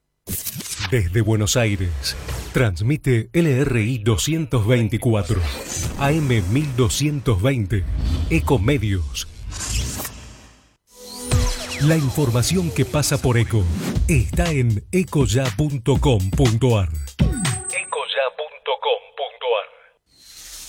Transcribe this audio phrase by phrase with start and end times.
[0.93, 2.17] Desde Buenos Aires,
[2.53, 5.41] transmite LRI 224,
[5.99, 7.83] AM 1220,
[8.31, 9.27] Ecomedios.
[11.83, 13.65] La información que pasa por Eco
[14.07, 16.91] está en ecoya.com.ar.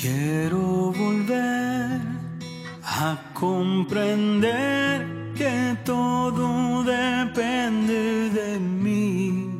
[0.00, 2.00] Quiero volver
[2.84, 5.04] a comprender
[5.34, 9.50] que todo depende de mí.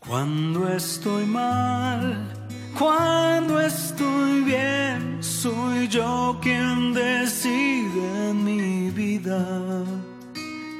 [0.00, 2.32] Cuando estoy mal,
[2.76, 9.84] cuando estoy bien, soy yo quien decide mi vida.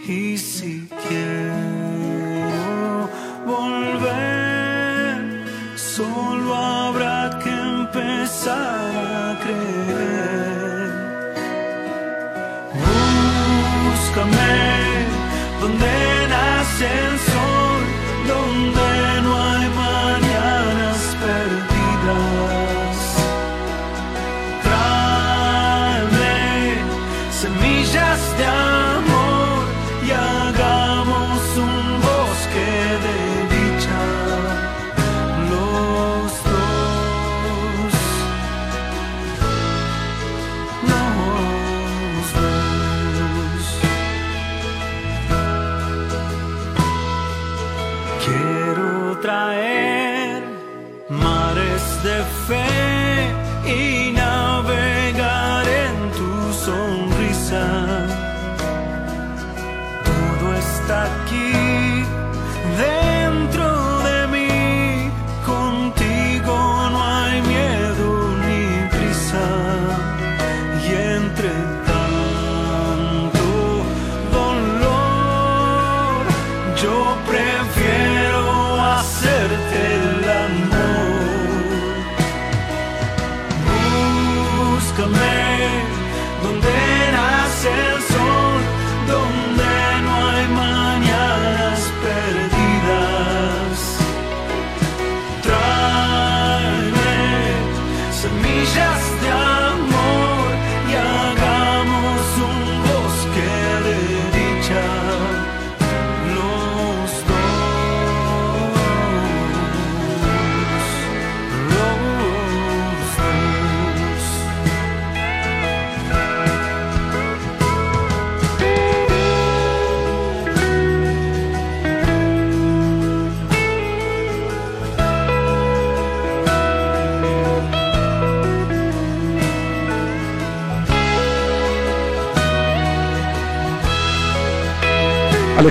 [0.05, 3.09] Y si quiero
[3.47, 4.46] volver,
[5.97, 8.91] solo habrá que empezar
[9.25, 10.91] a creer.
[13.85, 14.57] Búscame
[15.61, 15.93] donde
[16.29, 17.16] nace el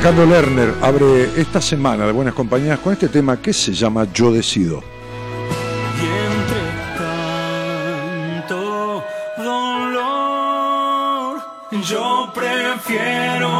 [0.05, 4.31] Alejandro Lerner abre esta semana de Buenas Compañías con este tema que se llama Yo
[4.31, 4.83] Decido.
[5.99, 6.05] Y
[8.45, 9.03] tanto
[9.35, 11.41] dolor,
[11.89, 13.54] yo prefiero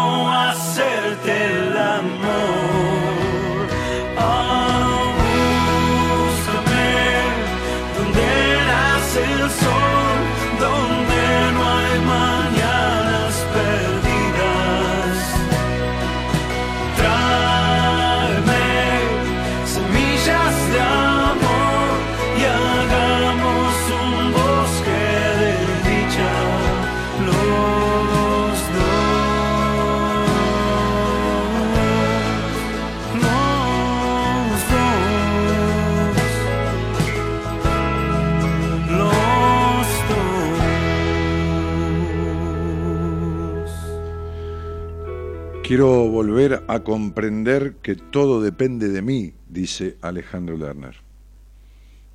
[45.76, 50.96] Quiero volver a comprender que todo depende de mí, dice Alejandro Lerner.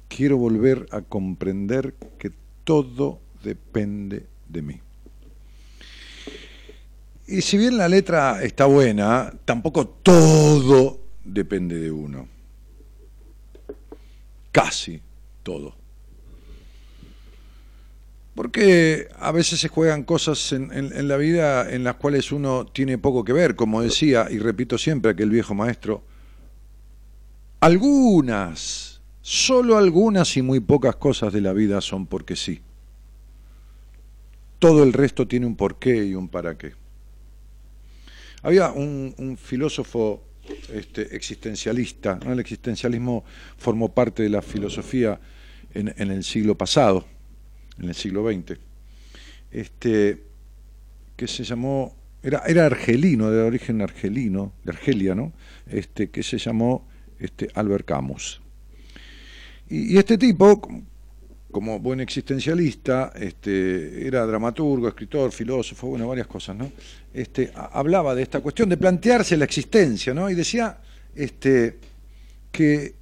[0.08, 2.30] Quiero volver a comprender que
[2.64, 4.80] todo depende de mí.
[7.26, 12.28] Y si bien la letra está buena, tampoco todo depende de uno.
[14.52, 15.02] Casi
[15.42, 15.79] todo.
[18.40, 23.22] Porque a veces se juegan cosas en, la vida en las cuales uno tiene poco
[23.22, 26.02] que ver, como decía, y repito siempre aquel viejo maestro,
[27.60, 32.62] algunas, solo algunas y muy pocas cosas de la vida son porque sí.
[34.58, 36.72] Todo el resto tiene un porqué y un para qué.
[38.40, 40.22] Había un, filósofo
[40.72, 43.22] este, existencialista, el existencialismo
[43.58, 45.20] formó parte de la filosofía
[45.74, 47.04] en, en el siglo pasado,
[47.80, 48.58] en el siglo XX,
[49.50, 50.22] este,
[51.16, 55.32] que se llamó, era, era argelino, de origen argelino, de Argelia, ¿no?
[55.66, 56.86] Este, que se llamó
[57.18, 58.40] este, Albert Camus.
[59.68, 60.60] Y, este tipo,
[61.50, 66.70] como- buen existencialista, este, era dramaturgo, escritor, filósofo, bueno, varias cosas, ¿no?
[67.12, 70.30] Este, hablaba de esta cuestión de plantearse la existencia, ¿no?
[70.30, 70.78] Y decía
[71.14, 71.78] este,
[72.52, 72.94] que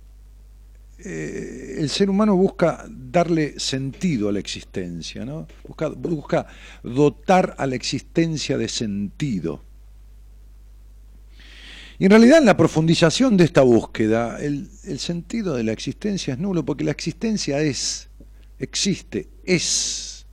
[1.00, 5.46] eh, el ser humano busca darle sentido a la existencia, ¿no?
[5.96, 6.46] Busca,
[6.82, 9.62] dotar a la existencia de sentido.
[12.00, 16.40] Y en realidad en la profundización de esta búsqueda, el, sentido de la existencia es
[16.40, 18.08] nulo, porque la existencia es,
[18.58, 20.26] existe, es.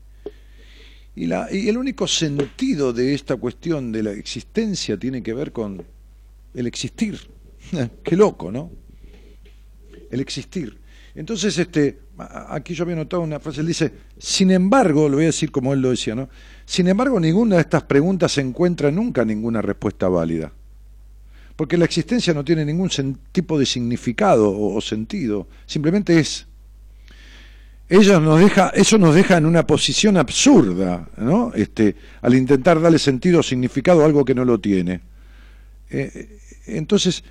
[1.16, 5.84] Y el único sentido de esta cuestión de la existencia tiene que ver con
[6.56, 7.20] el existir.
[8.04, 8.85] Qué loco, ¿no?
[10.12, 10.78] El existir.
[11.16, 12.00] Entonces, este,
[12.50, 15.74] aquí yo había notado una frase, él dice, sin embargo, lo voy a decir como
[15.74, 16.30] él lo decía, ¿no?
[16.66, 20.52] Sin embargo, ninguna de estas preguntas encuentra nunca ninguna respuesta válida.
[21.56, 22.90] Porque la existencia no tiene ningún
[23.32, 26.48] tipo de significado o, sentido, simplemente es.
[27.88, 31.54] Nos deja, eso nos deja en una posición absurda, ¿no?
[31.54, 35.02] Este, al intentar darle sentido o significado a algo que no lo tiene.
[35.90, 37.24] Eh, eh, entonces,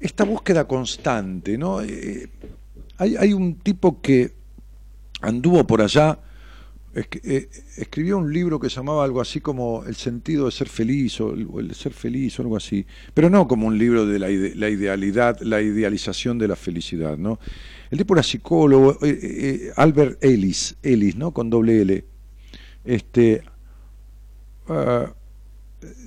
[0.00, 1.80] esta búsqueda constante, ¿no?
[1.82, 2.28] Eh,
[2.98, 4.32] hay, hay un tipo que
[5.22, 6.18] anduvo por allá,
[6.94, 11.34] eh, escribió un libro que llamaba algo así como El sentido de ser feliz o
[11.34, 14.54] el, el ser feliz o algo así, pero no como un libro de la, ide-
[14.54, 17.38] la idealidad, la idealización de la felicidad, ¿no?
[17.90, 21.32] El tipo era psicólogo, eh, Albert Ellis, Ellis, ¿no?
[21.32, 22.04] Con doble L.
[22.84, 23.42] Este,
[24.68, 25.12] ah,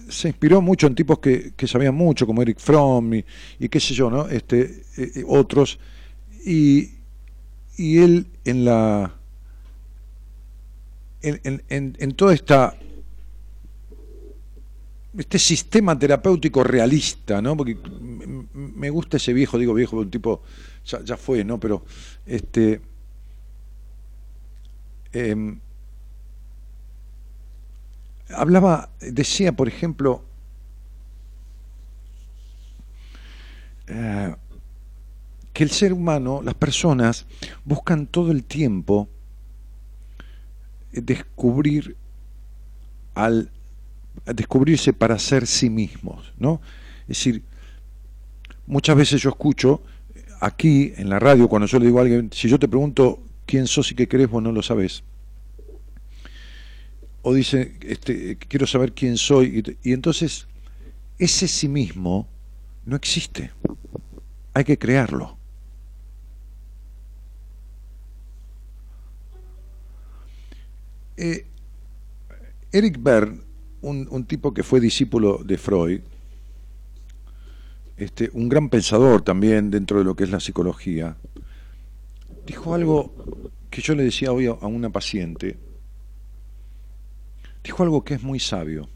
[0.09, 3.93] se inspiró mucho en tipos que, que sabían mucho, como Eric Fromm y, qué sé
[3.93, 4.27] yo, ¿no?
[4.27, 5.79] Este, eh, eh, otros.
[6.45, 6.91] Y,
[7.77, 9.15] y él en la.
[11.21, 12.75] En, en- toda esta
[15.17, 17.57] este sistema terapéutico realista, ¿no?
[17.57, 17.75] Porque
[18.53, 20.43] me gusta ese viejo, digo viejo, un tipo
[20.85, 21.59] ya, ya fue, ¿no?
[21.59, 21.83] Pero
[22.25, 22.79] este
[25.13, 25.59] em,
[28.35, 30.23] hablaba, decía, por ejemplo,
[33.87, 34.35] eh,
[35.53, 37.25] que el ser humano, las personas,
[37.65, 39.09] buscan todo el tiempo
[40.93, 41.97] eh, descubrir
[43.15, 43.51] al
[44.25, 46.61] descubrirse para ser sí mismos, ¿no?
[47.03, 47.43] Es decir,
[48.67, 49.81] muchas veces yo escucho
[50.13, 53.21] eh, aquí en la radio cuando yo le digo a alguien, si yo te pregunto
[53.45, 55.03] quién sos y qué crees, vos no lo sabés.
[57.21, 60.47] O dice, este, quiero saber quién soy, y, entonces
[61.17, 62.27] ese sí mismo
[62.85, 63.51] no existe.
[64.53, 65.37] Hay que crearlo.
[71.17, 71.45] Eh,
[72.71, 73.41] Eric Berne,
[73.81, 76.01] un, un tipo que fue discípulo de Freud,
[77.99, 81.17] este, un gran pensador también dentro de lo que es la psicología,
[82.47, 83.13] dijo algo
[83.69, 85.57] que yo le decía hoy a una paciente,
[87.63, 88.89] dijo algo que es muy sabio,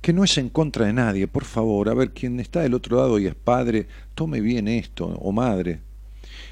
[0.00, 2.96] que no es en contra de nadie, por favor, a ver, quien está del otro
[2.96, 5.80] lado y es padre, tome bien esto, o madre.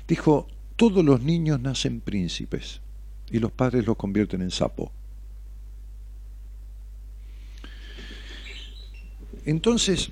[0.07, 2.81] Dijo, todos los niños nacen príncipes
[3.31, 4.93] y los padres los convierten en sapo.
[9.45, 10.11] Entonces,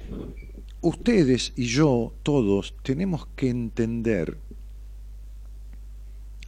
[0.80, 4.37] ustedes y yo, todos, tenemos que entender,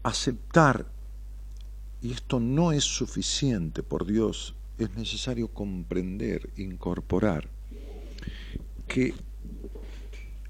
[0.02, 0.86] aceptar,
[2.02, 7.48] y esto no es suficiente, por Dios, es necesario comprender, incorporar,
[8.88, 9.14] que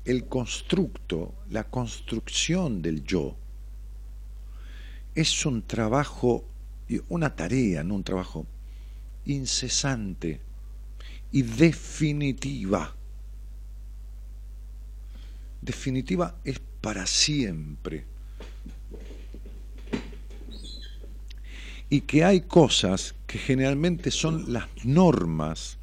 [0.04, 3.36] el constructo, la construcción del yo,
[5.14, 6.44] es un trabajo,
[7.08, 8.46] una tarea, no un trabajo,
[9.24, 10.40] incesante
[11.32, 12.96] y definitiva.
[15.60, 18.09] Definitiva es para siempre.
[21.90, 25.76] Y que hay cosas que generalmente son las normas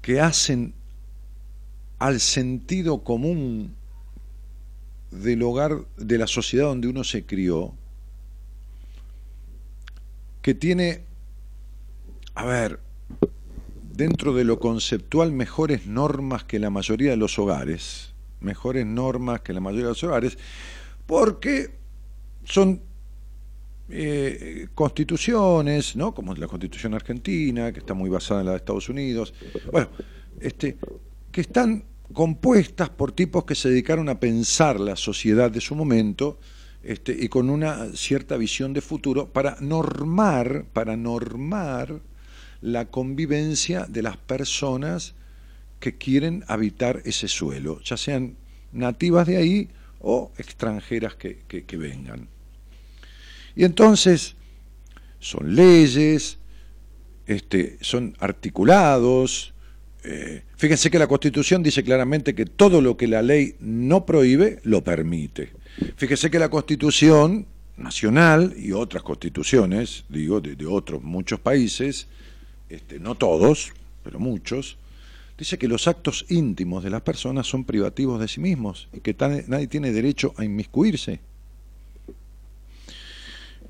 [0.00, 0.74] que hacen
[1.98, 3.76] al sentido común
[5.12, 7.74] del hogar, de la sociedad donde uno se crió,
[10.40, 11.04] que tiene,
[12.34, 12.80] a ver,
[13.92, 19.52] dentro de lo conceptual, mejores normas que la mayoría de los hogares, mejores normas que
[19.52, 20.38] la mayoría de los hogares,
[21.06, 21.76] porque
[22.44, 22.80] son
[23.94, 26.14] eh, constituciones, ¿no?
[26.14, 29.34] como la constitución argentina, que está muy basada en la de Estados Unidos,
[29.70, 29.88] bueno,
[30.40, 30.78] este,
[31.30, 36.38] que están compuestas por tipos que se dedicaron a pensar la sociedad de su momento
[36.82, 42.00] este, y con una cierta visión de futuro para normar, para normar
[42.60, 45.14] la convivencia de las personas
[45.80, 48.36] que quieren habitar ese suelo, ya sean
[48.72, 49.68] nativas de ahí
[50.00, 52.28] o extranjeras que, vengan.
[53.54, 54.36] Y entonces
[55.18, 56.38] son leyes,
[57.26, 59.54] este, son articulados.
[60.04, 64.60] eh, fíjense que la Constitución dice claramente que todo lo que la ley no prohíbe,
[64.64, 65.52] lo permite.
[65.96, 72.08] Fíjense que la Constitución nacional y otras constituciones, digo, de, otros muchos países,
[72.68, 74.76] este, no todos, pero muchos,
[75.38, 79.16] dice que los actos íntimos de las personas son privativos de sí mismos y que
[79.48, 81.20] nadie tiene derecho a inmiscuirse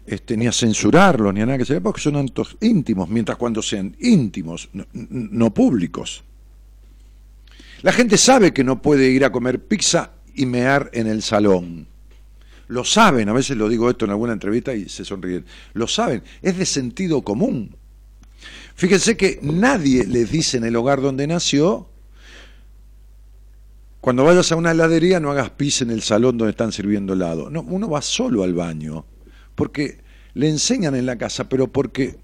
[0.06, 3.62] este, ni a censurarlos, ni a nada que se porque son actos íntimos, mientras cuando
[3.62, 6.24] sean íntimos, no, públicos.
[7.82, 11.86] La gente sabe que no puede ir a comer pizza y mear en el salón.
[12.68, 15.44] Lo saben, a veces lo digo esto en alguna entrevista y se sonríen.
[15.74, 17.76] Lo saben, es de sentido común.
[18.74, 21.88] Fíjense que nadie les dice en el hogar donde nació,
[24.00, 27.50] cuando vayas a una heladería no hagas pis en el salón donde están sirviendo helado.
[27.50, 29.04] No, uno va solo al baño
[29.54, 29.98] porque
[30.34, 32.16] le enseñan en la casa, pero porque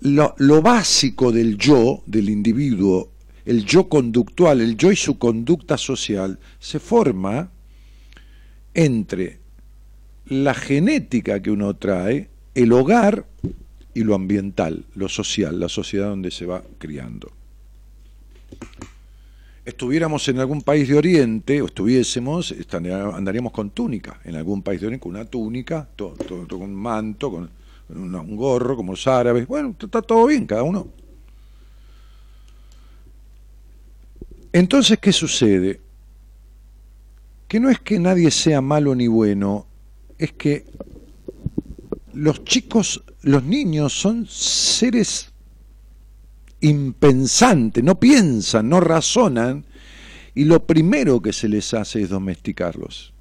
[0.00, 3.10] lo, básico del yo, del individuo,
[3.44, 7.50] el yo conductual, el yo y su conducta social, se forma
[8.74, 9.40] entre
[10.26, 13.26] la genética que uno trae, el hogar
[13.94, 17.32] y lo ambiental, lo social, la sociedad donde se va criando.
[19.64, 22.52] Estuviéramos en algún país de Oriente, o estuviésemos,
[23.14, 26.16] andaríamos con túnica, en algún país de Oriente, con una túnica, todo,
[26.48, 27.50] con un manto, con
[27.88, 29.46] un gorro, como los árabes.
[29.46, 30.88] Bueno, está todo bien, cada uno.
[34.52, 35.80] Entonces, ¿qué sucede?
[37.46, 39.66] Que no es que nadie sea malo ni bueno,
[40.18, 40.66] es que
[42.12, 45.31] los chicos, los niños son seres
[46.62, 49.64] impensantes, no piensan, no razonan,
[50.34, 53.12] y lo primero que se les hace es domesticarlos.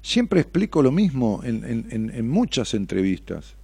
[0.00, 3.54] Siempre explico lo mismo en- en muchas entrevistas.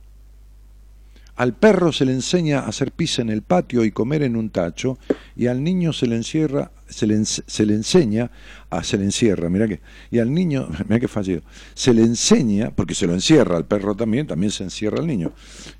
[1.39, 4.51] Al perro se le enseña a hacer pis en el patio y comer en un
[4.51, 4.99] tacho,
[5.37, 8.33] y al niño se le encierra, se le, ens- se le enseña,
[8.71, 9.81] a, se le encierra, mira que,
[10.11, 11.43] y al niño, mira que fallido,
[11.75, 15.33] se le enseña, porque se lo encierra al perro también, también se encierra al niño,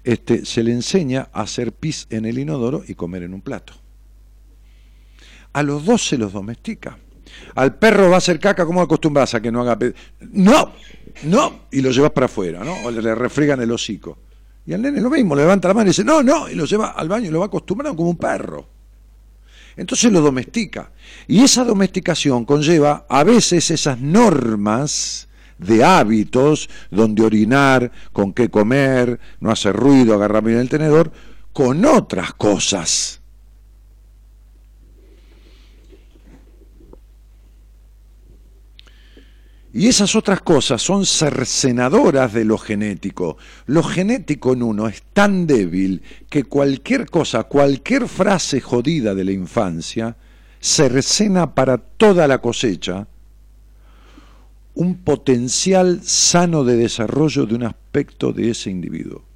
[0.05, 3.73] este, se le enseña a hacer pis en el inodoro y comer en un plato.
[5.55, 6.99] A los dos se los domestica.
[7.57, 9.77] Al perro va a hacer caca, ¿cómo acostumbras a que no haga
[10.21, 10.73] No,
[11.25, 12.75] no, y lo llevas para afuera, ¿no?
[12.85, 14.19] O le, le refriegan el hocico.
[14.69, 16.67] Y al nene lo mismo, le levanta la mano y dice, no, no, y lo
[16.67, 18.69] lleva al baño y lo va acostumbrando como un perro.
[19.79, 20.93] Entonces lo domestica.
[21.27, 29.19] Y esa domesticación conlleva a veces esas normas de hábitos, donde orinar, con qué comer,
[29.41, 31.13] no hacer ruido, agarrar bien el tenedor,
[31.55, 33.18] con otras cosas.
[39.79, 43.37] Y esas otras cosas son cercenadoras de lo genético.
[43.67, 49.31] Lo genético en uno es tan débil que cualquier cosa, cualquier frase jodida de la
[49.31, 50.17] infancia,
[50.59, 53.07] cercena para toda la cosecha
[54.75, 59.28] un potencial sano de desarrollo de un aspecto de ese individuo.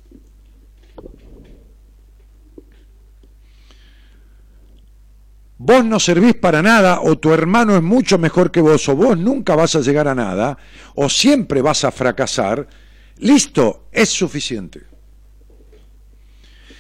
[5.64, 9.16] Vos no servís para nada, o tu hermano es mucho mejor que vos, o vos
[9.16, 10.59] nunca vas a llegar a nada,
[10.97, 12.66] o siempre vas a fracasar,
[13.19, 14.83] listo, es suficiente.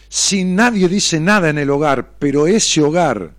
[0.08, 3.34] Si nadie dice nada en el hogar, pero ese hogar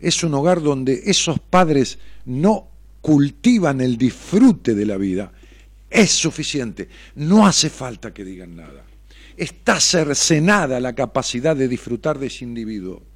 [0.00, 2.68] es un hogar donde esos padres no
[3.00, 5.32] cultivan el disfrute de la vida,
[5.88, 6.88] es suficiente.
[7.14, 8.84] No hace falta que digan nada.
[9.36, 13.07] Está cercenada la capacidad de disfrutar de ese individuo.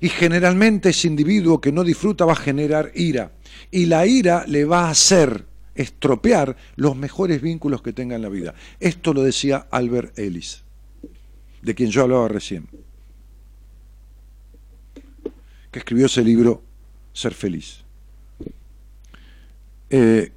[0.00, 3.32] Y generalmente ese individuo que no disfruta va a generar ira.
[3.70, 8.28] Y la ira le va a hacer estropear los mejores vínculos que tenga en la
[8.28, 8.54] vida.
[8.80, 10.62] Esto lo decía Albert Ellis,
[11.62, 12.66] de quien yo hablaba recién,
[15.70, 16.62] que escribió ese libro,
[17.12, 17.82] Ser feliz.
[19.88, 20.30] Eh,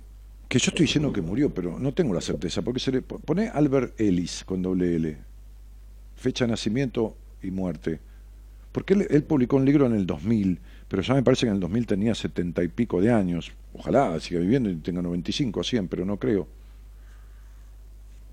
[0.47, 3.49] que yo estoy diciendo que murió, pero no tengo la certeza, porque se le pone
[3.49, 5.17] Albert Ellis con doble L,
[6.15, 7.99] fecha de nacimiento y muerte.
[8.71, 11.59] Porque él, publicó un libro en el 2000, pero ya me parece que en el
[11.59, 13.51] 2000 tenía setenta y pico de años.
[13.73, 16.47] Ojalá siga viviendo y tenga 95 o 100, pero no creo.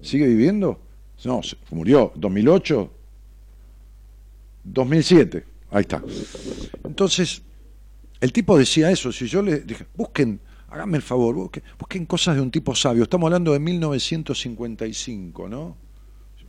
[0.01, 0.79] ¿Sigue viviendo?
[1.25, 2.12] No, murió.
[2.14, 2.90] ¿2008?
[4.64, 5.44] 2007.
[5.70, 6.03] Ahí está.
[6.85, 7.42] Entonces,
[8.20, 9.11] el tipo decía eso.
[9.12, 13.05] Si yo le dije, busquen, háganme el favor, busquen, busquen cosas de un tipo sabio.
[13.05, 15.77] Estamos hablando de 1955, ¿no?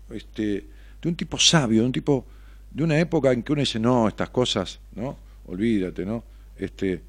[0.09, 0.65] Este,
[1.01, 2.25] de un tipo sabio, de un tipo
[2.71, 5.17] de una época en que uno dice, no, estas cosas, ¿no?
[5.45, 6.23] Olvídate, ¿no?
[6.57, 7.01] Este,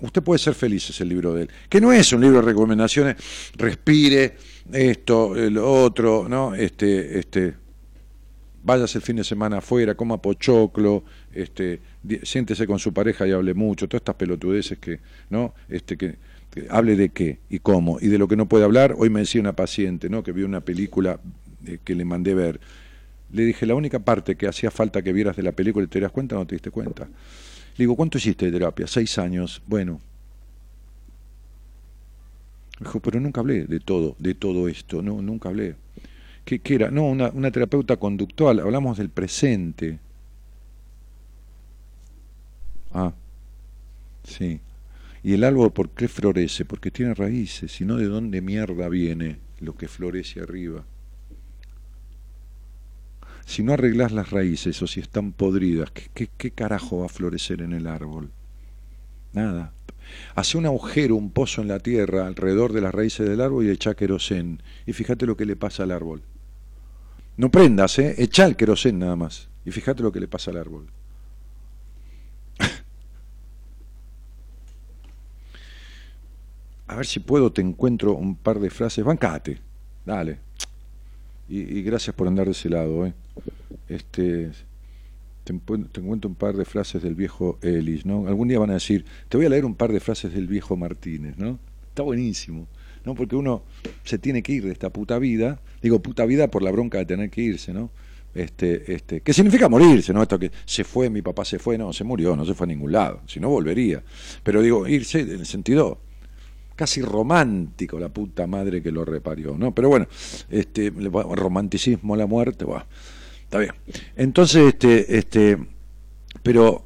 [0.00, 1.50] usted puede ser feliz, es el libro de él.
[1.68, 3.16] Que no es un libro de recomendaciones,
[3.56, 4.36] respire,
[4.72, 6.54] esto, el otro, ¿no?
[6.54, 7.54] Este, este,
[8.62, 11.80] váyase el fin de semana afuera, coma pochoclo, este,
[12.22, 15.00] siéntese con su pareja y hable mucho, todas estas pelotudeces que,
[15.30, 15.54] ¿no?
[15.68, 16.16] Este, que,
[16.50, 18.94] que hable de qué y cómo, y de lo que no puede hablar.
[18.98, 20.22] Hoy me decía una paciente, ¿no?
[20.22, 21.18] Que vio una película
[21.66, 22.60] eh, que le mandé ver.
[23.32, 26.00] Le dije, la única parte que hacía falta que vieras de la película y te
[26.00, 27.04] das cuenta, no te diste cuenta.
[27.04, 28.86] Le digo, ¿cuánto hiciste de terapia?
[28.86, 29.62] Seis años.
[29.66, 30.00] Bueno.
[32.78, 35.76] Me dijo, pero nunca hablé de todo, de todo esto, no, nunca hablé.
[36.44, 36.90] ¿Qué, era?
[36.90, 39.98] No, una, una terapeuta conductual, hablamos del presente.
[42.92, 43.14] Ah,
[44.24, 44.60] sí.
[45.22, 46.64] ¿Y el árbol por qué florece?
[46.64, 50.84] Porque tiene raíces, si no, ¿de dónde mierda viene lo que florece arriba?
[53.44, 57.08] Si no arreglas las raíces o si están podridas, ¿qué, qué, qué carajo va a
[57.08, 58.30] florecer en el árbol?
[59.32, 59.72] Nada.
[60.34, 63.70] Hace un agujero, un pozo en la tierra alrededor de las raíces del árbol y
[63.70, 64.62] echa querosén.
[64.86, 66.22] Y fíjate lo que le pasa al árbol.
[67.36, 68.14] No prendas, ¿eh?
[68.18, 69.48] Echa el querosén nada más.
[69.64, 70.86] Y fíjate lo que le pasa al árbol.
[76.88, 79.04] A ver si puedo, te encuentro un par de frases.
[79.04, 79.60] Bancate,
[80.04, 80.40] dale.
[81.52, 83.12] Y, y gracias por andar de ese lado, ¿eh?
[83.88, 84.50] Este,
[85.44, 88.26] te, encuent- te encuentro un par de frases del viejo Ellis, ¿no?
[88.26, 90.76] Algún día van a decir, te voy a leer un par de frases del viejo
[90.76, 91.58] Martínez, ¿no?
[91.90, 92.68] Está buenísimo,
[93.04, 93.14] ¿no?
[93.14, 93.64] Porque uno
[94.02, 97.04] se tiene que ir de esta puta vida, digo puta vida por la bronca de
[97.04, 97.90] tener que irse, ¿no?
[98.34, 100.22] Este, este, ¿Qué significa morirse, no?
[100.22, 102.68] Esto que se fue, mi papá se fue, no, se murió, no se fue a
[102.68, 104.02] ningún lado, si no volvería.
[104.42, 106.00] Pero digo, irse en el sentido
[106.74, 109.74] casi romántico, la puta madre que lo reparió, ¿no?
[109.74, 110.06] Pero bueno,
[110.50, 112.84] este, romanticismo, la muerte, bueno,
[113.42, 113.72] está bien.
[114.16, 115.58] Entonces, este, este,
[116.42, 116.84] pero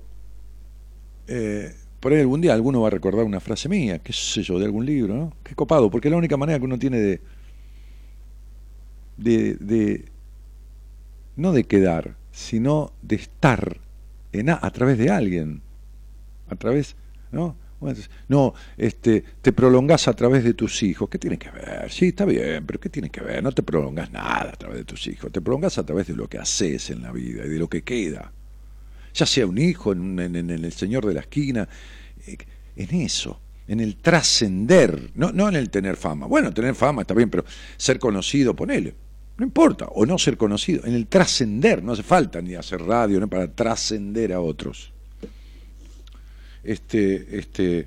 [1.27, 4.59] eh, por ahí algún día alguno va a recordar una frase mía, qué sé yo,
[4.59, 5.33] de algún libro, ¿no?
[5.43, 7.21] Qué copado, porque es la única manera que uno tiene de,
[9.17, 10.05] de, de
[11.37, 13.79] no de quedar, sino de estar
[14.33, 15.63] en a, a través de alguien,
[16.49, 16.97] a través,
[17.33, 17.57] ¿no?
[18.29, 21.09] No, este, te prolongás a través de tus hijos.
[21.09, 21.91] ¿Qué tiene que ver?
[21.91, 23.43] Sí, está bien, pero ¿qué tiene que ver?
[23.43, 25.31] No te prolongas nada a través de tus hijos.
[25.31, 27.83] Te prolongas a través de lo que haces en la vida y de lo que
[27.83, 28.33] queda.
[29.15, 31.69] Ya sea un hijo, en, el señor de la esquina,
[32.27, 32.37] eh,
[32.77, 36.27] en eso, en el trascender, no, no en el tener fama.
[36.27, 37.45] Bueno, tener fama está bien, pero
[37.77, 38.95] ser conocido, ponele.
[39.39, 43.27] No importa, o no ser conocido, en el trascender, no hace falta ni hacer radio
[43.29, 44.93] para trascender a otros.
[46.67, 47.87] Este, este,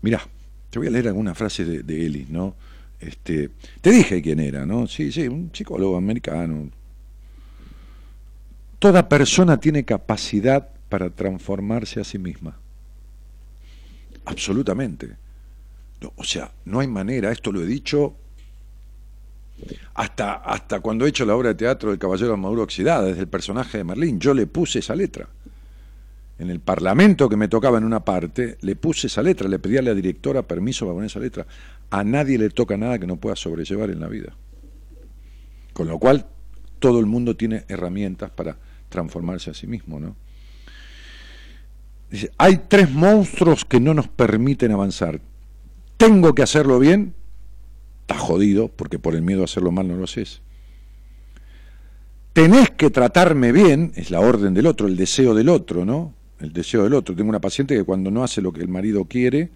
[0.00, 0.26] mirá,
[0.70, 2.54] te voy a leer alguna frase de, Ellis, ¿no?
[2.98, 3.50] Este,
[3.82, 4.86] te dije quién era, ¿no?
[4.86, 6.70] Sí, sí, un psicólogo americano.
[8.78, 12.56] Toda persona tiene capacidad para transformarse a sí misma.
[14.24, 15.10] Absolutamente.
[16.16, 18.16] O sea, no hay manera, esto lo he dicho
[19.94, 23.28] hasta, hasta cuando he hecho la obra de teatro del Caballero Maduro Oxidada, desde el
[23.28, 25.28] personaje de Merlín, yo le puse esa letra.
[26.38, 29.76] En el parlamento que me tocaba en una parte, le puse esa letra, le pedí
[29.76, 31.46] a la directora permiso para poner esa letra.
[31.90, 34.36] A nadie le toca nada que no pueda sobrellevar en la vida.
[35.72, 36.26] Con lo cual,
[36.78, 38.56] todo el mundo tiene herramientas para
[38.88, 40.16] transformarse a sí mismo, ¿no?
[42.10, 45.20] Dice, hay tres monstruos que no nos permiten avanzar.
[45.96, 47.14] Tengo que hacerlo bien,
[48.02, 50.40] está jodido, porque por el miedo a hacerlo mal no lo haces.
[52.32, 56.14] Tenés que tratarme bien, es la orden del otro, el deseo del otro, ¿no?
[56.40, 57.14] El deseo del otro.
[57.16, 59.50] Tengo una paciente que cuando no hace lo que el marido quiere,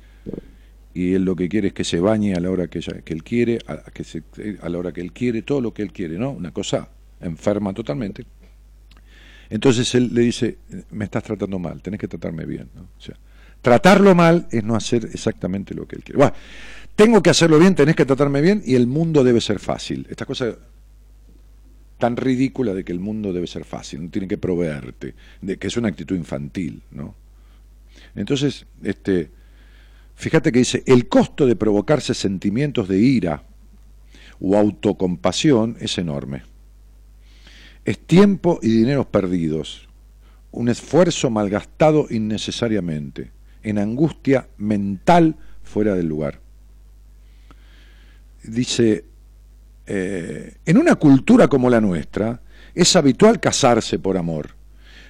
[0.94, 3.14] y él lo que quiere es que se bañe a la hora que, ella- que
[3.14, 4.22] él quiere, a, que se-
[4.60, 6.30] a la hora que él quiere, todo lo que él quiere, ¿no?
[6.30, 6.88] Una cosa
[7.20, 8.24] enferma totalmente.
[9.48, 10.58] Entonces él le dice,
[10.90, 12.68] me estás tratando mal, tenés que tratarme bien.
[12.74, 12.82] ¿no?
[12.82, 13.14] O sea,
[13.60, 16.18] tratarlo mal es no hacer exactamente lo que él quiere.
[16.18, 16.32] Bueno,
[16.96, 20.06] tengo que hacerlo bien, tenés que tratarme bien y el mundo debe ser fácil.
[20.10, 20.56] Esta cosa
[22.02, 25.68] tan ridícula de que el mundo debe ser fácil, no tiene que proveerte, de que
[25.68, 27.14] es una actitud infantil, ¿no?
[28.16, 29.30] Entonces, este,
[30.16, 33.44] fíjate que dice, el costo de provocarse sentimientos de ira
[34.40, 36.42] o autocompasión es enorme.
[37.84, 39.88] Es tiempo y dineros perdidos,
[40.50, 43.30] un esfuerzo malgastado innecesariamente,
[43.62, 46.40] en angustia mental fuera del lugar.
[48.42, 49.04] Dice,
[49.94, 52.40] eh, en una cultura como la nuestra,
[52.74, 54.48] es habitual casarse por amor,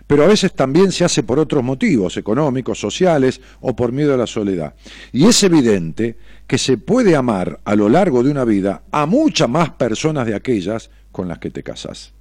[0.08, 4.16] pero a veces también se hace por otros motivos, económicos, sociales o por miedo a
[4.16, 4.74] la soledad.
[5.12, 6.18] Y es evidente
[6.48, 10.34] que se puede amar a lo largo de una vida a muchas más personas de
[10.34, 12.12] aquellas con las que te casas.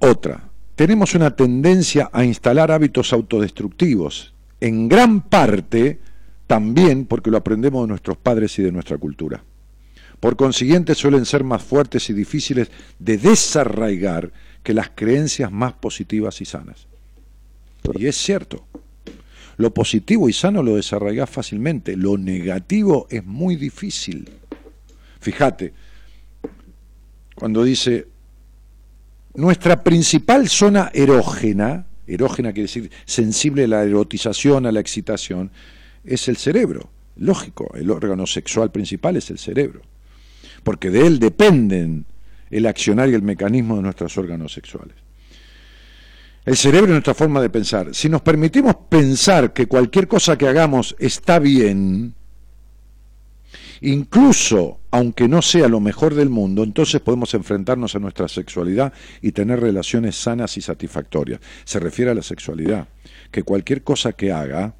[0.00, 5.98] Otra, tenemos una tendencia a instalar hábitos autodestructivos, en gran parte
[6.46, 9.42] también porque lo aprendemos de nuestros padres y de nuestra cultura.
[10.20, 14.32] Por consiguiente suelen ser más fuertes y difíciles de desarraigar
[14.62, 16.86] que las creencias más positivas y sanas.
[17.94, 18.64] Y es cierto,
[19.58, 24.28] lo positivo y sano lo desarraigás fácilmente, lo negativo es muy difícil.
[25.20, 25.72] Fíjate,
[27.34, 28.08] cuando dice,
[29.34, 35.50] nuestra principal zona erógena, erógena quiere decir sensible a la erotización, a la excitación,
[36.06, 36.90] es el cerebro.
[37.16, 39.80] Lógico, el órgano sexual principal es el cerebro,
[40.62, 42.06] porque de él dependen
[42.50, 44.94] el accionar y el mecanismo de nuestros órganos sexuales.
[46.44, 47.92] El cerebro es nuestra forma de pensar.
[47.92, 52.14] Si nos permitimos pensar que cualquier cosa que hagamos está bien,
[53.80, 59.32] incluso aunque no sea lo mejor del mundo, entonces podemos enfrentarnos a nuestra sexualidad y
[59.32, 61.40] tener relaciones sanas y satisfactorias.
[61.64, 62.88] Se refiere a la sexualidad,
[63.32, 64.74] que cualquier cosa que haga,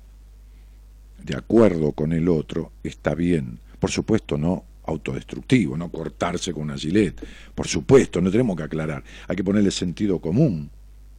[1.23, 3.59] de acuerdo con el otro, está bien.
[3.79, 7.21] Por supuesto, no autodestructivo, no cortarse con una gilet.
[7.55, 9.03] Por supuesto, no tenemos que aclarar.
[9.29, 10.71] Hay que ponerle sentido común.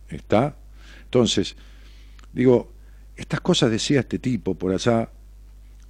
[0.09, 0.55] ¿Está?
[1.03, 1.55] Entonces,
[2.31, 2.71] digo,
[3.15, 5.09] estas cosas decía este tipo por allá,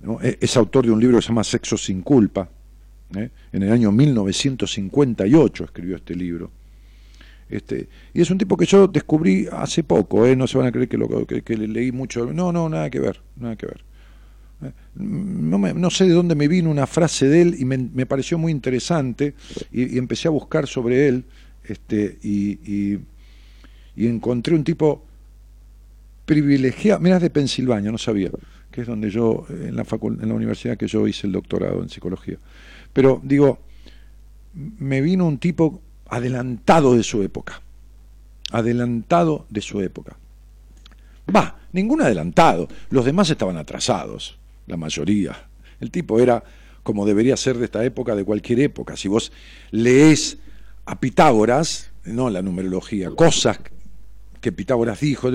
[0.02, 0.20] ¿no?
[0.22, 2.50] E- es autor de un libro que se llama Sexo sin culpa,
[3.16, 3.30] ¿eh?
[3.52, 6.52] en el año 1958 escribió este libro.
[7.50, 10.36] Este, y es un tipo que yo descubrí hace poco, ¿eh?
[10.36, 12.32] no se van a creer que, lo, que, que le leí mucho.
[12.34, 13.84] No, no, nada que ver, nada que ver.
[14.96, 19.36] No, sé de dónde me vino una frase de él y me, pareció muy interesante
[19.72, 21.26] y, empecé a buscar sobre él
[21.64, 23.00] este, y,
[23.96, 25.04] encontré un tipo
[26.26, 28.30] privilegiado, mira, es de Pensilvania, no sabía,
[28.72, 31.90] que es donde yo, en la, en la universidad que yo hice el doctorado en
[31.90, 32.38] psicología.
[32.92, 33.60] Pero digo,
[34.54, 37.62] me vino un tipo adelantado de su época,
[38.52, 40.18] adelantado de su época.
[41.34, 45.50] Va, ningún adelantado, los demás estaban atrasados, la mayoría.
[45.80, 46.44] El tipo era
[46.84, 48.96] como debería ser de esta época, de cualquier época.
[48.96, 49.34] Si vos
[49.72, 50.38] lees
[50.86, 53.60] a Pitágoras, no la numerología, cosas
[54.40, 55.30] que Pitágoras dijo,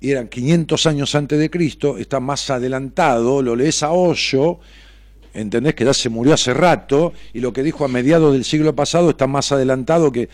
[0.00, 4.58] eran 500 años antes de Cristo, está más adelantado, lo lees a Hoyo,
[5.34, 8.74] entendés que ya se murió hace rato, y lo que dijo a mediados del siglo
[8.74, 10.28] pasado está más adelantado que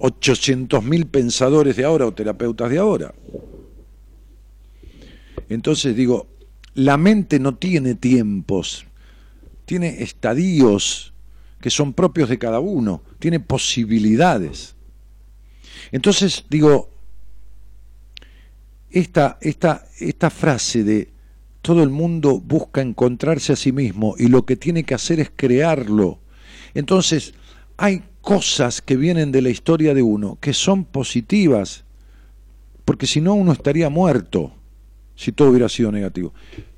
[0.00, 3.14] 800.000 pensadores de ahora o terapeutas de ahora.
[5.48, 6.26] Entonces digo,
[6.76, 8.84] la mente no tiene tiempos,
[9.64, 11.14] tiene estadios
[11.58, 14.76] que son propios de cada uno, tiene posibilidades.
[15.90, 16.90] Entonces digo,
[18.90, 21.08] esta, esta, esta frase de
[21.62, 25.32] todo el mundo busca encontrarse a sí mismo y lo que tiene que hacer es
[25.34, 26.18] crearlo.
[26.74, 27.32] Entonces,
[27.78, 31.84] hay cosas que vienen de la historia de uno que son positivas,
[32.84, 34.52] porque si no uno estaría muerto,
[35.16, 36.32] si todo hubiera sido negativo.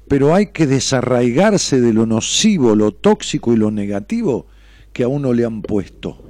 [0.08, 4.46] Pero hay que desarraigarse de lo nocivo, lo tóxico y lo negativo
[4.92, 6.22] que a uno le han puesto.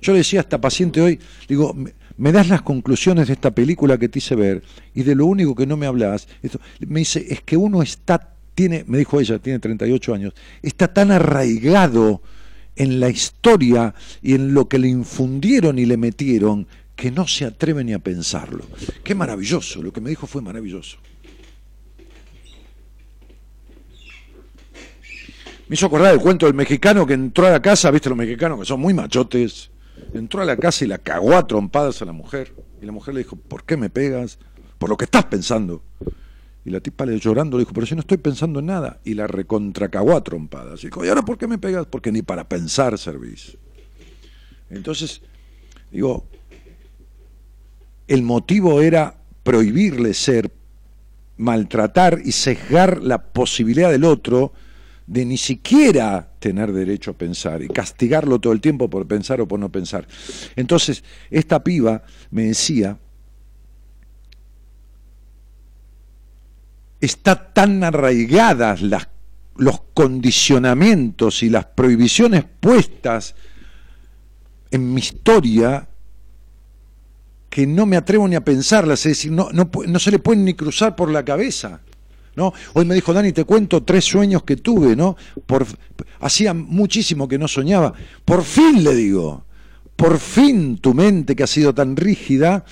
[0.00, 1.74] Yo le decía a esta paciente hoy, digo,
[2.16, 4.62] me, das las conclusiones de esta película que te hice ver
[4.94, 8.34] y de lo único que no me hablas, esto, me dice, es que uno está,
[8.54, 12.22] tiene, me dijo ella, tiene 38 años, está tan arraigado
[12.76, 17.44] en la historia y en lo que le infundieron y le metieron que no se
[17.44, 18.64] atreve ni a pensarlo.
[19.04, 20.98] Qué maravilloso, lo que me dijo fue maravilloso.
[25.68, 28.60] Me hizo acordar el cuento del mexicano que entró a la casa, viste los mexicanos
[28.60, 29.70] que son muy machotes,
[30.14, 32.54] entró a la casa y la cagó a trompadas a la mujer.
[32.80, 34.38] Y la mujer le dijo, ¿por qué me pegas?
[34.78, 35.82] Por lo que estás pensando.
[36.64, 39.00] Y la tipa le llorando le dijo, pero yo no estoy pensando en nada.
[39.04, 40.82] Y la recontracagó a trompadas.
[40.84, 41.86] Y dijo, ¿y ahora por qué me pegas?
[41.86, 43.56] Porque ni para pensar servís.
[44.70, 45.22] Entonces,
[45.90, 46.26] digo,
[48.06, 50.52] el motivo era prohibirle ser,
[51.36, 54.52] maltratar y sesgar la posibilidad del otro
[55.06, 59.48] de ni siquiera tener derecho a pensar y castigarlo todo el tiempo por pensar o
[59.48, 60.06] por no pensar.
[60.56, 62.98] Entonces, esta piba me decía,
[67.00, 69.08] está tan arraigadas las,
[69.56, 73.36] los condicionamientos y las prohibiciones puestas
[74.70, 75.88] en mi historia
[77.48, 80.44] que no me atrevo ni a pensarlas, es decir, no, no, no se le pueden
[80.44, 81.80] ni cruzar por la cabeza.
[82.36, 82.52] ¿No?
[82.74, 85.16] Hoy me dijo Dani, te cuento tres sueños que tuve, ¿no?
[85.46, 85.66] Por,
[86.20, 87.94] hacía muchísimo que no soñaba.
[88.26, 89.44] Por fin le digo,
[89.96, 92.64] por fin tu mente que ha sido tan rígida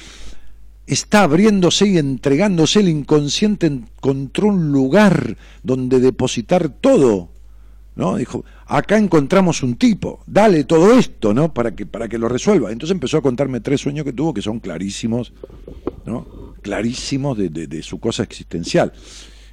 [0.86, 7.30] está abriéndose y entregándose el inconsciente encontró un lugar donde depositar todo.
[7.96, 8.16] ¿No?
[8.16, 11.54] Dijo, acá encontramos un tipo, dale todo esto, ¿no?
[11.54, 12.72] Para que, para que lo resuelva.
[12.72, 15.32] Entonces empezó a contarme tres sueños que tuvo que son clarísimos,
[16.04, 16.26] ¿no?
[16.60, 18.92] Clarísimos de, de, de su cosa existencial.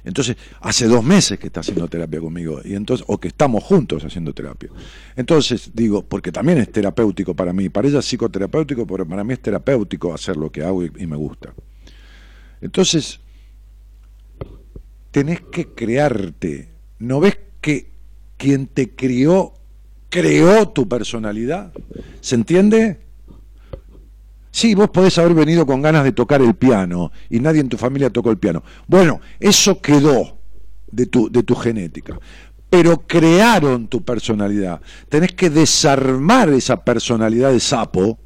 [0.04, 4.04] Entonces, hace dos meses que está haciendo terapia conmigo, y entonces, o que estamos juntos
[4.04, 4.70] haciendo terapia.
[5.14, 9.32] Entonces, digo, porque también es terapéutico para mí, para ella es psicoterapéutico, pero para mí
[9.32, 11.54] es terapéutico hacer lo que hago y, y me gusta.
[12.60, 13.20] Entonces,
[15.12, 16.70] tenés que crearte.
[16.98, 17.92] ¿No ves que
[18.36, 19.54] quien te crió
[20.08, 21.72] creó tu personalidad?
[22.20, 23.00] ¿Se entiende?
[24.52, 27.78] Sí, vos podés haber venido con ganas de tocar el piano y nadie en tu
[27.78, 28.62] familia tocó el piano.
[28.86, 30.38] Bueno, eso quedó
[30.90, 32.20] de tu, de tu genética.
[32.68, 34.82] Pero crearon tu personalidad.
[35.08, 38.18] Tenés que desarmar esa personalidad de sapo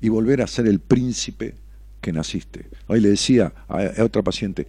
[0.00, 1.54] y volver a ser el príncipe
[2.00, 2.68] que naciste.
[2.86, 4.66] Hoy le decía a, a otra paciente,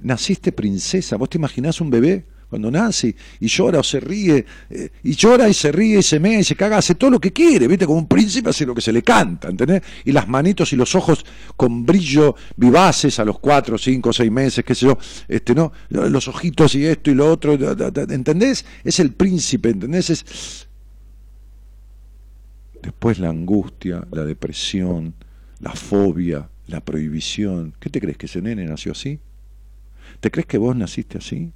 [0.00, 2.24] naciste princesa, ¿vos te imaginás un bebé?
[2.52, 6.20] Cuando nace y llora o se ríe, eh, y llora y se ríe y se
[6.20, 7.86] mea y se caga, hace todo lo que quiere, ¿viste?
[7.86, 9.82] Como un príncipe hace lo que se le canta, ¿entendés?
[10.04, 11.24] Y las manitos y los ojos
[11.56, 15.72] con brillo vivaces a los cuatro, cinco, seis meses, qué sé yo, este, ¿no?
[15.88, 18.66] Los ojitos y esto y lo otro, ¿entendés?
[18.84, 20.10] Es el príncipe, ¿entendés?
[20.10, 20.68] Es...
[22.82, 25.14] Después la angustia, la depresión,
[25.58, 27.72] la fobia, la prohibición.
[27.80, 29.20] ¿Qué te crees que ese nene nació así?
[30.20, 31.50] ¿Te crees que vos naciste así?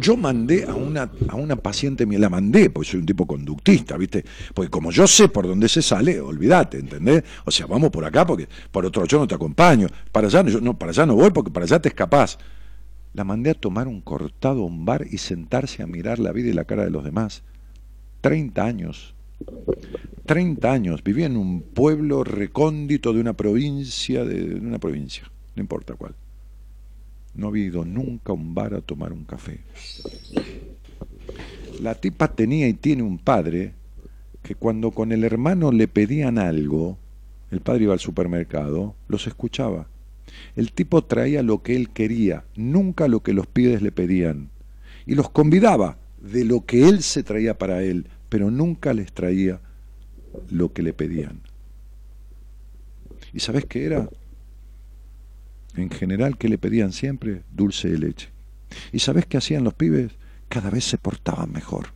[0.00, 3.96] Yo mandé a una, a una paciente mía, la mandé, porque soy un tipo conductista,
[3.96, 4.24] ¿viste?
[4.52, 7.22] Porque como yo sé por dónde se sale, olvídate, ¿entendés?
[7.44, 9.86] O sea, vamos por acá porque por otro yo no te acompaño.
[10.10, 12.38] Para allá, yo, no, para allá no voy porque para allá te escapás.
[13.12, 16.48] La mandé a tomar un cortado a un bar y sentarse a mirar la vida
[16.48, 17.44] y la cara de los demás.
[18.22, 19.14] 30 años.
[20.26, 21.04] 30 años.
[21.04, 26.16] Vivía en un pueblo recóndito de una provincia, de, de una provincia, no importa cuál.
[27.34, 29.60] No había ido nunca un bar a tomar un café.
[31.80, 33.74] La tipa tenía y tiene un padre
[34.42, 36.98] que cuando con el hermano le pedían algo,
[37.50, 39.88] el padre iba al supermercado, los escuchaba.
[40.56, 44.50] El tipo traía lo que él quería, nunca lo que los pibes le pedían.
[45.06, 49.60] Y los convidaba de lo que él se traía para él, pero nunca les traía
[50.50, 51.40] lo que le pedían.
[53.32, 54.08] ¿Y sabes qué era?
[55.76, 57.42] En general, ¿qué le pedían siempre?
[57.52, 58.28] Dulce de leche.
[58.92, 60.12] ¿Y sabes qué hacían los pibes?
[60.48, 61.88] Cada vez se portaban mejor.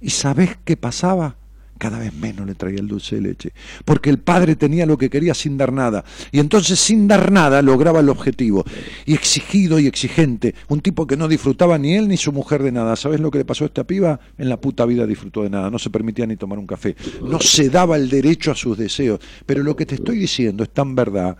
[0.00, 1.36] ¿Y sabes qué pasaba?
[1.82, 3.52] cada vez menos le traía el dulce de leche,
[3.84, 7.60] porque el padre tenía lo que quería sin dar nada, y entonces sin dar nada
[7.60, 8.64] lograba el objetivo,
[9.04, 12.70] y exigido y exigente, un tipo que no disfrutaba ni él ni su mujer de
[12.70, 12.94] nada.
[12.94, 14.20] ¿Sabes lo que le pasó a esta piba?
[14.38, 17.40] En la puta vida disfrutó de nada, no se permitía ni tomar un café, no
[17.40, 20.94] se daba el derecho a sus deseos, pero lo que te estoy diciendo es tan
[20.94, 21.36] verdad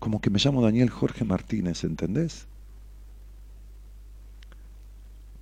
[0.00, 2.48] como que me llamo Daniel Jorge Martínez, ¿entendés?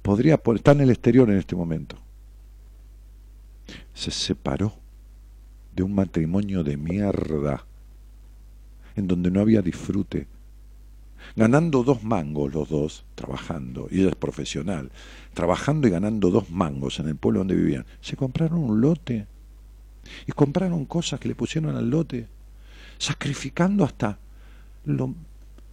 [0.02, 1.96] Podría estar en el exterior en este momento
[3.94, 4.74] se separó
[5.74, 7.64] de un matrimonio de mierda,
[8.96, 10.26] en donde no había disfrute,
[11.36, 14.90] ganando dos mangos los dos, trabajando, y ella es profesional,
[15.34, 17.86] trabajando y ganando dos mangos en el pueblo donde vivían.
[18.00, 19.26] Se compraron un lote
[20.26, 22.28] y compraron cosas que le pusieron al lote,
[22.98, 24.18] sacrificando hasta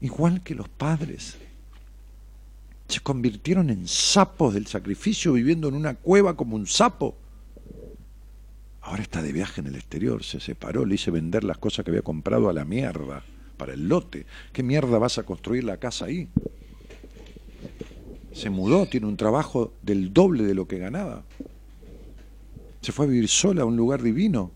[0.02, 1.38] igual que los padres.
[2.88, 7.16] Se convirtieron en sapos del sacrificio viviendo en una cueva como un sapo.
[8.82, 11.90] Ahora está de viaje en el exterior, se separó, le hice vender las cosas que
[11.90, 13.24] había comprado a la mierda,
[13.58, 14.28] para el lote.
[14.54, 16.30] ¿Qué mierda vas a construir la casa ahí?
[18.32, 21.24] Se mudó, tiene un trabajo del doble de lo que ganaba.
[22.82, 24.52] Se fue a vivir sola a un lugar divino.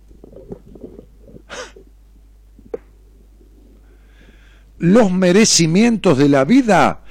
[4.79, 7.03] Los merecimientos de la vida,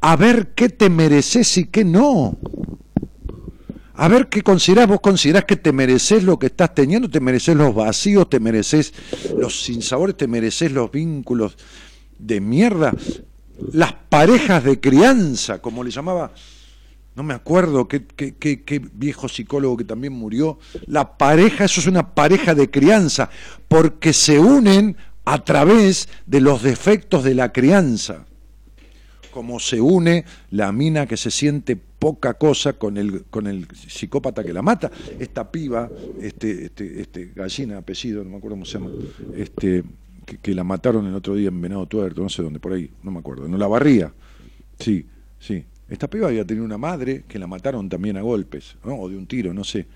[0.00, 2.38] a ver qué te mereces y qué no.
[3.94, 7.56] A ver qué considerás, vos considerás que te mereces lo que estás teniendo, te mereces
[7.56, 8.94] los vacíos, te mereces
[9.36, 11.56] los sinsabores, te mereces los vínculos
[12.16, 12.94] de mierda,
[13.72, 16.32] las parejas de crianza, como le llamaba,
[17.16, 21.80] no me acuerdo qué, qué, qué, qué viejo psicólogo que también murió, la pareja, eso
[21.80, 23.30] es una pareja de crianza,
[23.66, 24.96] porque se unen
[25.32, 28.24] a través de los defectos de la crianza
[29.30, 34.42] como se une la mina que se siente poca cosa con el, con el psicópata
[34.42, 34.90] que la mata.
[35.18, 35.88] Esta piba,
[36.20, 38.90] este, este, este gallina, apellido, no me acuerdo cómo se llama,
[39.36, 39.84] este,
[40.24, 42.90] que, que la mataron el otro día en Venado Tuerto, no sé dónde, por ahí,
[43.02, 44.12] no me acuerdo, no la barría.
[44.78, 45.06] Sí,
[45.38, 45.64] sí.
[45.88, 48.96] Esta piba había tenido una madre que la mataron también a golpes, ¿no?
[48.96, 49.86] o de un tiro, no sé.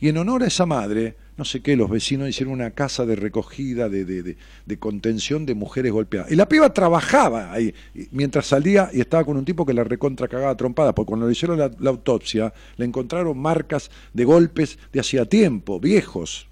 [0.00, 3.16] Y en honor a esa madre, no sé qué, los vecinos hicieron una casa de
[3.16, 6.30] recogida, de, de, de, de contención de mujeres golpeadas.
[6.30, 7.74] Y la piba trabajaba ahí,
[8.10, 11.32] mientras salía y estaba con un tipo que la recontra cagaba trompada, porque cuando le
[11.32, 16.46] hicieron la, la autopsia, le encontraron marcas de golpes de hacía tiempo, viejos.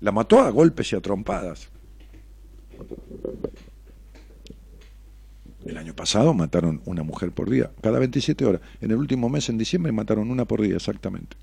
[0.00, 1.68] La mató a golpes y a trompadas.
[5.64, 8.62] El año pasado mataron una mujer por día, cada 27 horas.
[8.80, 11.36] En el último mes, en diciembre, mataron una por día exactamente.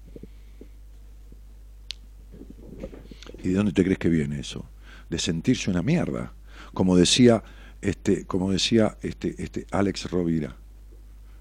[3.45, 4.65] ¿Y de dónde te crees que viene eso?
[5.07, 6.33] De sentirse una mierda.
[6.73, 7.43] Como decía,
[7.79, 10.55] este, como decía este, este Alex Rovira.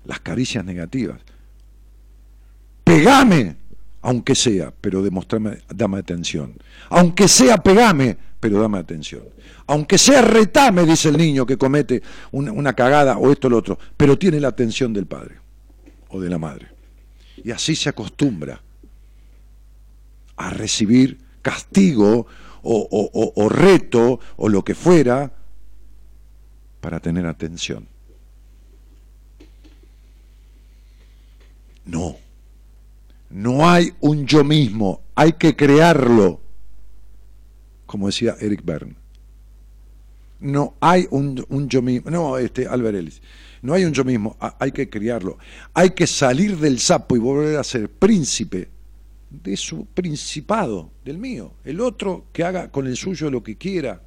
[0.05, 1.23] Las caricias negativas.
[2.85, 3.57] Pegame,
[4.03, 6.55] aunque sea, pero demostrame, dame atención.
[6.91, 9.23] Aunque sea, pegame, pero dame atención.
[9.67, 13.57] Aunque sea, retame, dice el niño que comete una, una cagada o esto o lo
[13.57, 15.37] otro, pero tiene la atención del padre
[16.09, 16.69] o de la madre.
[17.43, 18.61] Y así se acostumbra
[20.37, 22.27] a recibir castigo
[22.63, 25.31] o, reto o lo que fuera
[26.81, 27.87] para tener atención.
[31.85, 32.17] No,
[33.29, 36.41] no hay un yo mismo, hay que crearlo,
[37.85, 38.97] como decía Eric Berne.
[40.41, 43.21] No hay un, un yo mismo, no, este Albert Ellis,
[43.61, 45.39] no hay un yo mismo, hay que criarlo.
[45.75, 48.74] Hay que salir del sapo y volver a ser príncipe
[49.43, 51.53] de su principado, del mío.
[51.65, 54.01] El otro que haga con el suyo lo que quiera.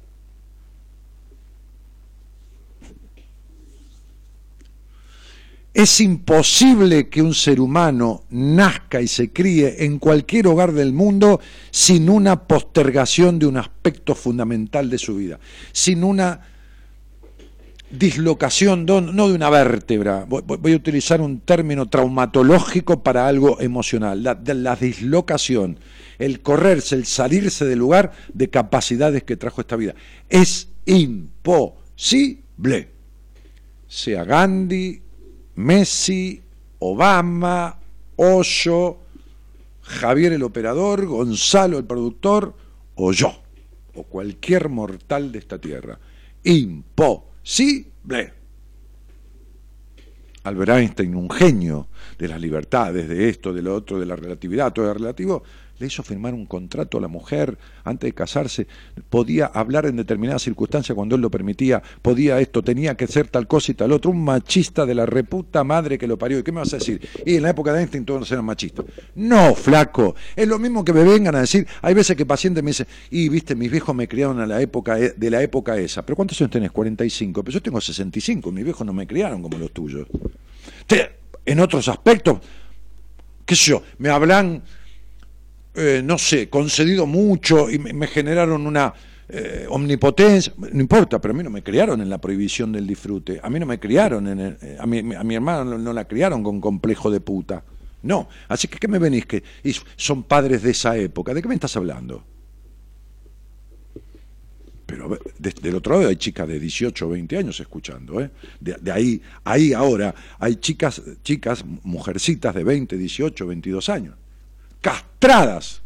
[5.74, 11.40] Es imposible que un ser humano nazca y se críe en cualquier hogar del mundo
[11.70, 15.38] sin una postergación de un aspecto fundamental de su vida,
[15.72, 16.40] sin una
[17.90, 24.22] dislocación, no, no de una vértebra, voy, a utilizar un término traumatológico para algo emocional,
[24.22, 25.78] la, de la dislocación,
[26.18, 29.94] el correrse, el salirse del lugar de capacidades que trajo esta vida.
[30.28, 32.90] Es imposible.
[33.86, 35.00] Sea Gandhi,
[35.54, 36.42] Messi,
[36.80, 37.78] Obama,
[38.16, 38.98] Hoyo,
[39.80, 42.54] Javier el operador, Gonzalo el productor,
[42.96, 43.40] o yo,
[43.94, 45.98] o cualquier mortal de esta tierra.
[46.44, 47.27] Imposible.
[50.42, 51.88] Albert Einstein, un genio
[52.18, 55.42] de las libertades, de esto, de lo otro, de la relatividad, todo era relativo,
[55.78, 58.66] le hizo firmar un contrato a la mujer antes de casarse,
[59.08, 63.46] podía hablar en determinadas circunstancias cuando él lo permitía, podía esto, tenía que ser tal
[63.46, 66.38] cosa y tal otro, un machista de la reputa madre que lo parió.
[66.38, 67.00] ¿Y qué me vas a decir?
[67.24, 68.86] Y en la época de Einstein todos eran machistas.
[69.14, 72.70] No, flaco, es lo mismo que me vengan a decir, hay veces que pacientes me
[72.70, 76.04] dicen, y viste, mis viejos me criaron a la época e- de la época esa,
[76.04, 76.70] pero ¿cuántos años tenés?
[76.72, 80.06] 45, pero yo tengo 65, mis viejos no me criaron como los tuyos.
[81.44, 82.40] En otros aspectos,
[83.46, 84.62] qué sé yo, me hablan,
[85.78, 88.92] eh, no sé, concedido mucho y me, generaron una
[89.28, 93.40] eh, omnipotencia, no importa, pero a mí no me criaron en la prohibición del disfrute,
[93.42, 96.06] a mí no me criaron, en el- eh, a, mi, a mi hermana no, la
[96.06, 97.62] criaron con complejo de puta.
[98.02, 99.42] No, así que ¿qué me venís que
[99.96, 101.34] son padres de esa época?
[101.34, 102.22] ¿De qué me estás hablando?
[104.86, 108.30] Pero del otro lado hay chicas de 18 o 20 años escuchando, ¿eh?
[108.58, 114.14] De, de ahí, ahí ahora hay chicas, chicas, mujercitas de 20, 18, 22 años,
[114.80, 115.82] castradas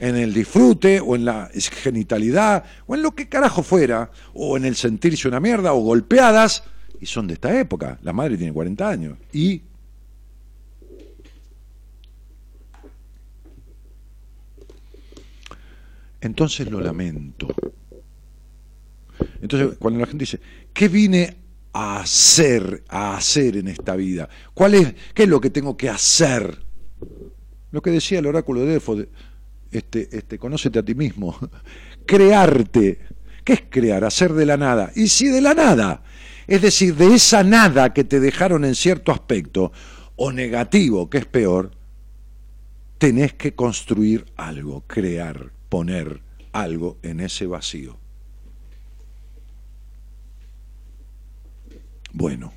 [0.00, 1.50] en el disfrute o en la
[1.82, 6.64] genitalidad o en lo que carajo fuera, o en el sentirse una mierda o golpeadas,
[7.00, 7.98] y son de esta época.
[8.02, 9.18] La madre tiene 40 años.
[9.32, 9.62] Y
[16.20, 17.48] entonces lo lamento.
[19.40, 20.40] Entonces, cuando la gente dice,
[20.72, 21.36] ¿qué vine
[21.72, 24.28] a hacer, a hacer en esta vida?
[24.54, 26.67] ¿Cuál es, qué es lo que tengo que hacer?
[27.70, 29.08] Lo que decía el oráculo de Delfo, de-
[29.70, 31.36] este, este, conócete a ti mismo,
[32.06, 33.00] crearte.
[33.44, 34.04] ¿Qué es crear?
[34.04, 34.92] Hacer de la nada.
[34.94, 36.02] Y si de la nada,
[36.46, 39.72] es decir, de esa nada que te dejaron en cierto aspecto,
[40.16, 41.70] o negativo, que es peor,
[42.98, 46.20] tenés que construir algo, crear, poner
[46.52, 47.96] algo en ese vacío.
[52.12, 52.52] Bueno,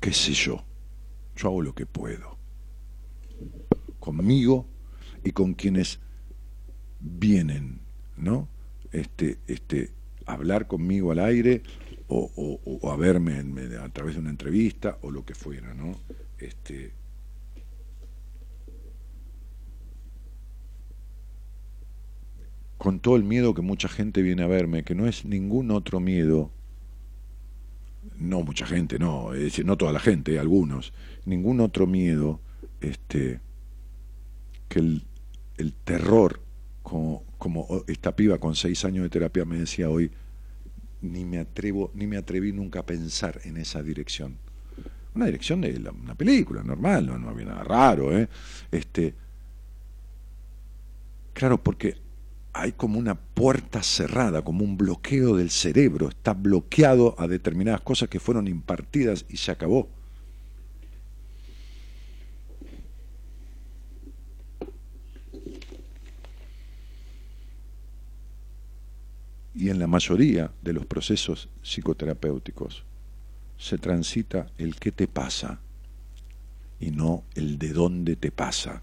[0.00, 0.64] qué sé yo,
[1.36, 2.33] yo hago lo que puedo,
[4.04, 4.66] conmigo
[5.24, 5.98] y con quienes
[7.00, 7.80] vienen,
[8.18, 8.48] ¿no?
[8.92, 9.90] Este, este,
[10.26, 11.62] hablar conmigo al aire
[12.08, 13.36] o, o- o a verme
[13.78, 15.96] a través de una entrevista o lo que fuera, ¿no?
[16.38, 16.92] Este,
[22.76, 26.00] con todo el miedo que mucha gente viene a verme, que no es ningún otro
[26.00, 26.50] miedo,
[28.18, 30.92] no mucha gente, no, es decir, no toda la gente, algunos,
[31.24, 32.40] ningún otro miedo
[32.82, 33.40] este,
[34.74, 35.04] que el,
[35.56, 36.40] el terror,
[36.82, 40.10] como, como esta piba con seis años de terapia me decía hoy,
[41.00, 44.36] ni me atrevo, ni me atreví nunca a pensar en esa dirección.
[45.14, 48.28] Una dirección de una película normal, no, no había nada raro, ¿eh?
[48.72, 49.14] Este,
[51.32, 51.94] claro, porque
[52.52, 58.08] hay como una puerta cerrada, como un bloqueo del cerebro, está bloqueado a determinadas cosas
[58.08, 59.88] que fueron impartidas y se acabó.
[69.54, 72.84] Y en la mayoría de los procesos psicoterapéuticos
[73.56, 75.60] se transita el qué te pasa
[76.80, 78.82] y no el de dónde te pasa,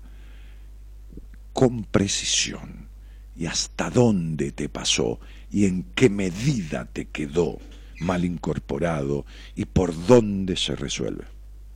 [1.53, 2.87] con precisión
[3.35, 5.19] y hasta dónde te pasó
[5.51, 7.59] y en qué medida te quedó
[7.99, 11.25] mal incorporado y por dónde se resuelve.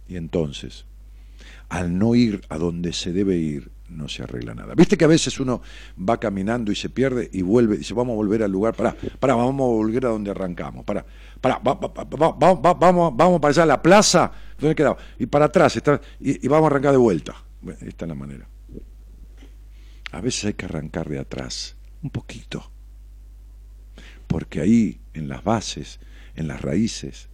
[0.07, 0.85] Y entonces,
[1.69, 4.73] al no ir a donde se debe ir, no se arregla nada.
[4.75, 5.61] Viste que a veces uno
[5.97, 8.95] va caminando y se pierde y vuelve, y dice, vamos a volver al lugar, pará,
[9.19, 11.05] pará, vamos a volver a donde arrancamos, pará,
[11.39, 14.75] pará, va- va- va- va- va- va- vamos, vamos para allá a la plaza, ¿dónde
[14.75, 14.97] quedaba?
[15.19, 17.35] Y para atrás, está, y, y vamos a arrancar de vuelta.
[17.61, 18.47] Bueno, esta es la manera.
[20.11, 22.71] A veces hay que arrancar de atrás, un poquito.
[24.27, 25.99] Porque ahí, en las bases,
[26.35, 27.29] en las raíces,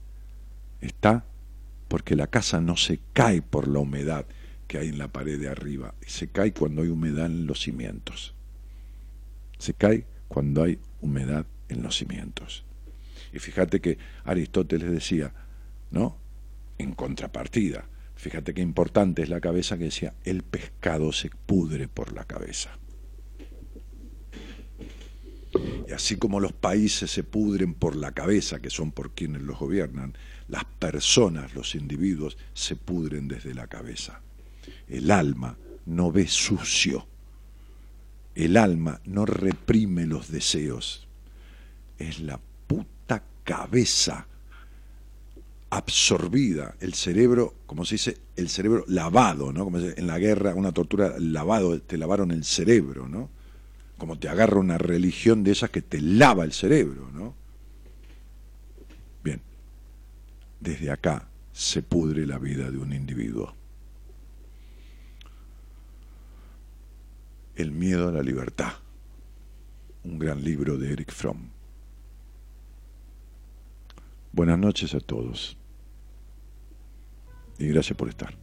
[0.82, 1.26] está
[1.88, 4.26] porque la casa no se cae por la humedad
[4.72, 8.34] que hay en la pared de arriba, se cae cuando hay humedad en los cimientos.
[9.57, 12.63] Se cae cuando hay humedad en los cimientos.
[13.34, 15.34] Y fíjate que Aristóteles decía,
[15.89, 16.17] ¿no?
[16.78, 22.13] En contrapartida, fíjate qué importante es la cabeza que decía, el pescado se pudre por
[22.13, 22.69] la cabeza.
[25.86, 29.59] Y así como los países se pudren por la cabeza, que son por quienes los
[29.59, 30.17] gobiernan,
[30.47, 34.22] las personas, los individuos, se pudren desde la cabeza.
[34.88, 37.07] El alma no ve sucio.
[38.36, 41.07] El alma no reprime los deseos.
[41.97, 44.28] Es la puta cabeza
[45.72, 49.63] absorbida, el cerebro, como se dice, el cerebro lavado, ¿no?
[49.63, 53.30] Como se dice, en la guerra, una tortura lavado, te lavaron el cerebro, ¿no?
[53.97, 57.36] Como te agarra una religión de esas que te lava el cerebro, ¿no?
[59.24, 59.41] Bien,
[60.59, 63.55] desde acá se pudre la vida de un individuo.
[67.62, 68.72] El miedo a la libertad,
[70.03, 71.51] un gran libro de Eric Fromm.
[74.32, 75.55] Buenas noches a todos
[77.59, 78.36] y gracias por estar.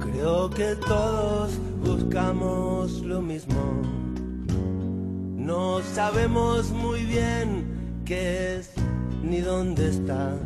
[0.00, 1.67] Creo que todos
[2.18, 3.54] buscamos lo mismo.
[5.36, 8.72] No sabemos muy bien qué es
[9.22, 10.36] ni dónde está.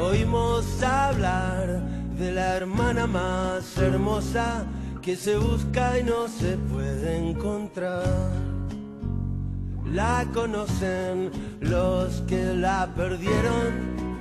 [0.00, 1.80] Oímos hablar
[2.18, 4.66] de la hermana más hermosa
[5.00, 8.32] que se busca y no se puede encontrar.
[9.92, 11.30] La conocen
[11.60, 14.16] los que la perdieron,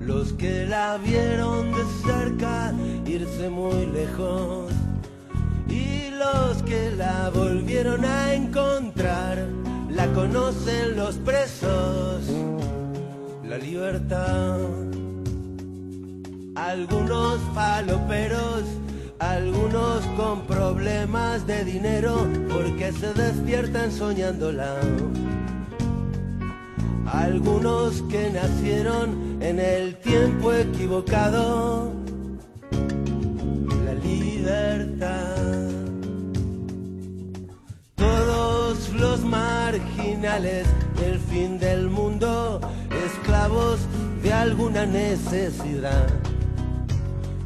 [0.00, 2.72] los que la vieron de cerca
[3.06, 4.72] irse muy lejos
[5.68, 9.46] y los que la volvieron a encontrar.
[9.90, 12.30] La conocen los presos
[13.52, 14.56] la libertad.
[16.54, 18.62] Algunos faloperos,
[19.18, 24.76] algunos con problemas de dinero porque se despiertan soñándola.
[27.04, 32.01] Algunos que nacieron en el tiempo equivocado.
[34.42, 35.36] Libertad.
[37.94, 40.66] Todos los marginales
[40.98, 42.60] del fin del mundo
[43.06, 43.78] esclavos
[44.20, 46.08] de alguna necesidad.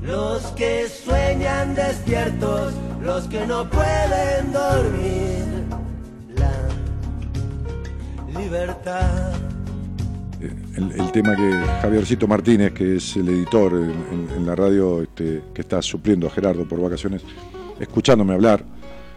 [0.00, 2.72] Los que sueñan despiertos,
[3.02, 5.66] los que no pueden dormir.
[6.34, 6.54] La
[8.40, 9.34] libertad.
[10.76, 11.50] El, tema que
[11.80, 16.68] Javiercito Martínez, que es el editor en la radio este, que está supliendo a Gerardo
[16.68, 17.22] por vacaciones,
[17.80, 18.62] escuchándome hablar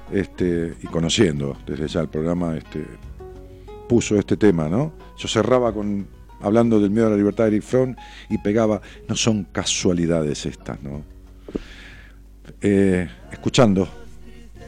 [0.10, 2.86] este, y conociendo desde ya el programa, este,
[3.90, 4.94] puso este tema, ¿no?
[5.18, 6.08] Yo cerraba con
[6.42, 7.96] hablando del miedo a la libertad de Eric Fromm
[8.30, 11.04] y pegaba, no son casualidades estas, ¿no?
[12.62, 13.88] Eh, escuchando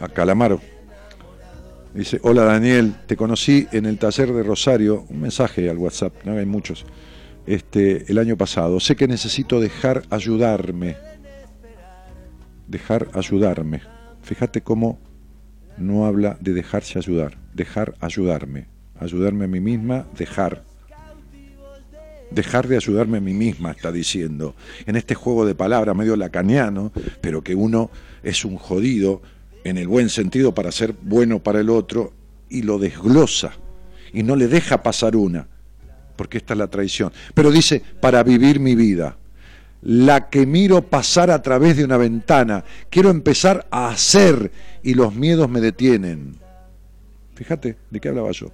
[0.02, 0.60] a Calamaro.
[1.94, 6.38] Dice, hola Daniel, te conocí en el taller de Rosario, un mensaje al WhatsApp, no
[6.38, 6.86] hay muchos,
[7.46, 8.80] este, el año pasado.
[8.80, 10.96] Sé que necesito dejar ayudarme.
[12.68, 13.82] Dejar ayudarme.
[14.22, 15.00] Fíjate cómo
[15.78, 18.68] no habla de dejarse ayudar, dejar ayudarme.
[18.98, 20.64] Ayudarme a mí misma, dejar.
[22.30, 24.56] Dejar de ayudarme a mí misma, está diciendo.
[24.86, 27.92] En este juego de palabras medio lacaniano, pero que uno
[28.24, 29.22] es un jodido
[29.64, 32.14] en el buen sentido para ser bueno para el otro
[32.50, 33.54] y lo desglosa
[34.14, 35.48] y no le deja pasar una,
[36.16, 37.12] porque esta es la traición.
[37.34, 39.18] Pero dice, para vivir mi vida,
[39.82, 44.52] la que miro pasar a través de una ventana, quiero empezar a hacer
[44.84, 46.36] y los miedos me detienen.
[47.36, 48.52] Fíjate de qué hablaba yo.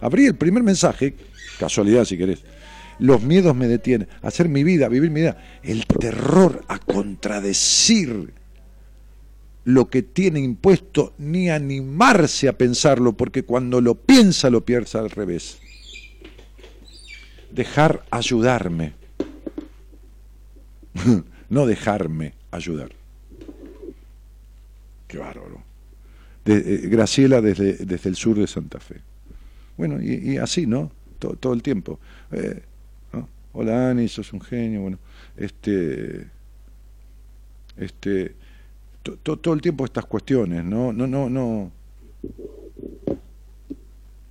[0.00, 1.14] Abrí el primer mensaje,
[1.58, 2.44] casualidad si querés.
[2.98, 4.08] Los miedos me detienen.
[4.22, 5.38] Hacer mi vida, vivir mi vida.
[5.62, 8.32] El terror a contradecir
[9.66, 15.10] lo que tiene impuesto, ni animarse a pensarlo, porque cuando lo piensa lo piensa al
[15.10, 15.58] revés.
[17.50, 18.92] Dejar ayudarme.
[21.50, 22.90] no dejarme ayudar.
[25.08, 25.60] Qué bárbaro.
[26.44, 29.00] Eh, Graciela desde, desde el sur de Santa Fe.
[29.76, 30.92] Bueno, y, así, ¿no?
[31.18, 31.98] To- todo el tiempo.
[32.30, 32.62] Eh,
[33.12, 33.28] ¿no?
[33.52, 34.82] Hola Ani, sos un genio.
[34.82, 35.00] Bueno,
[35.36, 36.28] este,
[37.76, 38.36] este,
[39.06, 40.92] to- to- todo el tiempo estas cuestiones, ¿no?
[40.92, 41.70] No, no, no.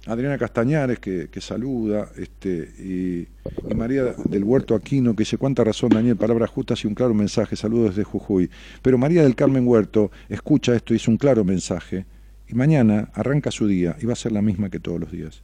[0.07, 3.27] Adriana Castañares que, que saluda, este, y,
[3.71, 7.13] y María del Huerto Aquino que dice cuánta razón Daniel, palabras justas y un claro
[7.15, 8.49] mensaje, saludos desde Jujuy.
[8.83, 12.05] Pero María del Carmen Huerto escucha esto y es un claro mensaje,
[12.47, 15.41] y mañana arranca su día y va a ser la misma que todos los días.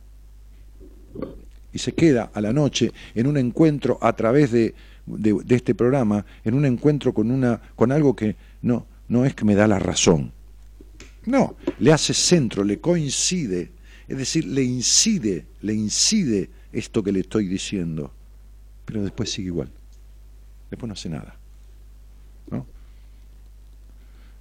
[1.74, 4.76] Y se queda a la noche en un encuentro a través de,
[5.08, 9.36] de- de este programa, en un encuentro con, una, con algo que no, no es
[9.36, 10.32] que me da la razón,
[11.26, 13.72] no, le hace centro, le coincide
[14.08, 18.12] Es decir, le incide, le incide esto que le estoy diciendo,
[18.86, 19.70] pero después sigue igual.
[20.70, 21.36] Después no hace nada.
[22.50, 22.66] ¿no?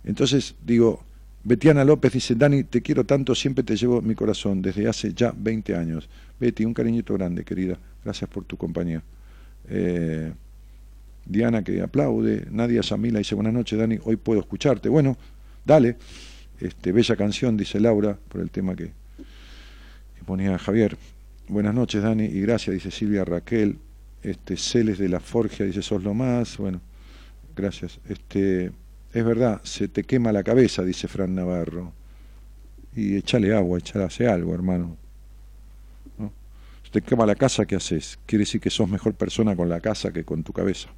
[0.05, 1.03] Entonces digo,
[1.43, 5.35] Betiana López dice, Dani, te quiero tanto, siempre te llevo mi corazón, desde hace ya
[5.37, 6.09] 20 años.
[6.39, 7.77] Betty, un cariñito grande, querida.
[8.05, 9.03] Gracias por tu compañía.
[9.69, 10.33] Eh,
[11.31, 14.89] Diana que aplaude, Nadia Samila dice, buenas noches, Dani, hoy puedo escucharte.
[14.89, 15.17] Bueno,
[15.65, 15.97] dale.
[16.61, 18.91] Este, bella canción, dice Laura, por el tema que,
[20.27, 20.97] ponía Javier.
[21.47, 23.79] Buenas noches, Dani, y gracias, dice Silvia Raquel.
[24.25, 26.59] Este, Celes de la Forgia dice, sos lo más.
[26.59, 26.81] Bueno,
[27.55, 28.01] gracias.
[28.09, 28.73] Este,
[29.13, 31.93] es verdad, se te quema la cabeza, dice Fran Navarro.
[32.97, 34.97] Y échale agua, échale hace algo, hermano.
[36.19, 36.33] ¿No?
[36.83, 38.19] Se te quema la casa, ¿qué haces?
[38.27, 40.91] Quiere decir que sos mejor persona con la casa que con tu cabeza.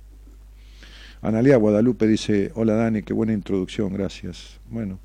[1.23, 4.59] Analia Guadalupe dice, hola Dani, qué buena introducción, gracias.
[4.69, 4.99] Bueno.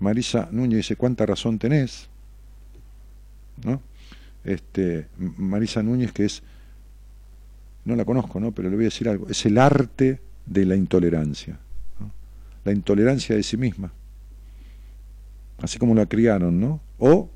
[0.00, 2.08] Marisa Núñez dice, ¿cuánta razón tenés?
[3.62, 3.82] ¿No?
[4.42, 6.42] Este, Marisa Núñez, que es,
[7.84, 8.52] no la conozco, ¿no?
[8.52, 11.58] Pero le voy a decir algo, es el arte de la intolerancia.
[12.64, 13.92] La intolerancia de sí misma.
[15.58, 16.80] Así como la criaron, ¿no?
[16.98, 17.28] O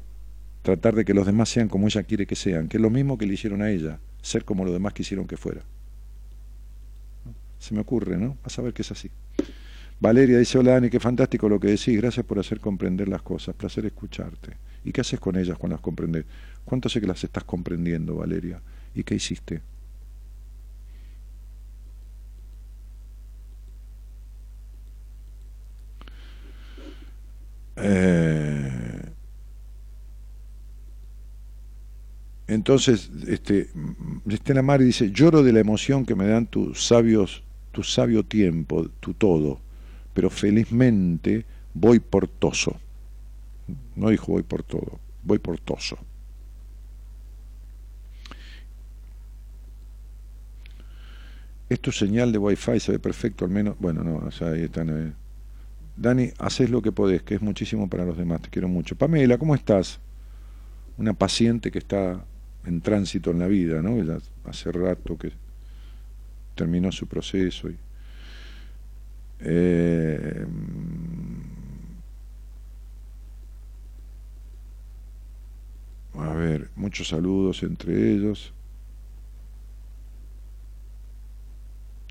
[0.62, 3.18] tratar de que los demás sean como ella quiere que sean, que es lo mismo
[3.18, 5.62] que le hicieron a ella, ser como los demás quisieron que fuera.
[7.66, 8.38] Se me ocurre, ¿no?
[8.44, 9.10] A saber que es así.
[9.98, 13.56] Valeria dice, hola Dani, qué fantástico lo que decís, gracias por hacer comprender las cosas,
[13.56, 14.56] placer escucharte.
[14.84, 16.26] ¿Y qué haces con ellas cuando las comprendes?
[16.64, 18.62] ¿Cuánto sé que las estás comprendiendo, Valeria?
[18.94, 19.62] ¿Y qué hiciste?
[27.74, 29.10] Eh,
[32.46, 33.70] entonces, este,
[34.28, 37.42] Estela Mari dice, lloro de la emoción que me dan tus sabios,
[37.76, 39.60] tu sabio tiempo, tu todo,
[40.14, 42.74] pero felizmente voy por toso.
[43.94, 45.98] No dijo voy por todo, voy por toso.
[51.68, 53.76] Es tu señal de wifi, se ve perfecto al menos.
[53.78, 54.88] Bueno, no, o sea, ahí están.
[54.88, 55.12] Eh.
[55.98, 58.96] Dani, haces lo que podés, que es muchísimo para los demás, te quiero mucho.
[58.96, 60.00] Pamela, ¿cómo estás?
[60.96, 62.24] Una paciente que está
[62.64, 63.98] en tránsito en la vida, ¿no?
[64.46, 65.32] Hace rato que
[66.56, 67.68] terminó su proceso.
[67.70, 67.76] Y,
[69.40, 70.46] eh,
[76.14, 78.52] a ver, muchos saludos entre ellos.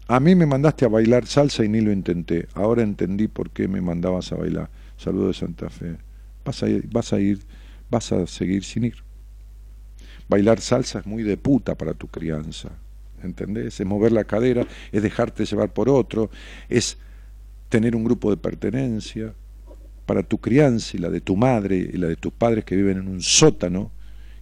[0.07, 2.47] A mí me mandaste a bailar salsa y ni lo intenté.
[2.53, 4.69] Ahora entendí por qué me mandabas a bailar.
[4.97, 5.97] Saludos de Santa Fe.
[6.45, 7.39] Vas a ir, vas a ir,
[7.89, 9.03] vas a seguir sin ir.
[10.29, 12.69] Bailar salsa es muy de puta para tu crianza.
[13.25, 13.79] ¿Entendés?
[13.79, 16.29] Es mover la cadera, es dejarte llevar por otro,
[16.69, 16.97] es
[17.69, 19.33] tener un grupo de pertenencia.
[20.05, 22.99] Para tu crianza y la de tu madre y la de tus padres que viven
[22.99, 23.91] en un sótano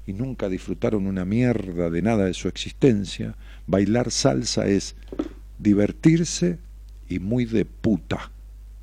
[0.06, 3.36] y nunca disfrutaron una mierda de nada de su existencia,
[3.68, 4.96] bailar salsa es
[5.60, 6.60] divertirse
[7.08, 8.32] y muy de puta,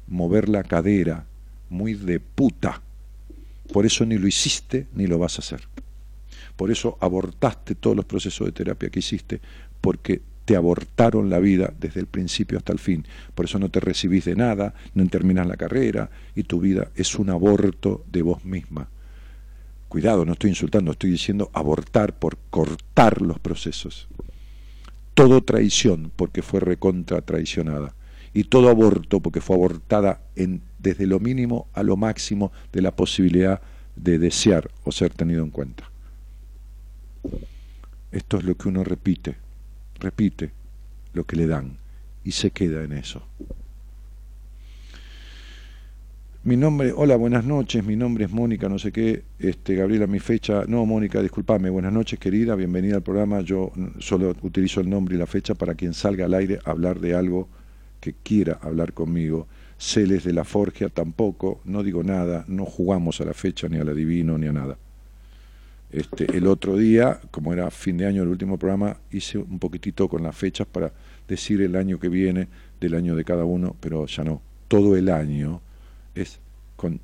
[0.07, 1.27] mover la cadera,
[1.69, 2.81] muy de puta.
[3.73, 5.61] Por eso ni lo hiciste ni lo vas a hacer.
[6.57, 9.41] Por eso abortaste todos los procesos de terapia que hiciste,
[9.81, 13.07] porque te abortaron la vida desde el principio hasta el fin.
[13.35, 17.14] Por eso no te recibís de nada, no terminas la carrera y tu vida es
[17.16, 18.89] un aborto de vos misma.
[19.89, 24.09] Cuidado, no estoy insultando, estoy diciendo abortar por cortar los procesos
[25.20, 27.95] todo traición porque fue recontra traicionada
[28.33, 30.22] y todo aborto porque fue abortada
[30.78, 33.61] desde lo mínimo a lo máximo de la posibilidad
[33.97, 35.91] de desear o ser tenido en cuenta.
[38.12, 39.37] Esto es lo que uno repite,
[40.01, 40.51] repite
[41.13, 41.79] lo que le dan
[42.25, 43.23] y se queda en eso.
[46.43, 50.21] Mi nombre, hola, buenas noches, mi nombre es Mónica, no sé qué, este, Gabriela, mi
[50.21, 55.17] fecha, no, Mónica, discúlpame, buenas noches, querida, bienvenida al programa, yo solo utilizo el nombre
[55.17, 57.51] y la fecha para quien salga al aire a hablar de algo
[58.01, 59.49] que quiera hablar conmigo.
[59.77, 63.85] Celes de la Forgia tampoco, no digo nada, no jugamos a la fecha, ni a
[63.85, 64.79] la adivino, ni a nada.
[65.93, 70.09] Este, el otro día, como era fin de año el último programa, hice un poquitito
[70.09, 70.93] con las fechas para
[71.26, 72.49] decir el año que viene,
[72.80, 75.61] del año de cada uno, pero ya no, todo el año
[76.14, 76.38] es
[76.76, 77.01] con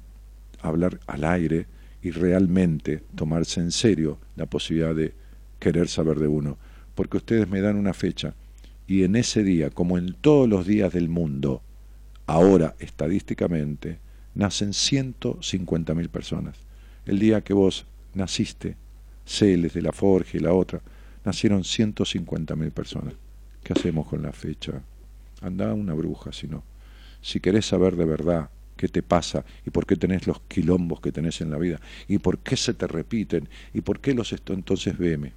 [0.60, 1.66] hablar al aire
[2.02, 5.12] y realmente tomarse en serio la posibilidad de
[5.58, 6.56] querer saber de uno.
[6.94, 8.34] Porque ustedes me dan una fecha
[8.86, 11.62] y en ese día, como en todos los días del mundo,
[12.26, 13.98] ahora estadísticamente,
[14.34, 16.56] nacen 150.000 personas.
[17.04, 17.86] El día que vos
[18.16, 18.76] naciste,
[19.24, 20.80] Celes de la Forja y la otra,
[21.24, 23.14] nacieron 150.000 personas.
[23.62, 24.80] ¿Qué hacemos con la fecha?
[25.42, 26.62] Anda una bruja, si no.
[27.20, 31.10] Si querés saber de verdad qué te pasa y por qué tenés los quilombos que
[31.10, 34.52] tenés en la vida y por qué se te repiten y por qué los esto
[34.52, 35.32] entonces veme.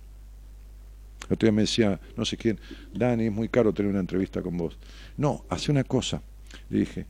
[1.28, 2.60] El otro día me decía, no sé quién,
[2.94, 4.78] Dani, es muy caro tener una entrevista con vos.
[5.18, 6.22] No, hace una cosa.
[6.70, 7.06] Le dije,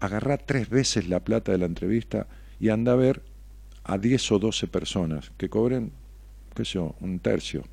[0.00, 2.26] agarrá tres veces la plata de la entrevista
[2.58, 3.22] y anda a ver
[3.84, 5.92] a 10 o 12 personas que cobren,
[6.54, 7.64] qué sé yo, un tercio.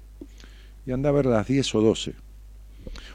[0.85, 2.15] Y anda a ver las 10 o 12.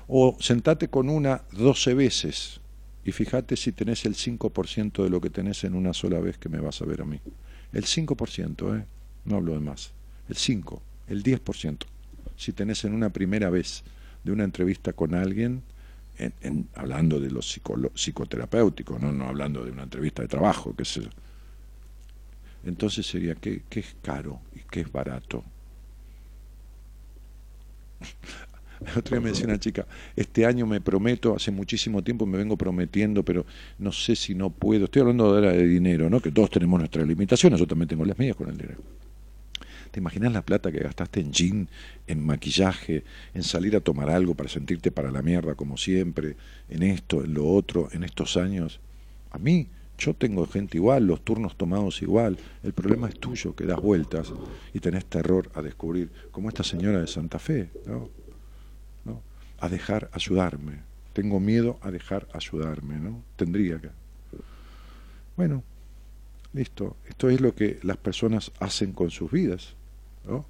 [0.06, 2.60] O sentate con una 12 veces
[3.04, 6.48] y fíjate si tenés el 5% de lo que tenés en una sola vez que
[6.48, 7.20] me vas a ver a mí.
[7.72, 8.86] El 5%, ¿eh?
[9.26, 9.92] no hablo de más.
[10.28, 11.84] El 5, el 10%.
[12.36, 13.84] Si tenés en una primera vez
[14.22, 15.62] de una entrevista con alguien,
[16.16, 19.12] en, hablando de lo psicoterapéutico, ¿no?
[19.12, 21.10] no hablando de una entrevista de trabajo, sé yo
[22.66, 25.44] entonces sería ¿qué, es caro y qué es barato?
[28.80, 32.36] El otro día me decía una chica, este año me prometo, hace muchísimo tiempo me
[32.36, 33.46] vengo prometiendo, pero
[33.78, 34.86] no sé si no puedo.
[34.86, 36.20] Estoy hablando de, de dinero, ¿no?
[36.20, 38.80] Que todos tenemos nuestras limitaciones, yo también tengo las mías con el dinero.
[39.94, 41.68] ¿Te imaginas la plata que gastaste en jean,
[42.08, 46.36] en maquillaje, en salir a tomar algo para sentirte para la mierda como siempre,
[46.68, 48.80] en esto, en lo otro, en estos años?
[49.30, 52.36] A mí yo tengo gente igual, los turnos tomados igual.
[52.62, 54.32] El problema es tuyo, que das vueltas
[54.72, 58.10] y tenés terror a descubrir, como esta señora de Santa Fe, ¿no?
[59.60, 60.80] A dejar ayudarme.
[61.12, 63.22] Tengo miedo a dejar ayudarme, ¿no?
[63.36, 63.88] Tendría que.
[65.36, 65.62] Bueno,
[66.52, 66.96] listo.
[67.06, 69.74] Esto es lo que las personas hacen con sus vidas,
[70.26, 70.44] ¿no?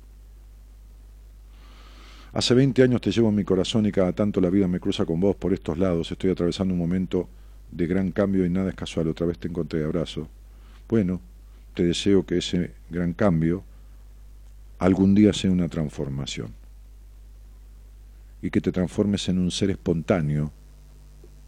[2.33, 5.05] Hace 20 años te llevo en mi corazón y cada tanto la vida me cruza
[5.05, 6.11] con vos por estos lados.
[6.11, 7.29] Estoy atravesando un momento
[7.75, 10.29] de gran cambio y nada es casual, otra vez te encontré abrazo.
[10.89, 11.21] Bueno,
[11.75, 13.65] te deseo que ese gran cambio
[14.79, 16.53] algún día sea una transformación
[18.41, 20.53] y que te transformes en un ser espontáneo.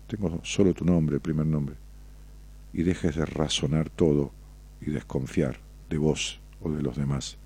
[0.08, 1.76] Tengo solo tu nombre, primer nombre.
[2.72, 4.32] Y dejes de razonar todo
[4.80, 7.36] y desconfiar de vos o de los demás,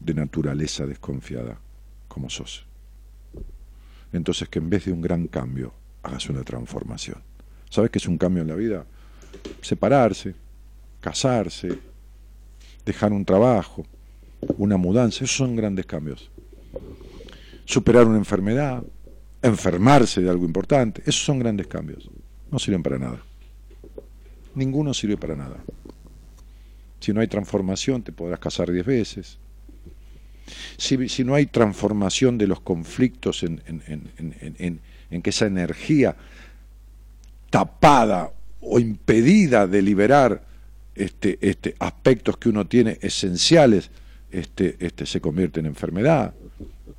[0.00, 1.58] de naturaleza desconfiada
[2.08, 2.66] como sos.
[4.12, 7.25] Entonces que en vez de un gran cambio, hagas una transformación.
[7.70, 8.84] ¿Sabes qué es un cambio en la vida?
[9.60, 10.34] Separarse,
[11.00, 11.78] casarse,
[12.84, 13.84] dejar un trabajo,
[14.58, 16.30] una mudanza, esos son grandes cambios.
[17.64, 18.82] Superar una enfermedad,
[19.42, 22.08] enfermarse de algo importante, esos son grandes cambios.
[22.50, 23.20] No sirven para nada.
[24.54, 25.56] Ninguno sirve para nada.
[27.00, 29.38] Si no hay transformación, te podrás casar diez veces.
[30.76, 36.16] Si, no hay transformación de los conflictos en, en, en que esa energía
[37.56, 38.30] tapada
[38.60, 40.44] o impedida de liberar
[40.94, 43.90] este, este, aspectos que uno tiene esenciales,
[44.30, 46.34] este, este, se convierte en enfermedad,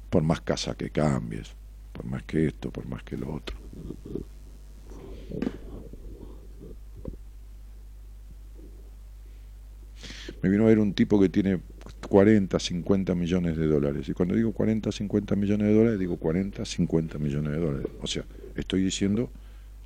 [0.09, 1.49] por más casa que cambies,
[1.93, 3.55] por más que esto, por más que lo otro.
[10.41, 11.59] Me vino a ver un tipo que tiene
[12.09, 14.09] 40, 50 millones de dólares.
[14.09, 17.87] Y cuando digo 40, 50 millones de dólares, digo 40, 50 millones de dólares.
[18.01, 18.23] O sea,
[18.55, 19.29] estoy diciendo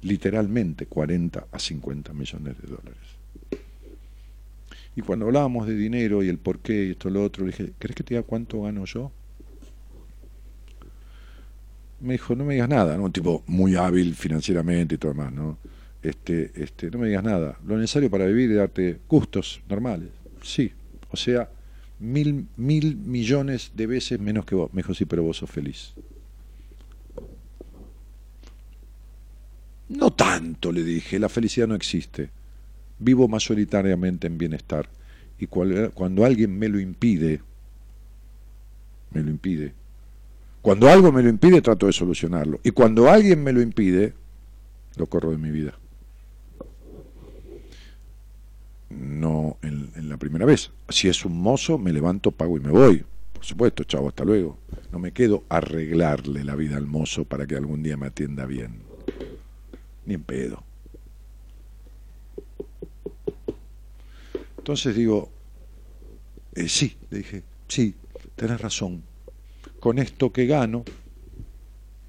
[0.02, 3.22] literalmente 40 a 50 millones de dólares.
[4.96, 7.74] Y cuando hablábamos de dinero y el por qué y esto lo otro, le dije,
[7.80, 9.12] ¿crees que te diga cuánto gano yo?
[12.02, 13.04] Me dijo, no me digas nada, ¿no?
[13.04, 15.58] Un tipo muy hábil financieramente y todo demás, ¿no?
[16.02, 17.58] Este, este, no me digas nada.
[17.66, 20.10] Lo necesario para vivir es darte gustos normales.
[20.42, 20.72] Sí.
[21.12, 21.50] O sea,
[22.00, 24.74] mil, mil millones de veces menos que vos.
[24.74, 25.94] Me dijo, sí, pero vos sos feliz.
[29.92, 32.30] No tanto, le dije, la felicidad no existe.
[33.00, 34.88] Vivo mayoritariamente en bienestar.
[35.38, 37.42] Y cuando alguien me lo impide,
[39.12, 39.74] me lo impide.
[40.62, 42.62] Cuando algo me lo impide, trato de solucionarlo.
[42.64, 44.14] Y cuando alguien me lo impide,
[44.96, 45.74] lo corro de mi vida.
[48.90, 50.72] No en, en, la primera vez.
[50.88, 53.04] Si es un mozo, me levanto, pago y me voy.
[53.34, 54.58] Por supuesto, chavo, hasta luego.
[54.94, 58.46] No me quedo a arreglarle la vida al mozo para que algún día me atienda
[58.46, 58.92] bien
[60.06, 60.64] ni en pedo.
[64.58, 65.30] Entonces digo,
[66.54, 67.96] eh, sí, le dije, sí,
[68.36, 69.04] tenés razón.
[69.80, 70.84] Con esto que gano,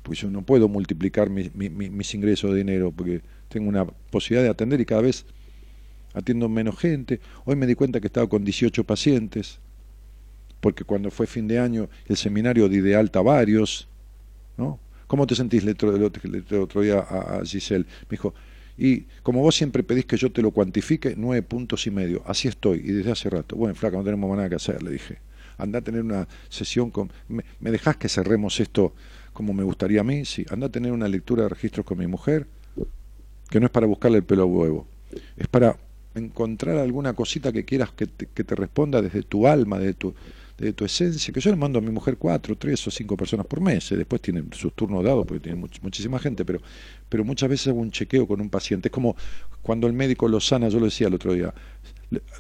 [0.02, 4.80] pues yo no puedo multiplicar mis ingresos de dinero porque tengo una posibilidad de atender
[4.80, 5.24] y cada vez
[6.14, 7.20] atiendo menos gente.
[7.44, 9.58] Hoy me di cuenta que estaba con 18 pacientes,
[10.60, 13.88] porque cuando fue fin de año el seminario de Ideal varios,
[14.56, 14.78] ¿no?
[15.12, 15.62] ¿Cómo te sentís?
[15.62, 17.84] Le, el otro día a, Giselle.
[17.84, 18.32] Me dijo,
[18.78, 22.22] y como vos siempre pedís que yo te lo cuantifique, nueve puntos y medio.
[22.24, 23.54] Así estoy, y desde hace rato.
[23.54, 25.18] Bueno, flaca, no tenemos nada que hacer, le dije.
[25.58, 27.12] Anda a tener una sesión con...
[27.28, 28.94] ¿Me, ¿Me dejás que cerremos esto
[29.34, 30.24] como me gustaría a mí?
[30.24, 30.46] Sí.
[30.48, 32.46] Anda a tener una lectura de registros con mi mujer,
[33.50, 34.86] que no es para buscarle el pelo a huevo.
[35.36, 35.76] es para
[36.14, 40.14] encontrar alguna cosita que quieras que te, que te responda desde tu alma, desde tu,
[40.58, 43.46] de tu esencia, que yo le mando a mi mujer cuatro, tres o cinco personas
[43.46, 46.60] por mes, eh, después tienen sus turnos dados porque tienen muchísima gente, pero,
[47.08, 48.88] pero muchas veces hago un chequeo con un paciente.
[48.88, 49.16] Es como
[49.62, 51.52] cuando el médico lo sana, yo lo decía el otro día,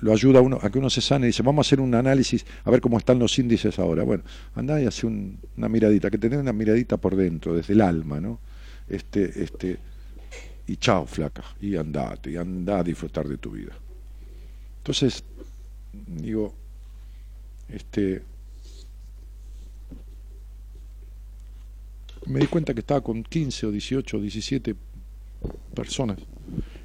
[0.00, 2.70] lo ayuda a, que uno se sane y dice, vamos a hacer un análisis a
[2.70, 4.02] ver cómo están los índices ahora.
[4.02, 4.22] Bueno,
[4.54, 8.40] anda y hace una miradita, que tener una miradita por dentro, desde el alma, ¿no?
[8.88, 9.78] Este, este,
[10.66, 13.72] y chao, flaca, y andate, y anda a disfrutar de tu vida.
[14.78, 15.24] Entonces,
[15.92, 16.54] digo,
[17.72, 18.22] este,
[22.26, 24.74] me di cuenta que estaba con 15 o 18 o 17
[25.74, 26.18] personas.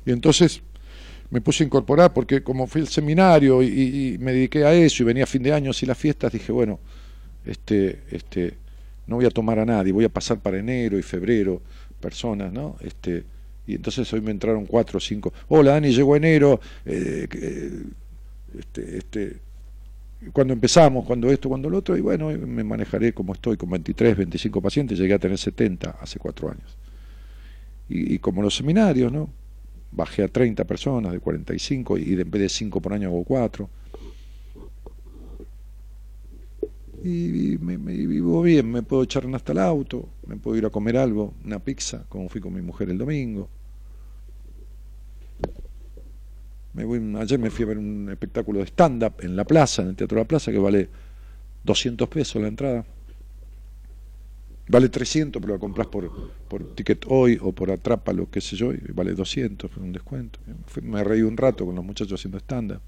[0.06, 0.62] Y entonces
[1.30, 5.06] me puse a incorporar porque como fui al seminario y, me dediqué a eso y
[5.06, 6.80] venía a fin de año y las fiestas, dije, bueno,
[7.46, 8.54] este, este,
[9.06, 11.62] no voy a tomar a nadie, voy a pasar para enero y febrero
[12.00, 12.78] personas, ¿no?
[12.82, 13.24] Este,
[13.66, 15.34] y entonces hoy me entraron cuatro o cinco.
[15.50, 16.62] Hola Dani, llegó enero.
[16.86, 17.28] Eh,
[18.58, 19.47] este, este,
[20.34, 24.18] cuando empezamos, cuando esto, cuando lo otro, y bueno, me manejaré como estoy, con 23,
[24.18, 26.78] 25 pacientes, llegué a tener 70 hace cuatro años.
[27.90, 29.30] Y, como los seminarios, ¿no?
[29.92, 33.70] Bajé a 30 personas de 45 y en vez de 5 por año hago 4.
[37.04, 40.98] Y, me, vivo bien, me puedo echar hasta el auto, me puedo ir a comer
[40.98, 43.50] algo, una pizza, como fui con mi mujer el domingo
[47.20, 50.16] ayer me fui a ver un espectáculo de stand-up en la plaza, en el Teatro
[50.18, 50.90] de la Plaza, que vale
[51.64, 52.86] 200 pesos la entrada.
[54.70, 56.12] Vale 300, pero la compras por,
[56.48, 59.94] por ticket hoy o por atrapa, lo que sé yo, y vale 200, por un
[59.94, 60.40] descuento.
[60.82, 62.82] Me reí un rato con los muchachos haciendo stand-up.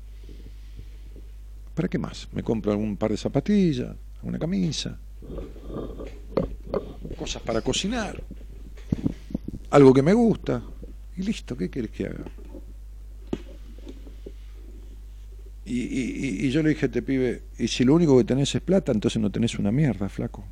[1.74, 2.28] ¿Para qué más?
[2.34, 5.00] Me compro algún par de zapatillas, una camisa,
[7.18, 8.22] cosas para cocinar,
[9.70, 10.62] algo que me gusta,
[11.16, 12.26] y listo, ¿qué quieres que haga?
[15.72, 18.92] Y, yo le dije a este pibe, y si lo único que tenés es plata,
[18.92, 20.44] entonces no tenés una mierda, flaco.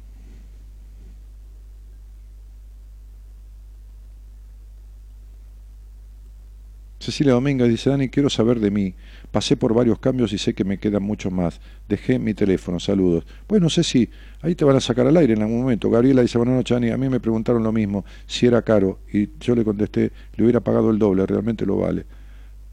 [7.00, 8.94] Cecilia Domínguez dice, Dani, quiero saber de mí.
[9.32, 11.62] Pasé por varios cambios y sé que me quedan muchos más.
[11.88, 13.26] Dejé mi teléfono, saludos.
[13.48, 14.10] Bueno, sé si
[14.42, 15.90] ahí te van a sacar al aire en algún momento.
[15.90, 16.92] Gabriela dice, buenas noches, Dani.
[16.92, 19.00] A mí me preguntaron lo mismo, si era caro.
[19.12, 22.06] Y yo le contesté, le hubiera pagado el doble, realmente lo vale.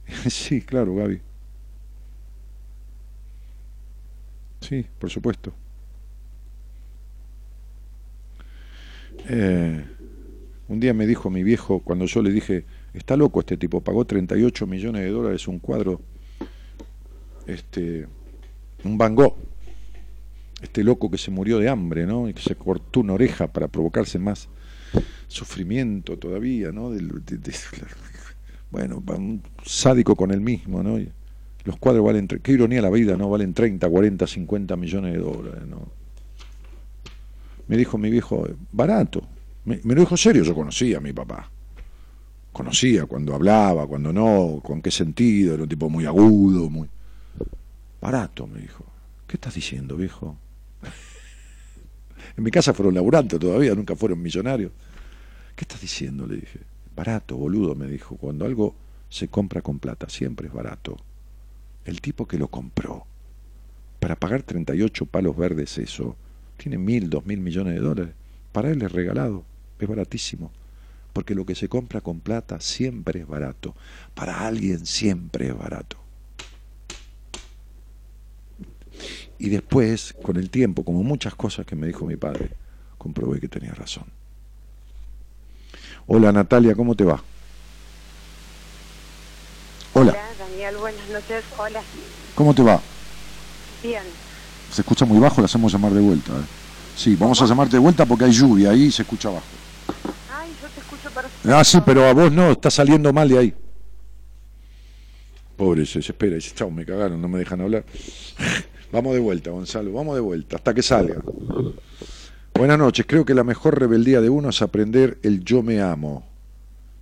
[0.28, 1.33] sí, claro, Gaby.
[4.64, 5.52] Sí, por supuesto.
[9.28, 9.84] Eh,
[10.68, 14.06] un día me dijo mi viejo, cuando yo le dije, está loco este tipo, pagó
[14.06, 16.00] 38 millones de dólares un cuadro,
[17.46, 18.08] este,
[18.84, 19.36] un Van Gogh,
[20.62, 22.26] este loco que se murió de hambre, ¿no?
[22.26, 24.48] Y que se cortó una oreja para provocarse más
[25.28, 26.90] sufrimiento todavía, ¿no?
[28.70, 30.98] bueno, un sádico con él mismo, ¿no?
[31.64, 33.30] Los cuadros valen, qué ironía la vida, ¿no?
[33.30, 35.88] Valen 30, 40, 50 millones de dólares, ¿no?
[37.66, 39.22] Me dijo mi viejo, barato.
[39.64, 41.50] Me, lo dijo serio, yo conocía a mi papá.
[42.52, 46.88] Conocía cuando hablaba, cuando no, con qué sentido, era un tipo muy agudo, muy...
[48.00, 48.84] Barato, me dijo.
[49.26, 50.36] ¿Qué estás diciendo, viejo?
[52.36, 54.70] en mi casa fueron laburantes todavía, nunca fueron millonarios.
[55.56, 56.26] ¿Qué estás diciendo?
[56.26, 56.60] Le dije.
[56.94, 58.16] Barato, boludo, me dijo.
[58.16, 58.74] Cuando algo
[59.08, 60.98] se compra con plata, siempre es barato
[61.84, 63.06] el tipo que lo compró,
[64.00, 66.16] para pagar 38 palos verdes eso,
[66.56, 68.14] tiene mil, dos mil millones de dólares.
[68.52, 69.44] Para él es regalado,
[69.78, 70.50] es baratísimo.
[71.12, 73.74] Porque lo que se compra con plata siempre es barato.
[74.14, 75.96] Para alguien siempre es barato.
[79.38, 82.50] Y después, con el tiempo, como muchas cosas que me dijo mi padre,
[82.98, 84.04] comprobé que tenía razón.
[86.06, 87.22] Hola Natalia, ¿cómo te va?
[89.94, 90.33] Hola.
[90.54, 91.44] Buenas noches.
[91.58, 91.82] Hola.
[92.36, 92.80] ¿Cómo te va?
[93.82, 94.04] Bien.
[94.70, 96.30] Se escucha muy bajo, la hacemos llamar de vuelta.
[96.32, 96.44] ¿eh?
[96.96, 99.44] Sí, vamos a llamarte de vuelta porque hay lluvia ahí se escucha bajo.
[100.32, 101.56] Ay, yo te escucho perfecto.
[101.56, 103.54] Ah, sí, pero a vos no, está saliendo mal de ahí.
[105.56, 106.36] Pobre, se desespera.
[106.36, 107.84] Dice, chao, me cagaron, no me dejan hablar.
[108.92, 111.20] vamos de vuelta, Gonzalo, vamos de vuelta, hasta que salga.
[112.54, 116.24] Buenas noches, creo que la mejor rebeldía de uno es aprender el yo me amo.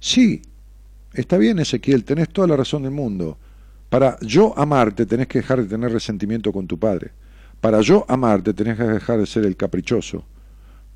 [0.01, 0.41] Sí,
[1.15, 3.37] Está bien, Ezequiel, tenés toda la razón del mundo.
[3.89, 7.11] Para yo amarte tenés que dejar de tener resentimiento con tu padre.
[7.61, 10.25] Para yo amarte tenés que dejar de ser el caprichoso.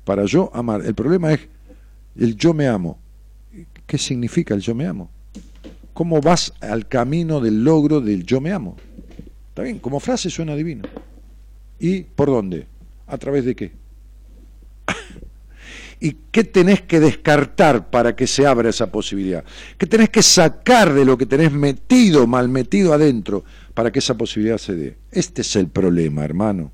[0.03, 1.41] Para yo amar, el problema es
[2.17, 2.97] el yo me amo.
[3.85, 5.09] ¿Qué significa el yo me amo?
[5.93, 8.75] ¿Cómo vas al camino del logro del yo me amo?
[9.49, 10.83] Está bien, como frase suena divino.
[11.79, 12.67] ¿Y por dónde?
[13.05, 13.71] ¿A través de qué?
[15.99, 19.43] ¿Y qué tenés que descartar para que se abra esa posibilidad?
[19.77, 23.43] ¿Qué tenés que sacar de lo que tenés metido, mal metido adentro,
[23.73, 24.97] para que esa posibilidad se dé?
[25.11, 26.71] Este es el problema, hermano.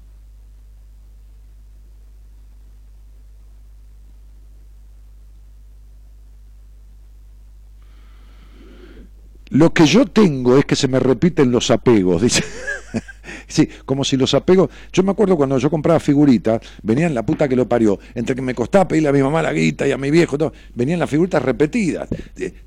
[9.54, 12.24] Lo que yo tengo es que se me repiten los apegos,
[13.48, 14.72] sí, como si los apegos.
[14.92, 18.42] Yo me acuerdo cuando yo compraba figuritas, venían la puta que lo parió, entre que
[18.42, 21.08] me costaba pedirle a mi mamá la guita y a mi viejo, todo, venían las
[21.08, 22.10] figuritas repetidas.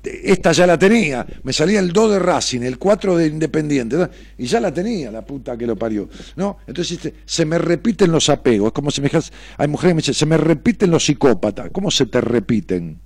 [0.01, 4.07] Esta ya la tenía, me salía el 2 de Racing, el 4 de Independiente,
[4.37, 6.07] y ya la tenía la puta que lo parió.
[6.37, 6.59] ¿no?
[6.67, 9.11] Entonces se me repiten los apegos, es como si me
[9.57, 11.69] Hay mujeres que me dicen, se me repiten los psicópatas.
[11.73, 12.97] ¿Cómo se te repiten?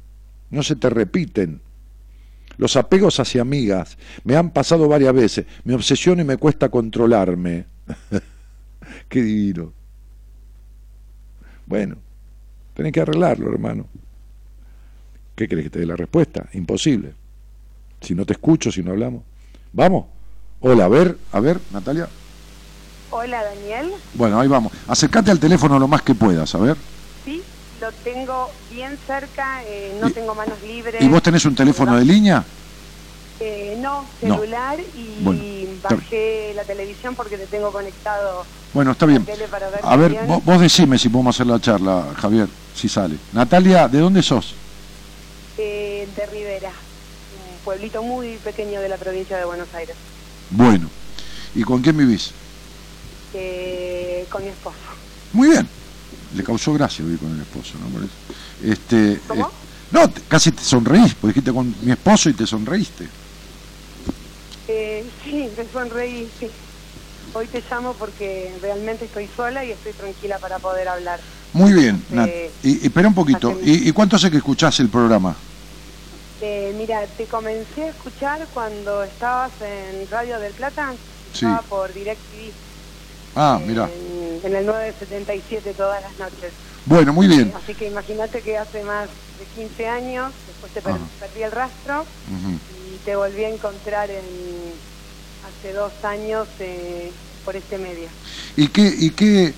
[0.51, 1.61] No se te repiten.
[2.57, 5.45] Los apegos hacia amigas me han pasado varias veces.
[5.63, 7.65] Me obsesiono y me cuesta controlarme.
[9.09, 9.73] Qué divino.
[11.65, 11.97] Bueno,
[12.73, 13.87] tenés que arreglarlo, hermano.
[15.35, 16.47] ¿Qué crees que te dé la respuesta?
[16.53, 17.13] Imposible.
[18.01, 19.23] Si no te escucho, si no hablamos.
[19.73, 20.05] Vamos.
[20.59, 22.07] Hola, a ver, a ver, Natalia.
[23.09, 23.91] Hola, Daniel.
[24.13, 24.71] Bueno, ahí vamos.
[24.87, 26.77] Acércate al teléfono lo más que puedas, a ver.
[27.81, 31.01] Lo tengo bien cerca, eh, no tengo manos libres.
[31.01, 32.43] ¿Y vos tenés un teléfono de línea?
[33.39, 38.45] Eh, no, celular y bajé la televisión porque te tengo conectado.
[38.71, 39.25] Bueno, está bien.
[39.81, 43.15] a ver, vos, decime si podemos hacer la charla, Javier, si sale.
[43.33, 44.53] Natalia, ¿de dónde sos?
[45.57, 49.95] Eh, de Rivera, un pueblito muy pequeño de la provincia de Buenos Aires.
[50.51, 50.87] Bueno,
[51.55, 52.31] ¿y con quién vivís?
[54.29, 54.77] con mi esposo.
[55.33, 55.80] Muy bien
[56.35, 58.69] le causó gracia vivir con el esposo, ¿no?
[58.71, 59.47] Este, ¿Cómo?
[59.47, 59.49] Eh,
[59.91, 63.07] no, casi te sonreís, porque dijiste con mi esposo y te sonreíste.
[64.67, 66.47] Eh, sí, me sonreí, sí.
[67.33, 71.19] Hoy te llamo porque realmente estoy sola y estoy tranquila para poder hablar.
[71.53, 72.29] Muy bien, Nat.
[72.63, 73.57] Y, espera un poquito.
[73.61, 75.35] ¿Y, cuánto hace que escuchás el programa?
[76.41, 80.93] Eh, mira, te comencé a escuchar cuando estabas en Radio del Plata,
[81.33, 82.51] estaba por DirecTV.
[83.35, 83.89] Ah, mira.
[84.43, 86.51] En, el 977 todas las noches.
[86.85, 87.53] Bueno, muy bien.
[87.55, 89.07] Así que imagínate que hace más
[89.39, 92.05] de 15 años, después te perdí el rastro
[92.93, 94.25] y te volví a encontrar en
[95.47, 97.11] hace dos años eh,
[97.45, 98.07] por este medio.
[98.57, 99.53] ¿Y qué, y qué,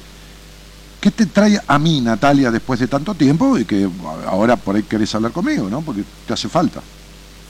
[0.99, 3.89] qué te trae a mí, Natalia, después de tanto tiempo y que
[4.27, 5.81] ahora por ahí querés hablar conmigo, ¿no?
[5.81, 6.81] Porque te hace falta.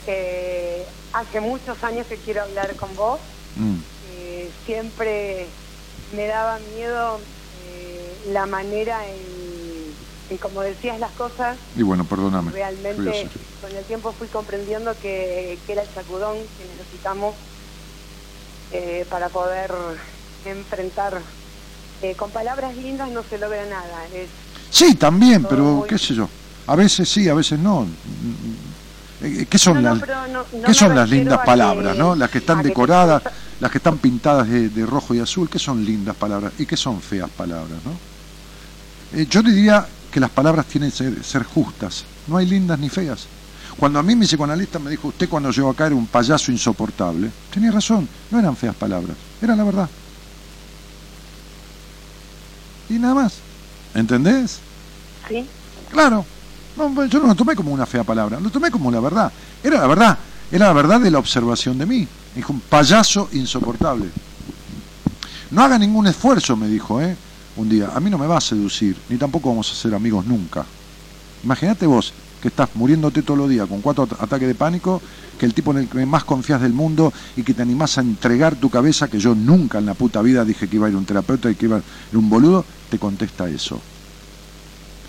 [0.07, 3.19] Eh, hace muchos años que quiero hablar con vos.
[3.55, 3.75] Mm.
[4.15, 5.47] Eh, siempre
[6.13, 7.19] me daba miedo
[7.67, 11.57] eh, la manera en, como decías las cosas.
[11.75, 12.51] Y bueno, perdóname.
[12.51, 13.29] Realmente
[13.61, 17.35] con el tiempo fui comprendiendo que, era el sacudón que necesitamos
[18.71, 19.71] eh, para poder
[20.45, 21.21] enfrentar.
[22.01, 24.05] Eh, con palabras lindas no se logra nada.
[24.13, 24.29] Es
[24.69, 26.27] sí, también, pero qué sé yo.
[26.67, 27.85] A veces sí, a veces no.
[29.23, 30.01] ¿Qué son, las,
[30.65, 32.13] ¿qué son las lindas palabras, no?
[32.13, 33.23] Las que están decoradas,
[33.61, 36.51] las que están pintadas de, rojo y azul, ¿qué son lindas palabras?
[36.59, 39.17] ¿Y qué son feas palabras, no?
[39.17, 43.27] Eh, yo diría que las palabras tienen que ser, justas, no hay lindas ni feas.
[43.79, 47.31] Cuando a mí mi psicoanalista me dijo, usted cuando llegó acá era un payaso insoportable,
[47.49, 49.89] tenía razón, no eran feas palabras, era la verdad.
[52.89, 53.35] Y nada más,
[53.95, 54.59] ¿entendés?
[55.29, 55.45] Sí.
[55.89, 56.25] Claro,
[56.77, 59.31] no, yo no lo tomé como una fea palabra, lo tomé como la verdad.
[59.63, 60.17] Era la verdad,
[60.51, 61.99] era la verdad de la observación de mí.
[61.99, 64.09] Me dijo, un payaso insoportable.
[65.51, 67.15] No haga ningún esfuerzo, me dijo, ¿eh?
[67.55, 67.91] un día.
[67.93, 70.65] A mí no me va a seducir, ni tampoco vamos a ser amigos nunca.
[71.43, 75.01] Imagínate vos que estás muriéndote todos los días con cuatro ataques de pánico,
[75.39, 78.01] que el tipo en el que más confías del mundo y que te animás a
[78.01, 80.95] entregar tu cabeza, que yo nunca en la puta vida dije que iba a ir
[80.95, 83.79] un terapeuta y que iba a ir un boludo, te contesta eso.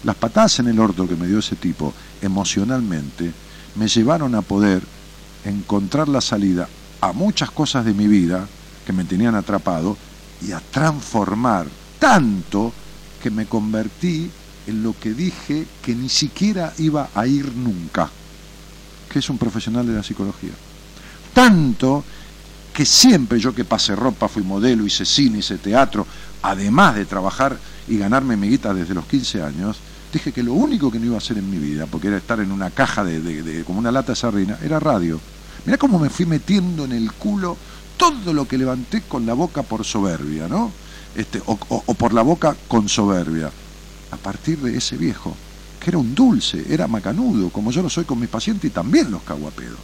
[0.05, 3.32] Las patadas en el orto que me dio ese tipo emocionalmente
[3.76, 4.82] me llevaron a poder
[5.44, 6.68] encontrar la salida
[7.00, 8.46] a muchas cosas de mi vida
[8.86, 9.96] que me tenían atrapado
[10.42, 11.66] y a transformar
[11.98, 12.72] tanto
[13.22, 14.30] que me convertí
[14.66, 18.09] en lo que dije que ni siquiera iba a ir nunca,
[19.11, 20.52] que es un profesional de la psicología.
[21.32, 22.05] Tanto
[22.72, 26.07] que siempre yo que pasé ropa, fui modelo, hice cine, hice teatro,
[26.42, 29.78] además de trabajar y ganarme mi guita desde los 15 años,
[30.18, 32.40] dije que lo único que no iba a hacer en mi vida, porque era estar
[32.40, 35.20] en una caja de, como una lata de sardina, era radio.
[35.66, 37.56] Mirá cómo me fui metiendo en el culo
[37.96, 40.70] todo lo que levanté con la boca por soberbia, ¿no?
[41.14, 41.56] Este, o,
[41.94, 43.50] por la boca con soberbia.
[44.10, 45.34] A partir de ese viejo,
[45.80, 49.10] que era un dulce, era macanudo, como yo lo soy con mis pacientes y también
[49.10, 49.76] los cago a pedo.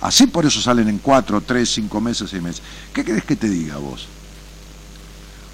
[0.00, 2.62] Así por eso salen en cuatro, tres, cinco meses, seis meses.
[2.92, 4.08] ¿Qué querés que te diga vos?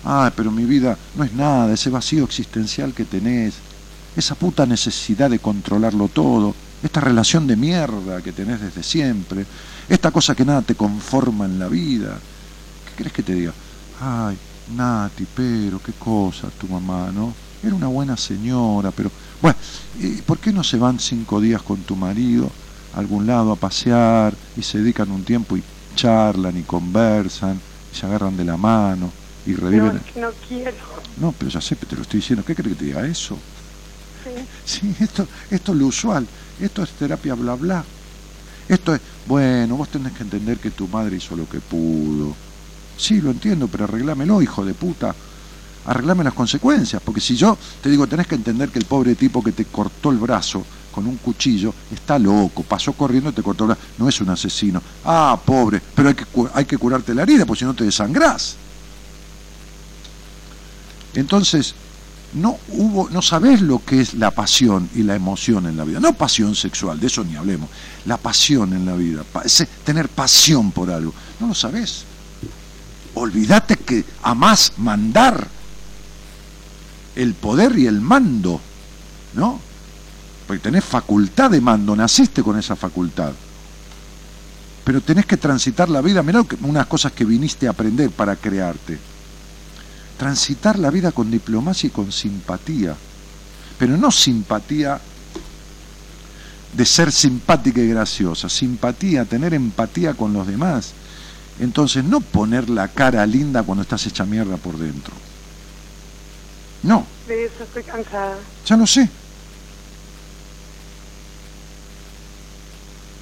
[0.04, 3.54] Ah, pero mi vida no es nada, ese vacío existencial que tenés,
[4.16, 9.46] esa puta necesidad de controlarlo todo, esta relación de mierda que tenés desde siempre,
[9.88, 12.18] esta cosa que nada te conforma en la vida.
[12.86, 13.52] ¿Qué crees que te diga?
[14.00, 14.36] Ay,
[14.76, 17.32] Nati, pero qué cosa tu mamá, ¿no?
[17.62, 19.10] Era una buena señora, pero...
[19.40, 19.56] Bueno,
[20.26, 22.50] ¿por qué no se van cinco días con tu marido
[22.94, 25.62] a algún lado a pasear y se dedican un tiempo y
[25.94, 27.60] charlan y conversan
[27.92, 29.10] y se agarran de la mano
[29.46, 30.00] y reviven...
[30.16, 30.72] No, no quiero.
[31.16, 32.44] No, pero ya sé, te lo estoy diciendo.
[32.44, 33.38] ¿Qué crees que te diga eso?
[34.64, 36.26] Sí, esto, esto es lo usual,
[36.60, 37.84] esto es terapia bla bla.
[38.68, 42.34] Esto es, bueno, vos tenés que entender que tu madre hizo lo que pudo.
[42.96, 45.14] Sí, lo entiendo, pero arreglámelo, hijo de puta.
[45.84, 49.42] Arreglame las consecuencias, porque si yo te digo, tenés que entender que el pobre tipo
[49.42, 53.64] que te cortó el brazo con un cuchillo está loco, pasó corriendo y te cortó
[53.64, 54.80] el brazo, no es un asesino.
[55.04, 58.54] Ah, pobre, pero hay que, hay que curarte la herida, porque si no te desangrás.
[61.14, 61.74] Entonces,
[62.34, 66.00] no hubo, no sabés lo que es la pasión y la emoción en la vida.
[66.00, 67.68] No pasión sexual, de eso ni hablemos.
[68.06, 69.22] La pasión en la vida,
[69.84, 71.12] tener pasión por algo.
[71.40, 72.04] No lo sabés.
[73.14, 75.46] Olvídate que amás mandar
[77.14, 78.60] el poder y el mando,
[79.34, 79.60] ¿no?
[80.46, 83.32] Porque tenés facultad de mando, naciste con esa facultad.
[84.84, 89.11] Pero tenés que transitar la vida, mirá unas cosas que viniste a aprender para crearte
[90.22, 92.94] transitar la vida con diplomacia y con simpatía,
[93.76, 95.00] pero no simpatía
[96.72, 100.92] de ser simpática y graciosa, simpatía, tener empatía con los demás.
[101.58, 105.12] Entonces, no poner la cara linda cuando estás hecha mierda por dentro.
[106.84, 107.04] No.
[107.26, 108.38] De eso estoy cansada.
[108.64, 109.10] Ya lo sé.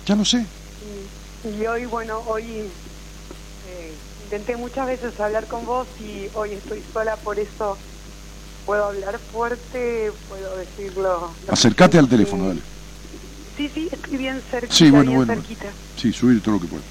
[0.04, 0.44] Ya lo sé.
[1.44, 2.68] Y, hoy, bueno, hoy
[4.30, 7.76] intenté muchas veces hablar con vos y hoy estoy sola, por eso
[8.64, 11.32] puedo hablar fuerte, puedo decirlo.
[11.48, 12.60] Acércate al teléfono, dale.
[13.56, 15.34] Sí, sí, estoy bien cerquita, sí, bueno, bien bueno.
[15.34, 15.66] cerquita.
[15.96, 16.86] Sí, subir todo lo que puedas.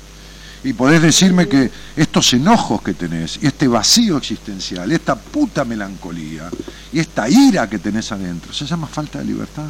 [0.66, 6.50] Y podés decirme que estos enojos que tenés, y este vacío existencial, esta puta melancolía,
[6.92, 9.68] y esta ira que tenés adentro, se llama falta de libertad.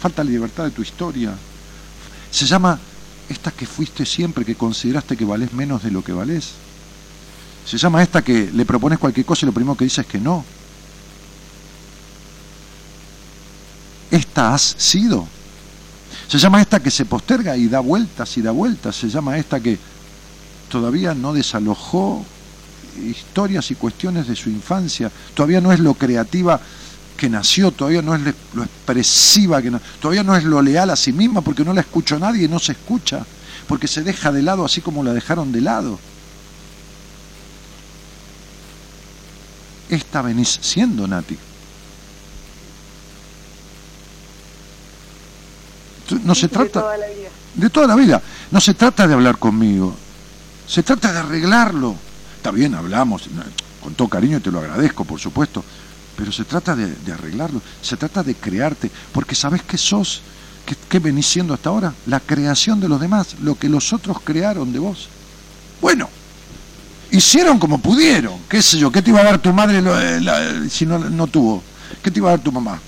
[0.00, 1.34] Falta de libertad de tu historia.
[2.30, 2.78] Se llama
[3.28, 6.52] esta que fuiste siempre, que consideraste que valés menos de lo que valés.
[7.66, 10.20] Se llama esta que le propones cualquier cosa y lo primero que dice es que
[10.20, 10.44] no.
[14.10, 15.26] Esta has sido.
[16.28, 18.94] Se llama esta que se posterga y da vueltas y da vueltas.
[18.94, 19.78] Se llama esta que
[20.68, 22.24] todavía no desalojó
[23.04, 25.10] historias y cuestiones de su infancia.
[25.34, 26.60] Todavía no es lo creativa
[27.16, 28.22] que nació, todavía no es
[28.54, 32.18] lo expresiva que todavía no es lo leal a sí misma porque no la escucha
[32.18, 33.24] nadie no se escucha,
[33.66, 35.98] porque se deja de lado así como la dejaron de lado.
[39.88, 41.36] Esta venís siendo, Nati.
[46.24, 46.64] No se trata...
[46.64, 47.28] De toda la vida.
[47.54, 48.22] De toda la vida.
[48.50, 49.94] No se trata de hablar conmigo.
[50.66, 51.96] Se trata de arreglarlo.
[52.36, 53.28] Está bien, hablamos,
[53.82, 55.64] con todo cariño y te lo agradezco, por supuesto.
[56.16, 57.60] Pero se trata de, arreglarlo.
[57.82, 58.90] Se trata de crearte.
[59.12, 60.22] Porque sabes que sos,
[60.64, 64.18] que, que venís siendo hasta ahora, la creación de los demás, lo que los otros
[64.22, 65.08] crearon de vos.
[65.80, 66.08] Bueno,
[67.10, 70.86] hicieron como pudieron, qué sé yo, ¿qué te iba a dar tu madre eh, si
[70.86, 71.62] no, no tuvo?
[72.02, 72.80] ¿Qué te iba a dar tu mamá?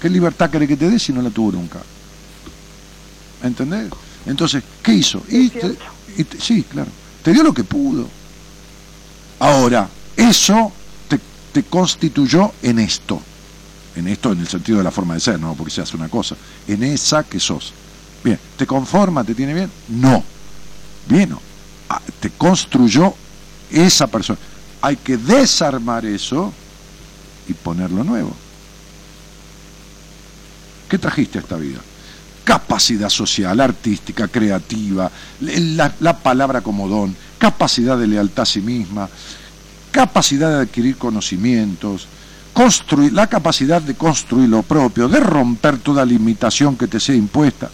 [0.00, 1.80] ¿Qué libertad quiere que te dé si no la tuvo nunca?
[3.42, 3.90] ¿Entendés?
[4.26, 5.22] Entonces, ¿qué hizo?
[5.28, 5.50] Y,
[6.38, 6.90] sí, claro,
[7.22, 8.08] te dio lo que pudo.
[9.38, 10.72] Ahora, eso
[11.08, 11.18] te,
[11.52, 13.20] te constituyó en esto.
[13.96, 16.08] En esto, en el sentido de la forma de ser, no porque se hace una
[16.08, 16.36] cosa.
[16.68, 17.72] En esa que sos.
[18.22, 19.24] Bien, ¿te conforma?
[19.24, 19.70] ¿Te tiene bien?
[19.88, 20.22] No.
[21.08, 21.40] Bien, no.
[21.88, 23.14] Ah, te construyó
[23.70, 24.38] esa persona.
[24.82, 26.52] Hay que desarmar eso
[27.48, 28.34] y ponerlo nuevo.
[30.88, 31.78] ¿Qué trajiste a esta vida?
[32.44, 35.10] Capacidad social, artística, creativa,
[35.40, 39.08] la, la, palabra como don, capacidad de lealtad a sí misma,
[39.92, 42.08] capacidad de adquirir conocimientos,
[42.52, 47.70] construir, la capacidad de construir lo propio, de romper toda limitación que te sea impuesta.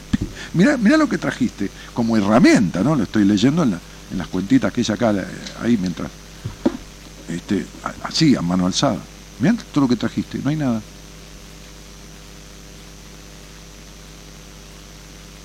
[0.52, 2.94] Mira, mira lo que trajiste como herramienta, ¿no?
[2.94, 3.78] Lo estoy leyendo en la,
[4.10, 5.14] en las cuentitas que hice acá,
[5.62, 6.10] ahí mientras,
[7.28, 7.66] este,
[8.02, 8.98] así, a mano alzada.
[9.38, 10.80] Mirá todo lo que trajiste, no hay nada.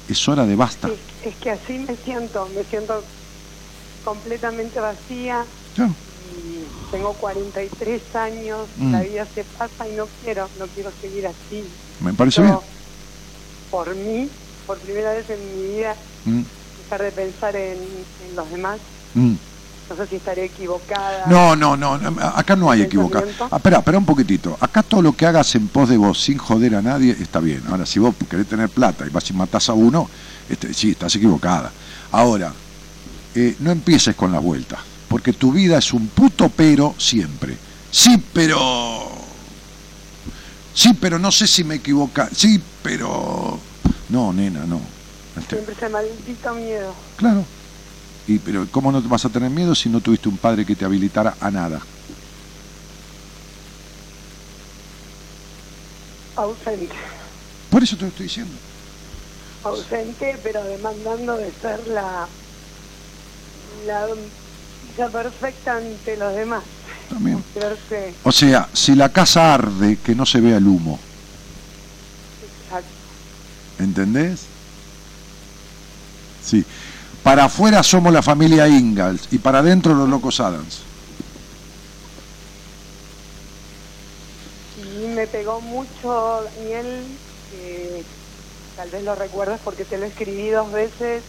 [0.07, 0.89] Es hora de basta.
[1.23, 3.03] es que así me siento, me siento
[4.03, 5.45] completamente vacía.
[5.77, 9.03] Y tengo 43 años, la mm.
[9.03, 11.63] vida se pasa y no quiero, no quiero seguir así.
[11.99, 12.57] Me parece bien.
[13.69, 14.29] Por mí,
[14.67, 16.41] por primera vez en mi vida, mm
[16.99, 17.77] de pensar en,
[18.35, 18.80] los demás.
[19.13, 19.34] Mm.
[19.89, 21.26] No sé si estaré equivocada.
[21.27, 21.93] No, no, no,
[22.34, 23.27] acá no hay equivocado.
[23.51, 24.57] Ah, espera, espera un poquitito.
[24.59, 27.61] Acá todo lo que hagas en pos de vos sin joder a nadie está bien.
[27.69, 30.09] Ahora, si vos querés tener plata y vas y matás a uno,
[30.49, 31.72] este, sí, estás equivocada.
[32.11, 32.53] Ahora,
[33.35, 34.77] eh, no empieces con la vuelta,
[35.09, 37.57] porque tu vida es un puto pero siempre.
[37.91, 39.09] Sí, pero...
[40.73, 42.30] Sí, pero no sé si me equivoca.
[42.34, 43.59] Sí, pero...
[44.09, 44.80] No, nena, no.
[45.37, 45.55] Este...
[45.55, 46.93] Siempre ese maldito miedo.
[47.17, 47.45] Claro.
[48.27, 50.75] Y, pero ¿cómo no te vas a tener miedo si no tuviste un padre que
[50.75, 51.81] te habilitara a nada?
[56.35, 56.95] Ausente.
[57.69, 58.53] Por eso te lo estoy diciendo.
[59.63, 62.27] Ausente, pero demandando de ser la,
[63.85, 64.07] la,
[64.97, 66.63] la perfecta ante los demás.
[67.09, 67.43] También.
[68.23, 70.99] O sea, si la casa arde, que no se vea el humo.
[72.65, 72.89] Exacto.
[73.79, 74.41] ¿Entendés?
[76.43, 76.65] Sí.
[77.23, 80.81] Para afuera somos la familia Ingalls y para adentro los locos Adams.
[84.77, 87.03] Y me pegó mucho, Daniel,
[87.51, 88.03] que
[88.76, 91.22] tal vez lo recuerdas porque te lo escribí dos veces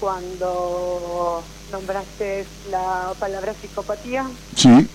[0.00, 4.26] cuando nombraste la palabra psicopatía.
[4.56, 4.88] Sí.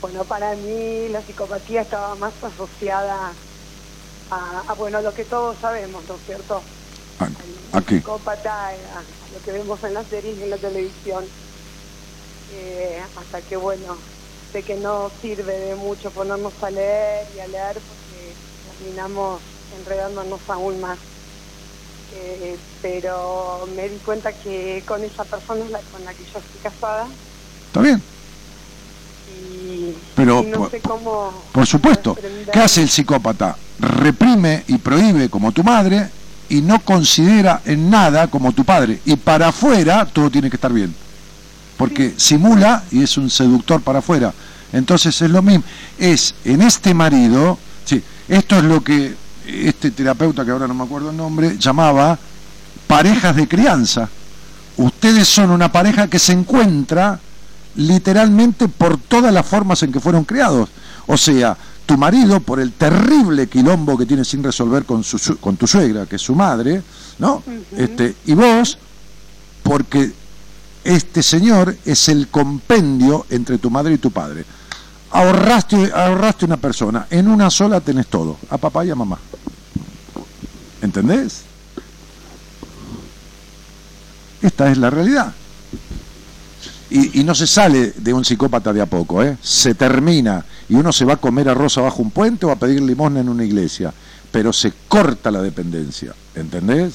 [0.00, 3.32] bueno, para mí la psicopatía estaba más asociada
[4.30, 6.62] a, a, bueno, lo que todos sabemos, ¿no es cierto?
[7.72, 7.96] ¿A, qué?
[7.96, 11.24] Psicópata, a, lo que vemos en las series y en la televisión.
[12.52, 13.96] Eh, hasta que, bueno,
[14.52, 18.32] sé que no sirve de mucho ponernos a leer y a leer porque
[18.78, 19.40] terminamos
[19.78, 20.98] enredándonos aún más.
[22.14, 27.06] Eh, pero me di cuenta que con esa persona con la que yo estoy casada.
[27.66, 28.02] Está bien.
[29.70, 31.32] Y, pero no sé cómo.
[31.52, 32.16] Por supuesto.
[32.52, 33.56] ¿Qué hace el psicópata?
[33.78, 36.08] Reprime y prohíbe como tu madre
[36.48, 39.00] y no considera en nada como tu padre.
[39.04, 40.94] Y para afuera todo tiene que estar bien.
[41.76, 44.34] Porque simula y es un seductor para afuera.
[44.72, 45.64] Entonces es lo mismo.
[45.98, 49.14] Es en este marido, sí, esto es lo que
[49.46, 52.18] este terapeuta, que ahora no me acuerdo el nombre, llamaba
[52.86, 54.08] parejas de crianza.
[54.76, 57.18] Ustedes son una pareja que se encuentra
[57.76, 60.68] literalmente por todas las formas en que fueron criados.
[61.06, 61.56] O sea,
[61.86, 66.06] tu marido por el terrible quilombo que tiene sin resolver con, su, con tu suegra,
[66.06, 66.82] que es su madre,
[67.18, 67.42] ¿no?
[67.76, 68.78] este, y vos,
[69.62, 70.12] porque
[70.84, 74.44] este señor es el compendio entre tu madre y tu padre.
[75.10, 79.18] Ahorraste, ahorraste una persona, en una sola tenés todo, a papá y a mamá.
[80.82, 81.42] ¿Entendés?
[84.40, 85.32] Esta es la realidad.
[86.90, 89.36] Y, no se sale de un psicópata de a poco, ¿eh?
[89.40, 92.82] se termina y uno se va a comer arroz abajo un puente o a pedir
[92.82, 93.94] limosna en una iglesia,
[94.32, 96.94] pero se corta la dependencia, ¿entendés?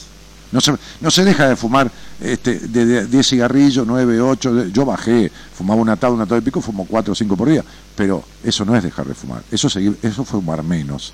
[0.51, 1.89] No se, no se deja de fumar
[2.19, 6.59] este, de 10 cigarrillos, 9, 8, yo bajé, fumaba un atado, un atado de pico,
[6.59, 7.63] fumo 4 o 5 por día,
[7.95, 11.13] pero eso no es dejar de fumar, eso, seguir, eso es fumar menos.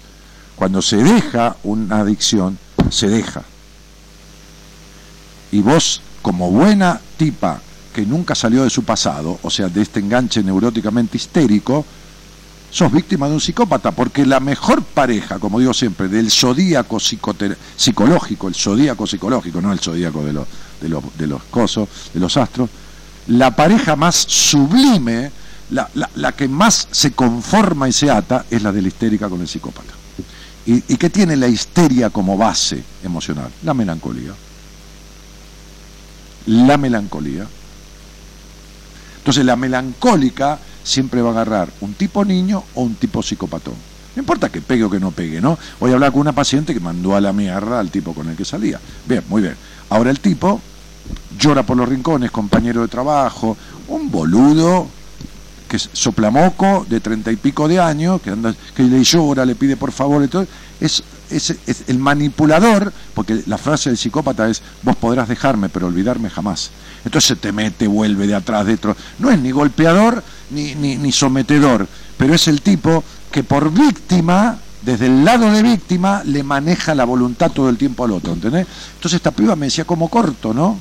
[0.55, 2.57] Cuando se deja una adicción,
[2.89, 3.43] se deja.
[5.51, 7.61] Y vos, como buena tipa
[7.91, 11.85] que nunca salió de su pasado, o sea, de este enganche neuróticamente histérico,
[12.72, 18.47] sos víctima de un psicópata, porque la mejor pareja, como digo siempre, del zodíaco psicológico,
[18.47, 20.47] el zodíaco psicológico, no el zodíaco de los,
[20.80, 22.69] de, de los cosos, de los astros,
[23.27, 25.31] la pareja más sublime,
[25.72, 29.41] la, la, que más se conforma y se ata, es la de la histérica con
[29.41, 29.93] el psicópata.
[30.65, 33.49] ¿Y, ¿Y qué tiene la histeria como base emocional?
[33.63, 34.34] La melancolía.
[36.45, 37.47] La melancolía.
[39.22, 43.76] Entonces la melancólica siempre va a agarrar un tipo niño o un tipo psicopatón.
[44.15, 45.57] No importa que pegue o que no pegue, ¿no?
[45.80, 48.35] Voy a hablar con una paciente que mandó a la mierda al tipo con el
[48.35, 48.80] que salía.
[49.07, 49.56] Bien, muy bien.
[49.89, 50.60] Ahora el tipo
[51.39, 53.56] llora por los rincones, compañero de trabajo,
[53.88, 54.88] un boludo
[55.68, 59.56] que es soplamoco de treinta y pico de años, que, anda, que le llora, le
[59.56, 60.45] pide por favor, y todo,
[60.81, 61.55] es, es,
[61.87, 66.71] el manipulador, porque la frase del psicópata es, vos podrás dejarme, pero olvidarme jamás.
[67.05, 68.95] Entonces te mete, vuelve de atrás, de otro.
[69.19, 71.87] No es ni golpeador ni, ni, ni sometedor,
[72.17, 77.05] pero es el tipo que por víctima, desde el lado de víctima, le maneja la
[77.05, 78.67] voluntad todo el tiempo al otro, ¿entendés?
[78.95, 80.79] Entonces esta piba me decía como corto, ¿no?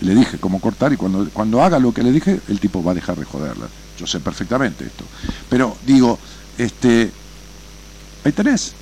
[0.00, 2.92] Le dije cómo cortar y cuando, cuando haga lo que le dije, el tipo va
[2.92, 3.66] a dejar de joderla.
[3.98, 5.04] Yo sé perfectamente esto.
[5.48, 6.18] Pero digo,
[6.58, 7.10] este,
[8.24, 8.74] ahí tenés.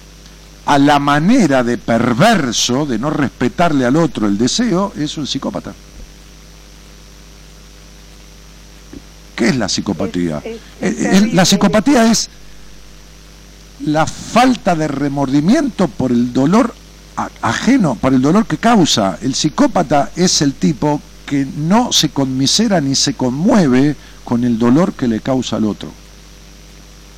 [0.67, 5.75] A la manera de perverso, de no respetarle al otro el deseo, es un psicópata.
[9.37, 10.43] ¿Qué es la psicopatía?
[10.81, 12.31] Eh, la psicopatía es
[13.81, 16.75] la falta de remordimiento por el dolor
[17.43, 19.19] ajeno para el dolor que causa.
[19.23, 24.93] El psicópata es el tipo que no se conmisera ni se conmueve con el dolor
[24.93, 25.93] que le causa al otro.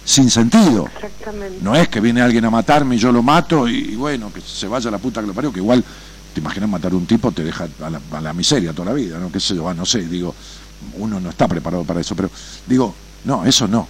[0.07, 0.87] Sin sentido.
[0.87, 1.59] Exactamente.
[1.61, 4.69] No es que viene alguien a matarme y yo lo mato y, bueno, que se
[4.69, 5.85] vaya a la puta que lo parió, que igual
[6.33, 8.93] te imaginas matar a un tipo te deja a la, a la miseria toda la
[8.93, 9.33] vida, ¿no?
[9.33, 9.69] ¿Qué sé yo?
[9.69, 10.33] Ah, no sé, digo,
[10.99, 12.31] uno no está preparado para eso, pero
[12.67, 13.89] digo, no, eso no.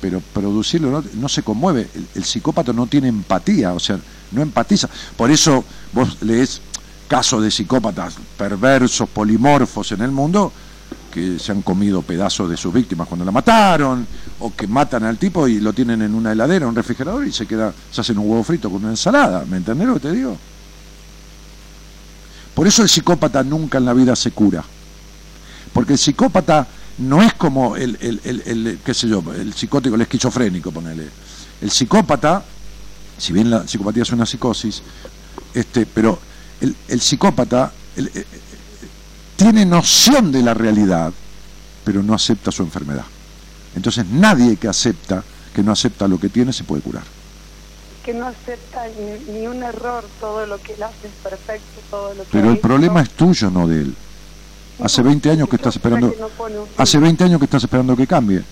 [0.00, 1.88] Pero producirlo no, no se conmueve.
[1.94, 3.98] El, el psicópata no tiene empatía, o sea,
[4.32, 4.88] no empatiza.
[5.16, 6.62] Por eso vos lees
[7.08, 10.50] casos de psicópatas perversos, polimorfos en el mundo,
[11.14, 14.04] que se han comido pedazos de sus víctimas cuando la mataron,
[14.40, 17.46] o que matan al tipo y lo tienen en una heladera, un refrigerador y se
[17.46, 19.44] queda, se hacen un huevo frito con una ensalada.
[19.48, 20.36] ¿Me entendés lo que te digo?
[22.52, 24.64] Por eso el psicópata nunca en la vida se cura.
[25.72, 26.66] Porque el psicópata
[26.98, 31.08] no es como el, el, el, el qué sé yo, el psicótico, el esquizofrénico, ponele.
[31.60, 32.42] El psicópata,
[33.18, 34.82] si bien la psicopatía es una psicosis,
[35.54, 36.18] este, pero
[36.60, 37.72] el, psicópata
[39.36, 41.12] tiene noción de la realidad,
[41.84, 43.04] pero no acepta su enfermedad.
[43.76, 45.22] Entonces nadie que acepta,
[45.54, 47.02] que no acepta lo que tiene, se puede curar.
[48.04, 52.14] Que no acepta ni, ni un error, todo lo que él hace es perfecto, todo
[52.14, 53.94] lo que Pero el problema es tuyo, no de él.
[54.82, 56.12] Hace No, 20 años que estás esperando,
[56.76, 58.42] hace 20 años que estás esperando que cambie.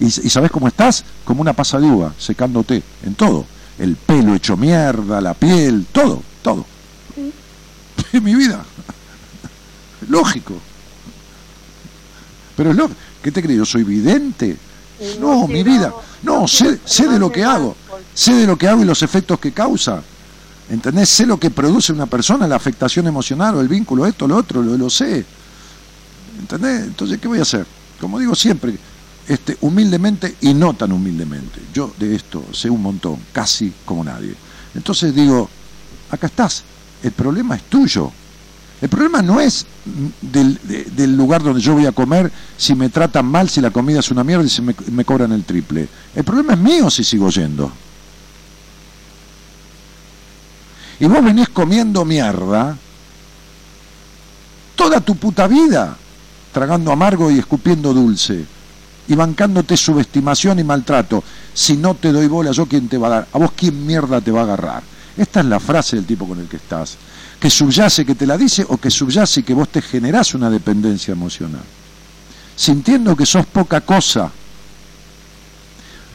[0.00, 1.04] Y, y sabes cómo estás?
[1.24, 3.44] Como una pasa de uva, secándote en todo.
[3.78, 6.64] El pelo hecho mierda, la piel, todo, todo.
[8.12, 8.64] Es mi vida.
[10.08, 10.54] Lógico.
[12.56, 12.98] Pero es lógico.
[13.22, 13.58] ¿Qué te crees?
[13.58, 14.56] ¿Yo soy vidente?
[15.20, 15.92] No, mi vida.
[16.22, 17.76] No, sé, sé de lo que hago.
[18.14, 20.02] Sé de lo que hago y los efectos que causa.
[20.70, 21.08] ¿Entendés?
[21.08, 24.62] Sé lo que produce una persona, la afectación emocional o el vínculo, esto, lo otro,
[24.62, 25.24] lo, lo sé.
[26.38, 26.82] ¿Entendés?
[26.84, 27.66] Entonces, ¿qué voy a hacer?
[28.00, 28.76] Como digo siempre,
[29.28, 31.60] este, humildemente y no tan humildemente.
[31.72, 34.34] Yo de esto sé un montón, casi como nadie.
[34.74, 35.48] Entonces digo,
[36.10, 36.64] acá estás,
[37.02, 38.10] el problema es tuyo.
[38.80, 39.66] El problema no es
[40.22, 43.70] del, de- del lugar donde yo voy a comer, si me tratan mal, si la
[43.70, 45.88] comida es una mierda y si me, me cobran el triple.
[46.14, 47.72] El problema es mío si sigo yendo.
[51.00, 52.76] Y vos venís comiendo mierda
[54.74, 55.96] toda tu puta vida,
[56.52, 58.44] tragando amargo y escupiendo dulce,
[59.08, 61.22] y bancándote subestimación y maltrato.
[61.54, 63.28] Si no te doy bola, ¿yo quién te va a dar?
[63.32, 64.82] ¿A vos quién mierda te va a agarrar?
[65.16, 66.96] Esta es la frase del tipo con el que estás.
[67.40, 71.12] Que subyace que te la dice o que subyace que vos te generás una dependencia
[71.12, 71.62] emocional.
[72.56, 74.30] Sintiendo que sos poca cosa.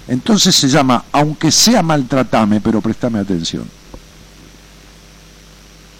[0.07, 3.69] Entonces se llama, aunque sea maltratame, pero préstame atención.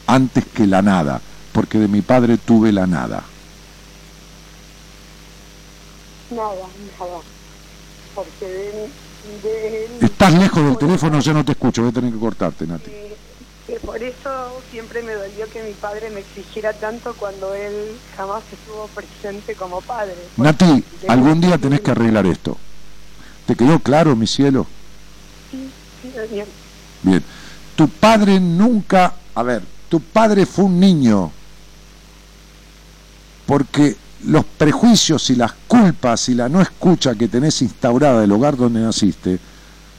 [0.07, 1.21] Antes que la nada,
[1.53, 3.23] porque de mi padre tuve la nada.
[6.31, 6.67] Nada,
[6.99, 7.21] nada.
[8.13, 8.89] Porque de,
[9.41, 10.05] de.
[10.05, 12.91] Estás lejos del teléfono, yo no te escucho, voy a tener que cortarte, Nati.
[13.67, 18.43] Que por eso siempre me dolió que mi padre me exigiera tanto cuando él jamás
[18.51, 20.15] estuvo presente como padre.
[20.35, 22.57] Nati, algún día tenés que arreglar esto.
[23.45, 24.67] ¿Te quedó claro, mi cielo?
[25.49, 25.69] Sí,
[26.01, 26.47] sí, Daniel.
[27.03, 27.23] Bien.
[27.75, 31.31] Tu padre nunca, a ver, tu padre fue un niño.
[33.45, 33.95] Porque
[34.25, 38.81] los prejuicios y las culpas y la no escucha que tenés instaurada del hogar donde
[38.81, 39.39] naciste,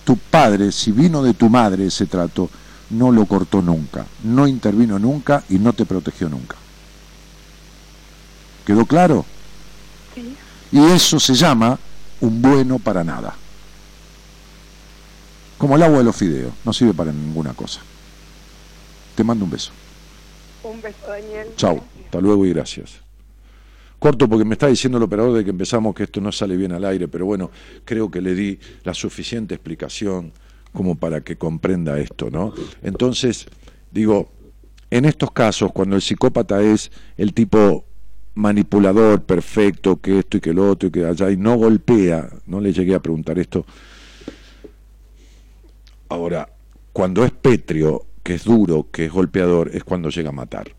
[0.05, 2.51] tu padre, si vino de tu madre ese trato,
[2.91, 6.57] no lo cortó nunca, no intervino nunca y no te protegió nunca.
[8.67, 9.25] ¿Quedó claro?
[10.15, 10.37] Sí,
[10.73, 11.79] Y eso se llama
[12.21, 13.35] un bueno para nada.
[15.59, 17.81] Como el agua de los fideos, no sirve para ninguna cosa.
[19.15, 19.73] Te mando un beso.
[20.63, 21.49] un beso, Daniel.
[21.57, 23.01] Chao, hasta luego y gracias.
[23.99, 26.73] Corto porque me está diciendo el operador de que empezamos que esto no sale bien
[26.73, 27.51] al aire, pero bueno,
[27.85, 30.33] creo que le di la suficiente explicación
[30.75, 32.53] como para que comprenda esto, ¿no?
[32.83, 33.47] Entonces,
[33.91, 34.31] digo,
[34.91, 37.87] en estos casos, cuando el psicópata es el tipo
[38.35, 42.61] manipulador, perfecto, que esto y que lo otro y que allá, y no golpea, no
[42.61, 43.65] le llegué a preguntar esto.
[46.11, 46.51] Ahora,
[46.93, 50.75] cuando es pétreo, que es duro, que es golpeador, es cuando llega a matar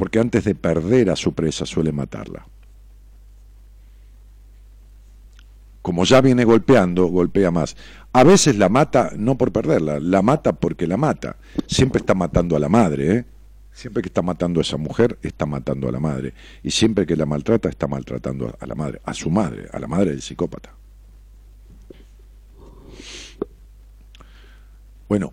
[0.00, 2.46] porque antes de perder a su presa suele matarla.
[5.82, 7.76] Como ya viene golpeando, golpea más.
[8.12, 11.36] A veces la mata no por perderla, la mata porque la mata.
[11.66, 13.24] Siempre está matando a la madre, ¿eh?
[13.72, 16.34] Siempre que está matando a esa mujer, está matando a la madre.
[16.62, 19.86] Y siempre que la maltrata, está maltratando a la madre, a su madre, a la
[19.86, 20.74] madre del psicópata.
[25.08, 25.32] Bueno,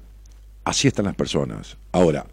[0.63, 1.77] así están las personas.
[1.91, 2.25] Ahora,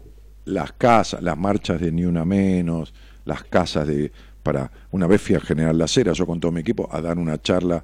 [0.45, 2.93] las casas, las marchas de Ni Una Menos,
[3.25, 4.11] las casas de...
[4.41, 7.41] para Una vez fui General La Cera, yo con todo mi equipo, a dar una
[7.41, 7.83] charla,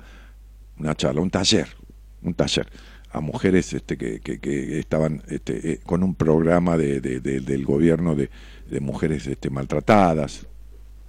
[0.78, 1.68] una charla, un taller,
[2.22, 2.68] un taller,
[3.12, 8.30] a mujeres este, que, que, estaban este, eh, con un programa de, del gobierno de,
[8.80, 10.48] mujeres este, maltratadas.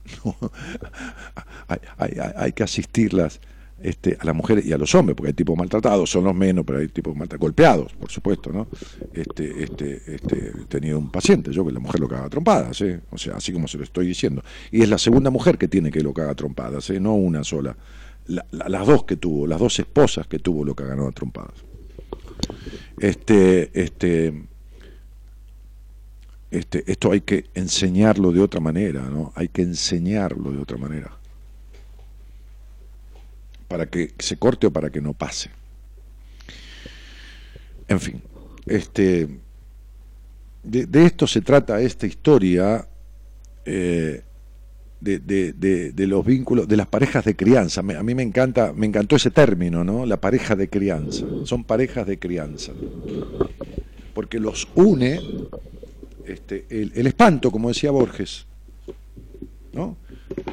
[1.69, 3.41] hay, hay, hay, que asistirlas
[3.83, 6.65] este, a las mujeres y a los hombres, porque hay tipos maltratados, son los menos,
[6.65, 8.69] pero hay tipos maltratados, golpeados, por supuesto, ¿no?
[9.13, 13.01] Este, este, este, he tenido un paciente, yo que la mujer lo caga trompadas, ¿eh?
[13.11, 14.43] o sea, así como se lo estoy diciendo.
[14.71, 17.01] Y es la segunda mujer que tiene que lo caga trompadas, ¿eh?
[17.01, 17.77] no una sola.
[18.27, 21.55] Las dos que tuvo, las dos esposas que tuvo lo cagaron a trompadas.
[22.99, 24.45] Este, este,
[26.51, 29.33] este, esto hay que enseñarlo de otra manera, ¿no?
[29.35, 31.17] Hay que enseñarlo de otra manera
[33.73, 35.49] para que se corte o para que no pase.
[37.89, 38.23] En fin,
[38.67, 39.41] este,
[40.63, 42.87] de, esto se trata esta historia
[43.65, 44.23] eh,
[45.03, 47.81] de, los vínculos, de las parejas de crianza.
[47.81, 50.07] a mí me encanta, me encantó ese término, ¿no?
[50.07, 51.25] La pareja de crianza.
[51.45, 52.73] Son parejas de crianza.
[54.15, 55.21] Porque los une
[56.27, 58.47] este, el, el espanto, como decía Borges.
[59.73, 59.97] ¿no?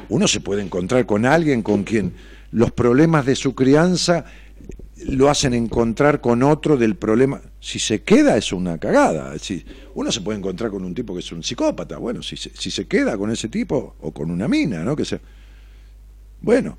[0.08, 2.12] Uno se puede encontrar con alguien con quien
[2.52, 4.24] los problemas de su crianza
[5.06, 7.40] lo hacen encontrar con otro del problema.
[7.60, 9.38] Si se queda es una cagada.
[9.38, 9.64] Si
[9.94, 11.98] uno se puede encontrar con un tipo que es un psicópata.
[11.98, 14.96] Bueno, si se, si se queda con ese tipo o con una mina, ¿no?
[14.96, 15.20] Que sea.
[16.42, 16.78] Bueno,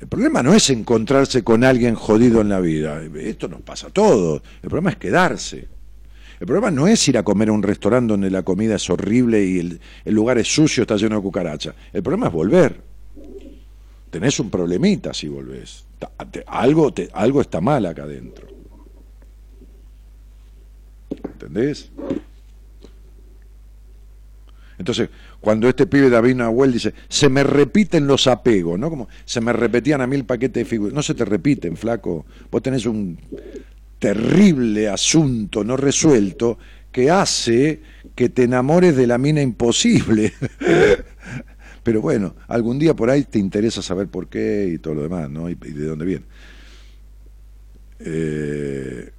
[0.00, 3.02] el problema no es encontrarse con alguien jodido en la vida.
[3.18, 4.42] Esto nos pasa a todos.
[4.62, 5.68] El problema es quedarse.
[6.38, 9.42] El problema no es ir a comer a un restaurante donde la comida es horrible
[9.44, 11.74] y el, el lugar es sucio, está lleno de cucarachas.
[11.92, 12.86] El problema es volver
[14.10, 15.84] tenés un problemita si volvés.
[16.46, 18.46] Algo, algo está mal acá adentro.
[21.24, 21.90] ¿Entendés?
[24.78, 25.08] Entonces,
[25.40, 28.90] cuando este pibe David Nahuel dice, se me repiten los apegos, ¿no?
[28.90, 30.94] Como se me repetían a mí el paquete de figuras.
[30.94, 32.26] No se te repiten, flaco.
[32.50, 33.18] Vos tenés un
[33.98, 36.58] terrible asunto no resuelto
[36.92, 37.80] que hace
[38.14, 40.32] que te enamores de la mina imposible.
[41.86, 45.30] Pero bueno, algún día por ahí te interesa saber por qué y todo lo demás,
[45.30, 45.48] ¿no?
[45.48, 46.24] Y, de dónde viene.
[48.00, 49.12] Eh,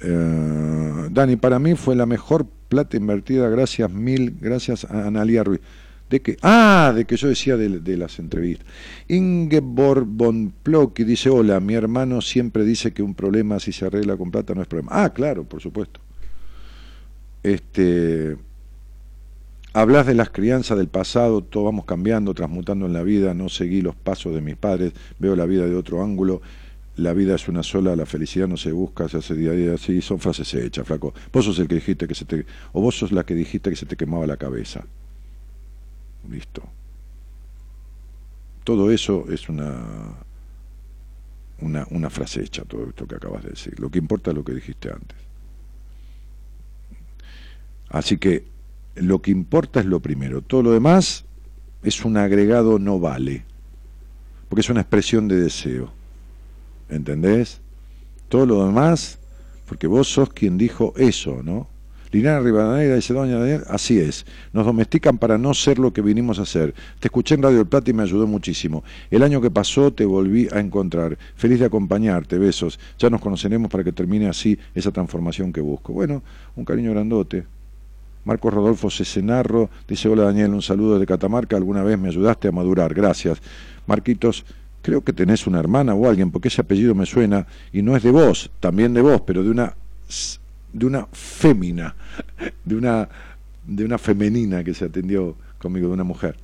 [0.00, 5.60] eh, Dani, para mí fue la mejor plata invertida, gracias mil, gracias a Analia Ruiz.
[6.08, 6.36] ¿De qué?
[6.40, 8.64] Ah, de que yo decía de, las entrevistas.
[9.08, 14.16] Ingeborg von Plocky dice, hola, mi hermano siempre dice que un problema si se arregla
[14.16, 14.92] con plata no es problema.
[14.92, 15.98] Ah, claro, por supuesto.
[17.42, 18.36] Este,
[19.76, 23.82] Hablas de las crianzas del pasado, todo vamos cambiando, transmutando en la vida, no seguí
[23.82, 26.40] los pasos de mis padres, veo la vida de otro ángulo,
[26.96, 29.74] la vida es una sola, la felicidad no se busca, se hace día a día,
[29.74, 31.12] así, son frases hechas, flaco.
[31.30, 33.76] Vos sos el que dijiste que se te, o vos sos la que dijiste que
[33.76, 34.82] se te quemaba la cabeza.
[36.30, 36.62] Listo.
[38.64, 39.76] Todo eso es una,
[41.60, 43.78] una, una frase hecha, todo esto que acabas de decir.
[43.78, 45.18] Lo que importa es lo que dijiste antes.
[47.90, 48.55] Así que
[48.96, 50.42] lo que importa es lo primero.
[50.42, 51.24] Todo lo demás
[51.82, 53.44] es un agregado no vale,
[54.48, 55.92] porque es una expresión de deseo.
[56.88, 57.60] ¿Entendés?
[58.28, 59.18] Todo lo demás,
[59.66, 61.68] porque vos sos quien dijo eso, ¿no?
[62.12, 66.38] Liliana Rivadeneira dice, doña Daniel, así es, nos domestican para no ser lo que vinimos
[66.38, 66.74] a ser.
[67.00, 68.84] Te escuché en Radio El Plata y me ayudó muchísimo.
[69.10, 71.18] El año que pasó te volví a encontrar.
[71.34, 72.78] Feliz de acompañarte, besos.
[72.98, 75.92] Ya nos conoceremos para que termine así esa transformación que busco.
[75.92, 76.22] Bueno,
[76.54, 77.44] un cariño grandote.
[78.26, 82.52] Marcos Rodolfo Cesenarro dice, hola Daniel, un saludo de Catamarca, alguna vez me ayudaste a
[82.52, 83.40] madurar, gracias.
[83.86, 84.44] Marquitos,
[84.82, 88.02] creo que tenés una hermana o alguien, porque ese apellido me suena, y no es
[88.02, 89.74] de vos, también de vos, pero de una,
[90.72, 91.94] de una fémina,
[92.64, 93.08] de una,
[93.64, 96.36] de una femenina que se atendió conmigo, de una mujer.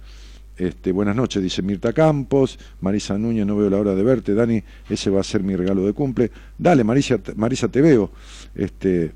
[0.57, 4.63] Este, buenas noches, dice Mirta Campos, Marisa Núñez, no veo la hora de verte, Dani,
[4.89, 6.31] ese va a ser mi regalo de cumple.
[6.57, 8.13] Dale, Marisa, Marisa te veo.
[8.55, 9.11] Este,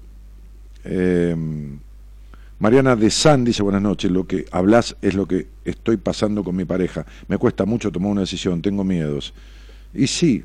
[0.82, 1.36] eh,
[2.58, 6.56] Mariana de San dice buenas noches, lo que hablas es lo que estoy pasando con
[6.56, 7.04] mi pareja.
[7.28, 9.34] Me cuesta mucho tomar una decisión, tengo miedos.
[9.92, 10.42] Y sí,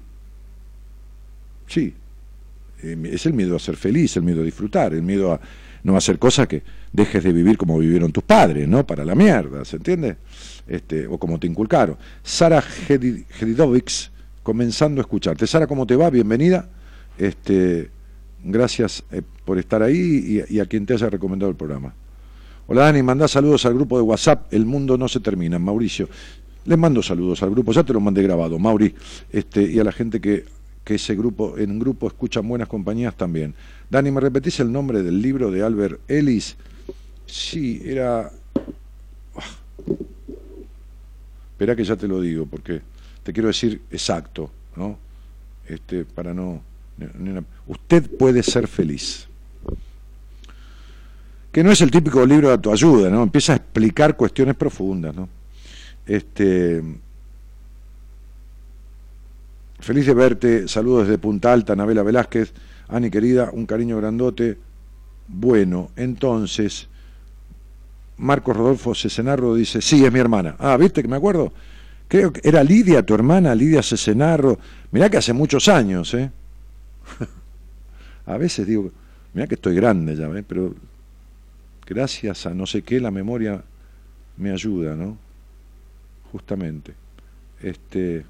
[1.68, 1.94] sí,
[2.84, 5.40] eh, es el miedo a ser feliz, el miedo a disfrutar, el miedo a
[5.84, 8.86] no hacer cosas que dejes de vivir como vivieron tus padres, ¿no?
[8.86, 10.18] Para la mierda, ¿se entiende?
[10.68, 11.96] Este, o como te inculcaron.
[12.24, 14.12] Sara Gedidovics,
[14.44, 15.48] comenzando a escucharte.
[15.48, 16.10] Sara, ¿cómo te va?
[16.10, 16.70] Bienvenida.
[17.18, 17.90] Este,
[18.44, 21.96] gracias eh, por estar ahí y, y a quien te haya recomendado el programa.
[22.72, 26.08] Hola Dani, manda saludos al grupo de WhatsApp, El Mundo No Se Termina, Mauricio.
[26.64, 28.96] Les mando saludos al grupo, ya te lo mandé grabado, Mauri,
[29.30, 30.46] este, y a la gente que,
[30.86, 33.54] que ese grupo, en grupo escuchan buenas compañías también.
[33.90, 36.56] Dani, ¿me repetís el nombre del libro de Albert Ellis?
[37.26, 38.32] Sí, era...
[39.36, 39.44] Ah.
[41.52, 42.80] Espera que ya te lo digo, porque
[43.22, 44.98] te quiero decir exacto, ¿no?
[45.68, 46.62] este, para no...
[47.68, 49.28] Usted puede ser feliz.
[51.52, 53.24] Que no es el típico libro de autoayuda, ¿no?
[53.24, 55.28] Empieza a explicar cuestiones profundas, ¿no?
[56.06, 56.82] Este,
[59.80, 62.54] feliz de verte, saludos desde Punta Alta, Anabela Velázquez,
[62.88, 64.58] Ani querida, un cariño grandote.
[65.28, 66.88] Bueno, entonces,
[68.18, 70.56] Marcos Rodolfo Cesenarro dice, sí, es mi hermana.
[70.60, 71.52] Ah, ¿viste que me acuerdo?
[72.08, 74.60] Creo que era Lidia, tu hermana, Lidia Cesenarro.
[74.92, 76.30] Mirá que hace muchos años, ¿eh?
[78.26, 78.92] a veces digo,
[79.34, 80.44] mirá que estoy grande ya, ¿eh?
[80.48, 80.76] pero
[81.94, 83.62] gracias a no sé qué la memoria
[84.38, 85.18] me ayuda, ¿no?
[86.32, 86.94] Justamente.
[87.62, 88.24] Este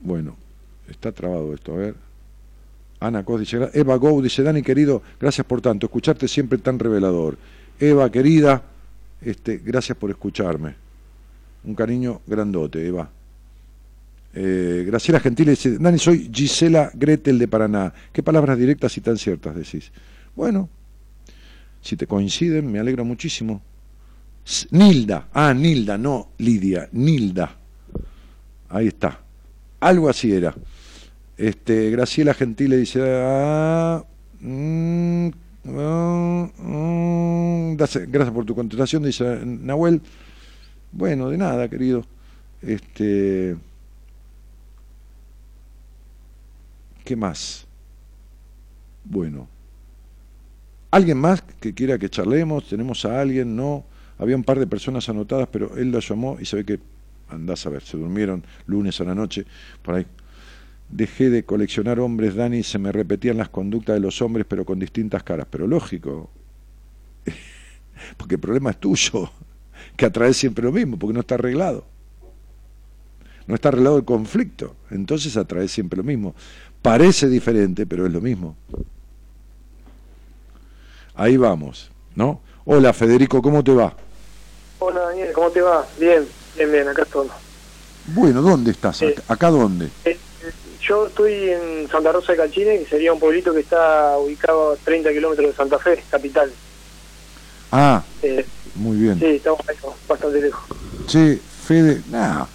[0.00, 0.36] Bueno,
[0.88, 1.94] está trabado esto, a ver.
[3.00, 7.36] Ana Cos dice, Eva Gou dice, Dani querido, gracias por tanto, escucharte siempre tan revelador.
[7.78, 8.62] Eva querida,
[9.20, 10.74] este, gracias por escucharme.
[11.64, 13.10] Un cariño grandote, Eva.
[14.34, 17.92] Eh, Graciela Gentile dice, Dani, soy Gisela Gretel de Paraná.
[18.12, 19.90] ¿Qué palabras directas y tan ciertas decís?
[20.36, 20.68] Bueno,
[21.80, 23.62] si te coinciden, me alegra muchísimo.
[24.70, 27.56] Nilda, ah, Nilda, no Lidia, Nilda.
[28.70, 29.20] Ahí está.
[29.80, 30.54] Algo así era.
[31.36, 34.04] Este, Graciela Gentile dice, ah,
[34.40, 35.28] mm,
[35.76, 40.00] ah, mm, gracias por tu contestación, dice Nahuel.
[40.92, 42.04] Bueno, de nada, querido.
[42.62, 43.56] Este,
[47.08, 47.66] ¿Qué más?
[49.02, 49.48] Bueno.
[50.90, 52.68] ¿Alguien más que quiera que charlemos?
[52.68, 53.56] ¿Tenemos a alguien?
[53.56, 53.86] No.
[54.18, 56.80] Había un par de personas anotadas, pero él lo llamó y se ve que,
[57.30, 59.46] andás a ver, se durmieron lunes a la noche,
[59.80, 60.06] por ahí.
[60.90, 64.78] Dejé de coleccionar hombres, Dani, se me repetían las conductas de los hombres, pero con
[64.78, 65.46] distintas caras.
[65.50, 66.28] Pero lógico,
[68.18, 69.30] porque el problema es tuyo,
[69.96, 71.86] que atrae siempre lo mismo, porque no está arreglado.
[73.48, 76.34] No está arreglado el conflicto, entonces atrae siempre lo mismo.
[76.82, 78.54] Parece diferente, pero es lo mismo.
[81.14, 82.42] Ahí vamos, ¿no?
[82.66, 83.94] Hola Federico, ¿cómo te va?
[84.80, 85.86] Hola Daniel, ¿cómo te va?
[85.98, 87.26] Bien, bien, bien, acá estoy.
[88.08, 89.02] Bueno, ¿dónde estás?
[89.28, 89.88] ¿Acá dónde?
[90.04, 90.18] Eh,
[90.82, 94.76] yo estoy en Santa Rosa de Cachine, que sería un pueblito que está ubicado a
[94.76, 96.52] 30 kilómetros de Santa Fe, capital.
[97.72, 98.44] Ah, eh,
[98.74, 99.18] muy bien.
[99.18, 99.60] Sí, estamos
[100.06, 100.64] bastante lejos.
[101.06, 102.46] Sí, Fede, nada.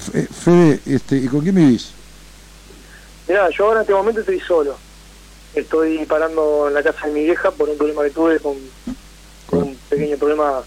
[0.00, 1.92] Fede, este, ¿y con quién vivís?
[3.28, 4.76] Mirá, yo ahora en este momento estoy solo.
[5.54, 8.56] Estoy parando en la casa de mi vieja por un problema que tuve con,
[9.52, 10.62] un pequeño problema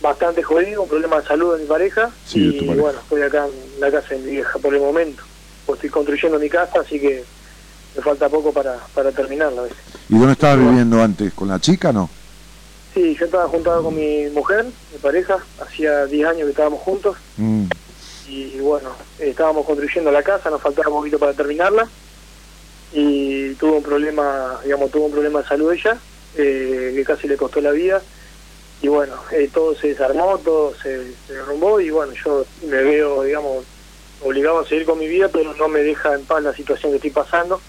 [0.00, 2.10] bastante jodido, un problema de salud de mi pareja.
[2.32, 5.22] y bueno, estoy acá en la casa de mi vieja por el momento.
[5.66, 7.24] Pues estoy construyendo mi casa, así que
[7.96, 9.62] me falta poco para, para terminarla.
[10.08, 11.32] ¿Y dónde estabas viviendo antes?
[11.34, 12.08] ¿Con la chica no?
[12.94, 17.16] Sí, yo estaba juntado con mi mujer, mi pareja, hacía 10 años que estábamos juntos.
[17.36, 17.64] Mm
[18.28, 21.88] y bueno, estábamos construyendo la casa, nos faltaba un poquito para terminarla
[22.94, 25.98] y tuvo un problema, digamos, tuvo un problema de salud ella,
[26.36, 28.00] eh, que casi le costó la vida
[28.80, 33.64] y bueno, eh, todo se desarmó, todo se, derrumbó y bueno, yo me veo, digamos,
[34.22, 36.96] obligado a seguir con mi vida, pero no me deja en paz la situación que
[36.96, 37.60] estoy pasando,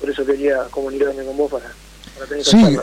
[0.00, 2.26] por eso quería comunicarme con vos para...
[2.26, 2.78] tener sí,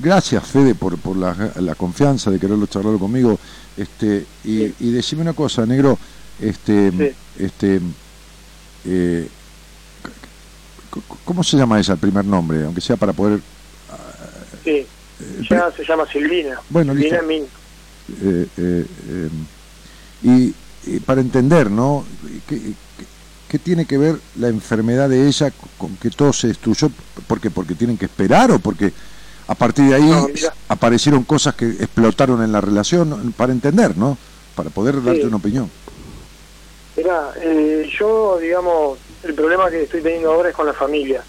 [0.00, 3.38] gracias Fede por, por la, la, confianza de quererlo charlar conmigo.
[3.76, 5.98] Este, y, y decime una cosa, negro,
[6.40, 7.80] este, este,
[8.84, 9.28] eh,
[11.24, 12.64] ¿Cómo se llama ella, el primer nombre?
[12.64, 13.40] Aunque sea para poder...
[14.64, 14.86] Sí, eh,
[15.48, 16.60] ya se llama Silvina.
[16.68, 17.44] Bueno, Silvina Min.
[18.22, 19.28] Eh, eh,
[20.22, 22.04] y, para entender, ¿no?
[22.48, 22.72] ¿Qué,
[23.48, 26.90] ¿Qué, tiene que ver la enfermedad de ella con que todo se destruyó?
[27.26, 27.50] ¿Por qué?
[27.50, 28.92] ¿Porque tienen que esperar o porque
[29.46, 30.12] a partir de ahí
[30.68, 33.32] aparecieron cosas que explotaron en la relación?
[33.36, 34.18] Para entender, ¿no?
[34.54, 35.70] Para poder darte una opinión.
[37.00, 41.24] Mira, eh, yo, digamos, el problema que estoy teniendo ahora es con la familia.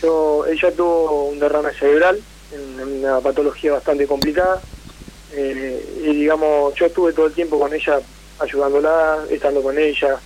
[0.00, 4.64] Yo, ella tuvo un derrame cerebral, una patología bastante complicada,
[5.28, 8.00] eh, y digamos, yo estuve todo el tiempo con ella,
[8.38, 10.18] ayudándola, estando con ella,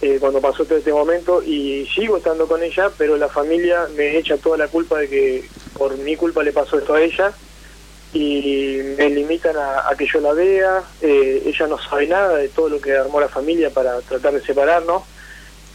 [0.00, 4.18] eh, cuando pasó todo este momento, y sigo estando con ella, pero la familia me
[4.18, 7.38] echa toda la culpa de que por mi culpa le pasó esto a ella,
[8.12, 12.68] y me limitan a, que yo la vea, eh, ella no sabe nada de todo
[12.68, 15.02] lo que armó la familia para tratar de separarnos.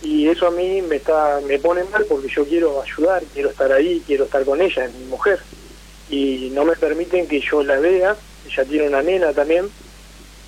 [0.01, 3.71] Y eso a mí me está me pone mal porque yo quiero ayudar, quiero estar
[3.71, 5.39] ahí, quiero estar con ella, es mi mujer.
[6.09, 8.15] Y no me permiten que yo la vea,
[8.45, 9.69] ella tiene una nena también,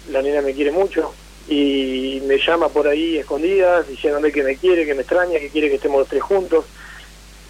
[0.09, 1.13] la nena me quiere mucho.
[1.47, 5.69] Y me llama por ahí escondidas diciéndome que me quiere, que me extraña, que quiere
[5.69, 6.65] que estemos los tres juntos.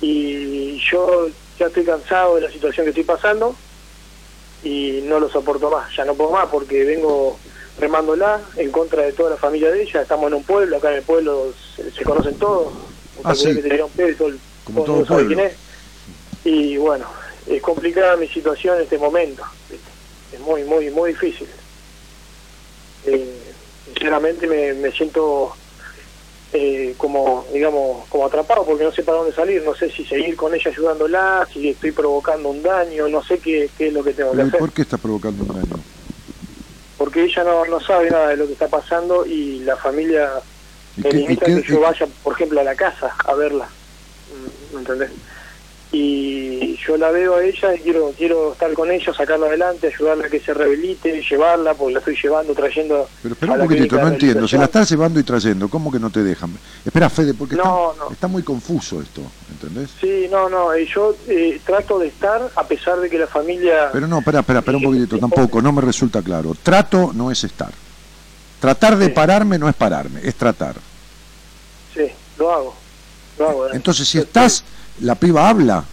[0.02, 3.56] Y yo ya estoy cansado de la situación que estoy pasando
[4.66, 7.40] y no lo soporto más, ya no puedo más porque vengo
[7.80, 10.98] remándola en contra de toda la familia de ella, estamos en un pueblo, acá en
[10.98, 12.74] el pueblo se, conocen todos,
[13.24, 13.54] ah, sí.
[14.64, 15.40] Como todo, pueblo.
[16.44, 17.06] Y bueno,
[17.46, 19.44] es complicada mi situación en este momento,
[20.34, 21.48] es muy, muy, muy difícil.
[23.06, 23.54] Eh,
[23.86, 25.56] sinceramente me, me siento
[26.56, 30.36] eh, como, digamos, como atrapado porque no sé para dónde salir, no sé si seguir
[30.38, 34.14] con ella ayudándola, si estoy provocando un daño, no sé qué, qué es lo que
[34.14, 34.60] tengo que hacer.
[34.60, 35.84] ¿Por qué está provocando un daño?
[36.98, 40.30] Porque ella no, no sabe nada de lo que está pasando y la familia
[40.96, 43.68] me limita que yo vaya, por ejemplo, a la casa a verla.
[44.74, 45.12] ¿Me entendés?
[45.98, 50.28] Y yo la veo a ella y quiero quiero estar con ella, sacarla adelante, ayudarla
[50.28, 53.08] a que se rehabilite, llevarla, porque la estoy llevando, trayendo.
[53.24, 54.48] Pero espera un poquitito, no entiendo.
[54.48, 56.52] Si la estás llevando y trayendo, ¿cómo que no te dejan?
[56.84, 57.56] Espera, Fede, porque
[58.12, 59.92] está, muy confuso esto, ¿entendés?
[60.02, 60.74] Sí, no, no.
[60.74, 63.90] Eh, yo eh, trato de estar a pesar de que la familia.
[63.94, 66.54] Pero no, espera, espera, espera un poquitito, tampoco, no me resulta claro.
[66.62, 67.72] Trato no es estar.
[68.60, 70.76] Tratar de pararme no es pararme, es tratar.
[71.94, 72.08] Sí,
[72.38, 72.76] lo hago.
[73.38, 74.64] Lo hago Entonces, si estás
[75.02, 75.84] ¿La piba habla?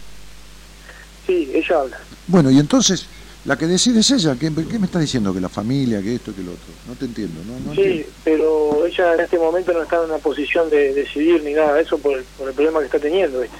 [1.27, 1.99] Sí, ella habla.
[2.27, 3.05] Bueno, y entonces,
[3.45, 4.35] la que decide es ella.
[4.39, 5.33] ¿Qué, me está diciendo?
[5.33, 6.73] ¿Que la familia, que esto, que lo otro?
[6.87, 7.73] No te entiendo, ¿no?
[7.75, 11.73] sí, pero ella en este momento no está en una posición de decidir ni nada
[11.73, 13.57] de eso por el, por el problema que está teniendo, ¿viste?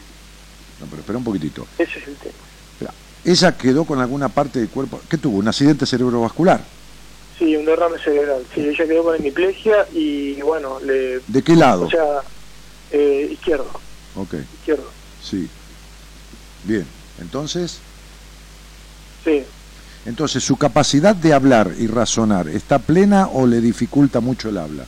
[0.79, 1.67] No, pero espera un poquitito.
[1.77, 2.33] Ese es el tema.
[3.25, 4.99] ¿Ella quedó con alguna parte del cuerpo?
[5.09, 5.37] ¿Qué tuvo?
[5.37, 6.61] ¿Un accidente cerebrovascular?
[7.39, 8.43] Sí, un derrame cerebral.
[8.53, 11.21] Sí, ella quedó con hemiplegia y, bueno, le...
[11.27, 11.85] ¿De qué lado?
[11.85, 12.21] O sea,
[12.91, 13.69] eh, izquierdo.
[14.15, 14.35] Ok.
[14.59, 14.89] Izquierdo.
[15.23, 15.49] Sí.
[16.63, 16.85] Bien,
[17.19, 17.79] entonces...
[19.23, 19.43] Sí.
[20.05, 24.85] Entonces, ¿su capacidad de hablar y razonar está plena o le dificulta mucho el habla?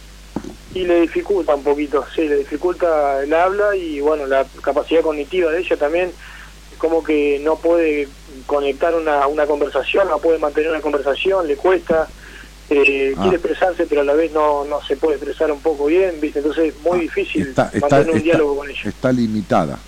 [0.73, 5.49] Y le dificulta un poquito, sí, le dificulta el habla y bueno, la capacidad cognitiva
[5.51, 6.11] de ella también,
[6.77, 8.09] como que no puede
[8.45, 12.09] conectar una, una conversación, no puede mantener una conversación, le cuesta,
[12.69, 13.21] eh, ah.
[13.21, 16.39] quiere expresarse pero a la vez no, no se puede expresar un poco bien, ¿viste?
[16.39, 18.81] Entonces es muy ah, difícil mantener un diálogo con ella.
[18.83, 19.79] Está limitada.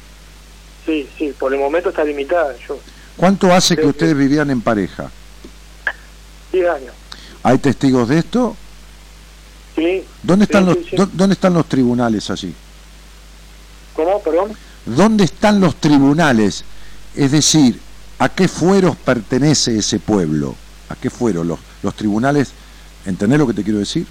[0.88, 2.56] Sí, sí, por el momento está limitada.
[2.66, 2.80] Yo
[3.18, 5.12] ¿Cuánto hace que ustedes vivían en pareja?
[6.52, 6.94] Diez años.
[7.44, 8.56] ¿Hay testigos de esto?
[9.76, 10.06] Sí.
[10.24, 10.78] ¿Dónde están, los,
[11.12, 12.56] ¿dónde están los tribunales allí?
[13.96, 14.54] ¿Cómo, perdón?
[14.86, 16.64] ¿Dónde están los tribunales?
[17.16, 17.82] Es decir,
[18.20, 20.56] ¿a qué fueros pertenece ese pueblo?
[20.88, 22.54] ¿A qué fueros los, los tribunales?
[23.06, 24.08] ¿Entendés lo que te quiero decir?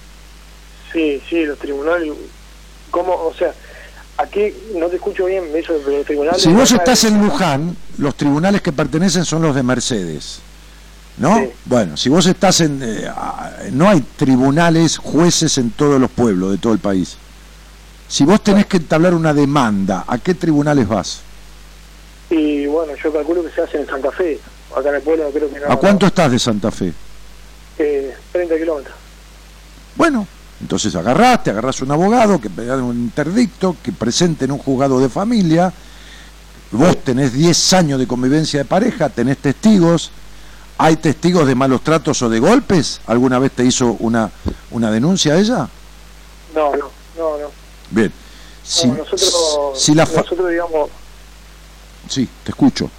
[0.92, 2.12] Sí, sí, los tribunales.
[2.90, 3.14] ¿Cómo?
[3.14, 3.54] O sea,
[4.18, 6.42] Aquí no te escucho bien, eso de los tribunales.
[6.42, 10.40] Si vos estás en Luján, los tribunales que pertenecen son los de Mercedes.
[11.18, 11.48] ¿No?
[11.64, 12.80] Bueno, si vos estás en.
[12.82, 13.10] Eh,
[13.72, 17.16] no hay tribunales, jueces en todos los pueblos de todo el país.
[18.08, 21.20] Si vos tenés que entablar una demanda, ¿a qué tribunales vas?
[22.30, 24.38] Y bueno, yo calculo que se hace en Santa Fe.
[24.76, 25.72] Acá en el pueblo creo que no.
[25.72, 26.92] ¿A cuánto estás de Santa Fe?
[27.78, 28.94] Eh, 30 kilómetros.
[29.94, 30.26] Bueno,
[30.60, 35.08] entonces agarraste, agarras un abogado que haga un interdicto, que presente en un juzgado de
[35.08, 35.72] familia,
[36.70, 40.10] vos tenés 10 años de convivencia de pareja, tenés testigos,
[40.78, 43.00] ¿hay testigos de malos tratos o de golpes?
[43.06, 44.30] ¿Alguna vez te hizo una,
[44.70, 45.68] una denuncia a ella?
[46.54, 47.50] No, no, no, no.
[47.90, 48.12] Bien.
[48.62, 50.90] Si, nosotros, nosotros, digamos...
[52.08, 52.90] Sí, te escucho.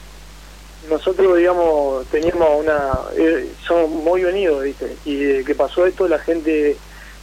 [0.89, 2.91] Nosotros, digamos, teníamos una...
[3.17, 4.95] Eh, somos muy unidos, ¿viste?
[5.03, 6.77] Y que pasó esto, la gente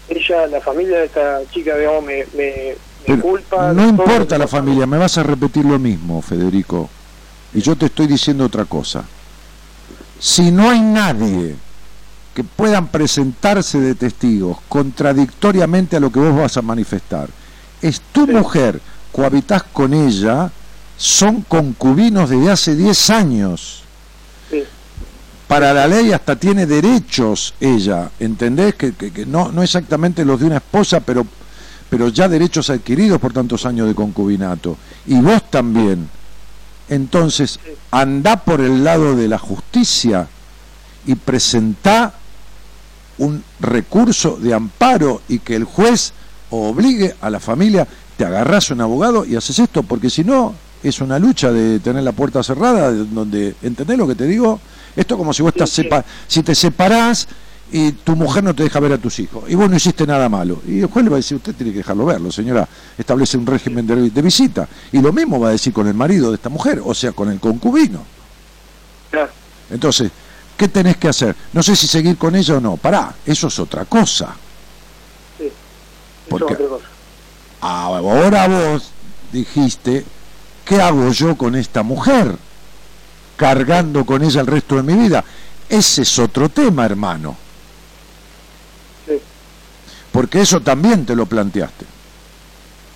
[0.08, 3.72] ella, la familia de esta chica, digamos, me, me, culpa.
[3.72, 6.88] No importa la familia, me vas a repetir lo mismo, Federico.
[7.52, 9.04] Y yo te estoy diciendo otra cosa.
[10.18, 11.56] Si no hay nadie
[12.34, 17.28] que puedan presentarse de testigos contradictoriamente a lo que vos vas a manifestar,
[17.80, 18.80] es tu mujer,
[19.12, 20.50] cohabitas con ella,
[20.96, 23.83] son concubinos desde hace 10 años
[25.48, 28.74] para la ley hasta tiene derechos ella, ¿entendés?
[28.74, 28.94] Que,
[29.26, 31.26] no, no exactamente los de una esposa, pero,
[31.90, 34.76] pero ya derechos adquiridos por tantos años de concubinato.
[35.06, 36.08] Y vos también.
[36.88, 37.60] Entonces,
[37.90, 40.26] anda por el lado de la justicia
[41.06, 42.14] y presentá
[43.18, 46.12] un recurso de amparo y que el juez
[46.50, 51.00] obligue a la familia, te agarras un abogado y haces esto, porque si no, es
[51.00, 54.60] una lucha de tener la puerta cerrada, donde, ¿entendés lo que te digo?
[54.96, 57.26] Esto como si vos estás si te separás
[57.72, 60.28] y tu mujer no te deja ver a tus hijos y vos no hiciste nada
[60.28, 60.62] malo.
[60.66, 63.46] Y el juez le va a decir, usted tiene que dejarlo verlo, señora, establece un
[63.46, 64.68] régimen de, visita.
[64.92, 67.30] Y lo mismo va a decir con el marido de esta mujer, o sea, con
[67.30, 68.04] el concubino.
[69.70, 70.10] Entonces,
[70.56, 71.34] ¿qué tenés que hacer?
[71.52, 72.76] No sé si seguir con ella o no.
[72.76, 74.36] Pará, eso es otra cosa.
[75.38, 75.50] Sí,
[76.28, 76.86] Porque es otra cosa.
[77.60, 78.90] Ahora vos
[79.32, 80.04] dijiste,
[80.64, 82.36] ¿qué hago yo con esta mujer?
[83.36, 85.24] Cargando con ella el resto de mi vida.
[85.68, 87.36] ese es otro tema, hermano.
[89.06, 89.18] Sí.
[90.12, 91.84] Porque eso también te lo planteaste.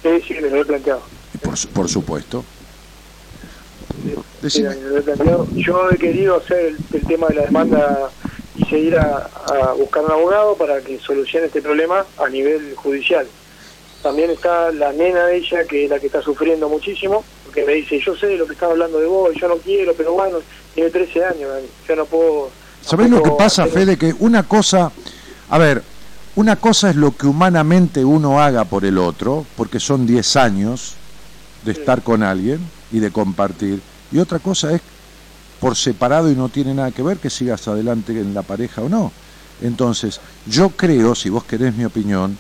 [0.03, 1.03] Sí, sí, me lo he planteado.
[1.43, 2.45] Por, por supuesto.
[4.49, 5.49] Sí, me lo he planteado.
[5.55, 8.11] Yo he querido hacer el, el tema de la demanda
[8.57, 13.27] y seguir a, a, buscar un abogado para que solucione este problema a nivel judicial.
[14.03, 17.73] También está la nena de ella, que es la que está sufriendo muchísimo, porque me
[17.75, 20.39] dice, yo sé lo que estaba hablando de vos, yo no quiero, pero bueno,
[20.75, 21.51] tiene 13 años,
[21.87, 22.51] yo no puedo...
[22.81, 23.99] ¿Sabés lo que pasa, Fede?
[23.99, 24.93] Que una cosa,
[25.51, 25.83] a ver,
[26.37, 30.95] una cosa es lo que humanamente uno haga por el otro, porque son 10 años
[31.65, 32.61] de estar con alguien
[32.93, 33.81] y de compartir,
[34.13, 34.81] y otra cosa es
[35.59, 38.89] por separado y no tiene nada que ver que sigas adelante en la pareja o
[38.89, 39.11] no.
[39.61, 42.39] Entonces, yo creo, si vos querés mi opinión,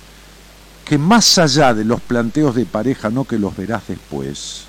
[0.88, 4.62] que más allá de los planteos de pareja, no que los verás después,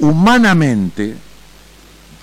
[0.00, 1.14] humanamente,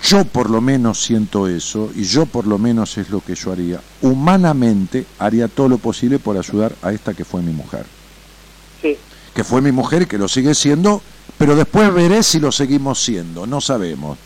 [0.04, 3.50] yo por lo menos siento eso, y yo por lo menos es lo que yo
[3.50, 7.86] haría, humanamente haría todo lo posible por ayudar a esta que fue mi mujer.
[8.82, 8.98] Sí.
[9.34, 11.00] Que fue mi mujer y que lo sigue siendo,
[11.38, 14.18] pero después veré si lo seguimos siendo, no sabemos.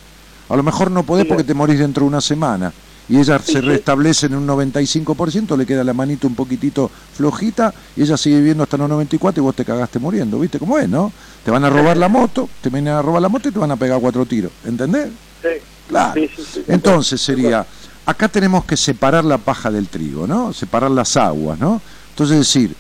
[0.49, 2.73] A lo mejor no podés porque te morís dentro de una semana
[3.09, 8.03] y ella se restablece en un 95%, le queda la manito un poquitito flojita y
[8.03, 11.13] ella sigue viviendo hasta los 94 y vos te cagaste muriendo, ¿viste cómo es, no?
[11.45, 13.71] Te van a robar la moto, te vienen a robar la moto y te van
[13.71, 15.09] a pegar cuatro tiros, ¿entendés?
[15.43, 15.49] Sí.
[15.89, 16.21] Claro.
[16.69, 17.67] Entonces sería,
[18.07, 20.53] acá tenemos que separar la paja del trigo, ¿no?
[20.55, 21.81] Separar las aguas, ¿no?
[22.11, 22.75] Entonces decir,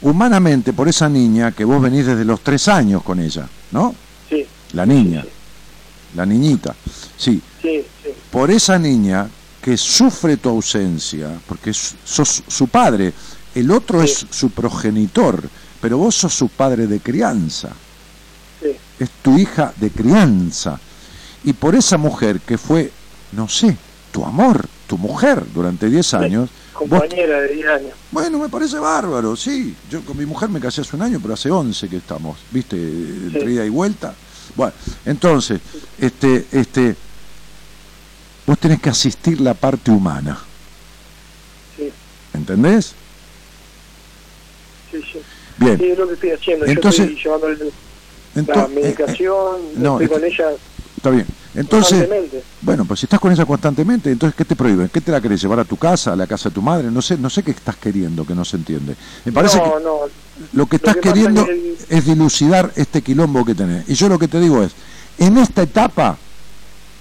[0.00, 3.94] humanamente por esa niña que vos venís desde los tres años con ella, ¿no?
[4.28, 4.46] Sí.
[4.72, 5.24] La niña,
[6.14, 6.74] la niñita,
[7.16, 7.42] sí.
[7.60, 8.10] Sí, sí.
[8.30, 9.28] Por esa niña
[9.62, 13.12] que sufre tu ausencia, porque sos su padre,
[13.54, 15.42] el otro es su progenitor,
[15.80, 17.70] pero vos sos su padre de crianza,
[18.62, 18.70] Sí.
[18.98, 20.78] es tu hija de crianza,
[21.44, 22.90] y por esa mujer que fue,
[23.32, 23.76] no sé,
[24.12, 27.92] tu amor, tu mujer durante 10 años, vos- Compañera de 10 años.
[28.10, 31.34] bueno, me parece bárbaro, sí, yo con mi mujer me casé hace un año, pero
[31.34, 34.14] hace 11 que estamos, viste, entre ida y vuelta,
[34.56, 34.72] bueno,
[35.04, 35.60] entonces,
[35.98, 36.96] este, este,
[38.46, 40.38] vos tenés que asistir la parte humana.
[41.76, 41.90] Sí.
[42.34, 42.94] ¿Entendés?
[44.90, 45.18] Sí, sí.
[45.58, 45.78] Bien.
[45.78, 46.66] Sí, es lo que estoy haciendo.
[46.66, 47.72] Entonces- Yo estoy llevando el-
[48.34, 50.50] la Ento- medicación, eh, eh, no, estoy con este- ella
[50.96, 51.26] Está bien.
[51.54, 52.08] Entonces,
[52.60, 54.90] bueno, pues si estás con ella constantemente, entonces ¿qué te prohíben?
[54.90, 56.90] ¿Qué te la querés llevar a tu casa, a la casa de tu madre?
[56.90, 58.94] No sé, no sé qué estás queriendo, que no se entiende.
[59.24, 59.98] Me parece no, que no,
[60.52, 63.88] lo que estás que queriendo que el- es dilucidar este quilombo que tenés.
[63.88, 64.72] Y yo lo que te digo es,
[65.18, 66.18] en esta etapa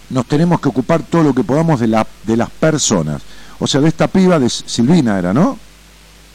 [0.10, 3.22] nos tenemos que ocupar todo lo que podamos de, la, de las personas.
[3.60, 5.58] O sea, de esta piba de Silvina era, ¿no?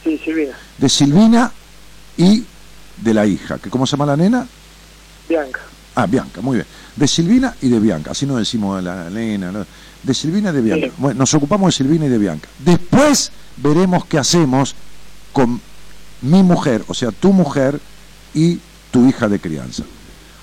[0.03, 1.51] sí, Silvina, De Silvina
[2.17, 2.43] y
[2.97, 3.57] de la hija.
[3.57, 4.47] que ¿Cómo se llama la nena?
[5.27, 5.61] Bianca.
[5.95, 6.67] Ah, Bianca, muy bien.
[6.95, 9.51] De Silvina y de Bianca, así no decimos de la nena.
[9.51, 9.65] ¿no?
[10.03, 10.87] De Silvina y de Bianca.
[10.87, 10.93] Sí.
[10.97, 12.47] Bueno, nos ocupamos de Silvina y de Bianca.
[12.59, 14.75] Después veremos qué hacemos
[15.33, 15.59] con
[16.21, 17.79] mi mujer, o sea, tu mujer
[18.33, 18.59] y
[18.91, 19.83] tu hija de crianza.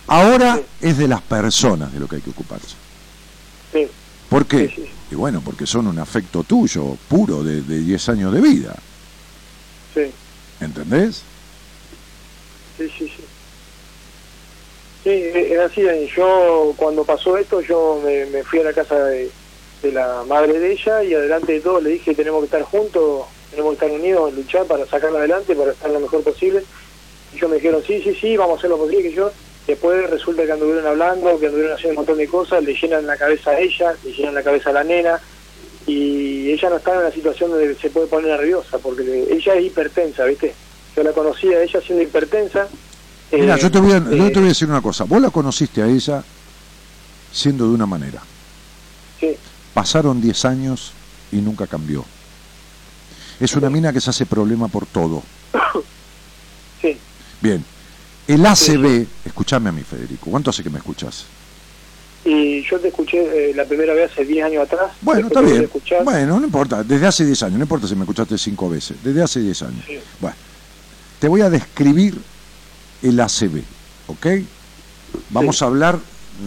[0.06, 2.81] Ahora es de las personas de lo que hay que ocuparse.
[3.72, 3.88] Sí,
[4.28, 4.68] ¿Por qué?
[4.68, 4.90] Sí, sí.
[5.10, 8.74] Y bueno, porque son un afecto tuyo, puro, de, de 10 años de vida.
[9.94, 10.10] sí,
[10.60, 11.22] ¿Entendés?
[12.78, 13.24] sí, sí, sí.
[15.04, 15.82] Sí, es así.
[15.82, 16.08] Dani.
[16.16, 19.30] Yo, cuando pasó esto, yo me, me fui a la casa de,
[19.82, 23.26] de la madre de ella y adelante de todo le dije tenemos que estar juntos,
[23.50, 26.62] tenemos que estar unidos, luchar para sacarla adelante, para estar lo mejor posible.
[27.32, 29.32] Y ellos me dijeron, sí, sí, sí, vamos a hacer lo posible que yo.
[29.66, 33.16] Después resulta que anduvieron hablando, que anduvieron haciendo un montón de cosas, le llenan la
[33.16, 35.20] cabeza a ella, le llenan la cabeza a la nena,
[35.86, 39.54] y ella no está en una situación donde se puede poner nerviosa, porque le- ella
[39.54, 40.54] es hipertensa, ¿viste?
[40.96, 42.68] Yo la conocí a ella siendo hipertensa.
[43.30, 45.04] Mira, eh, yo te, voy a, yo eh, te voy a decir una cosa.
[45.04, 46.22] Vos la conociste a ella
[47.32, 48.20] siendo de una manera.
[49.20, 49.36] Sí,
[49.72, 50.92] Pasaron 10 años
[51.30, 52.04] y nunca cambió.
[53.40, 55.22] Es una mina que se hace problema por todo.
[56.82, 56.98] sí.
[57.40, 57.64] Bien.
[58.28, 60.30] El ACB, escúchame a mí, Federico.
[60.30, 61.24] ¿Cuánto hace que me escuchas?
[62.24, 64.92] Y yo te escuché eh, la primera vez hace 10 años atrás.
[65.00, 65.68] Bueno, está bien.
[66.04, 66.84] Bueno, no importa.
[66.84, 67.58] Desde hace 10 años.
[67.58, 68.96] No importa si me escuchaste cinco veces.
[69.02, 69.84] Desde hace 10 años.
[69.86, 69.98] Sí.
[70.20, 70.36] Bueno.
[71.18, 72.16] Te voy a describir
[73.02, 73.62] el ACB.
[74.06, 74.26] ¿Ok?
[75.30, 75.64] Vamos Sí.
[75.64, 75.98] a hablar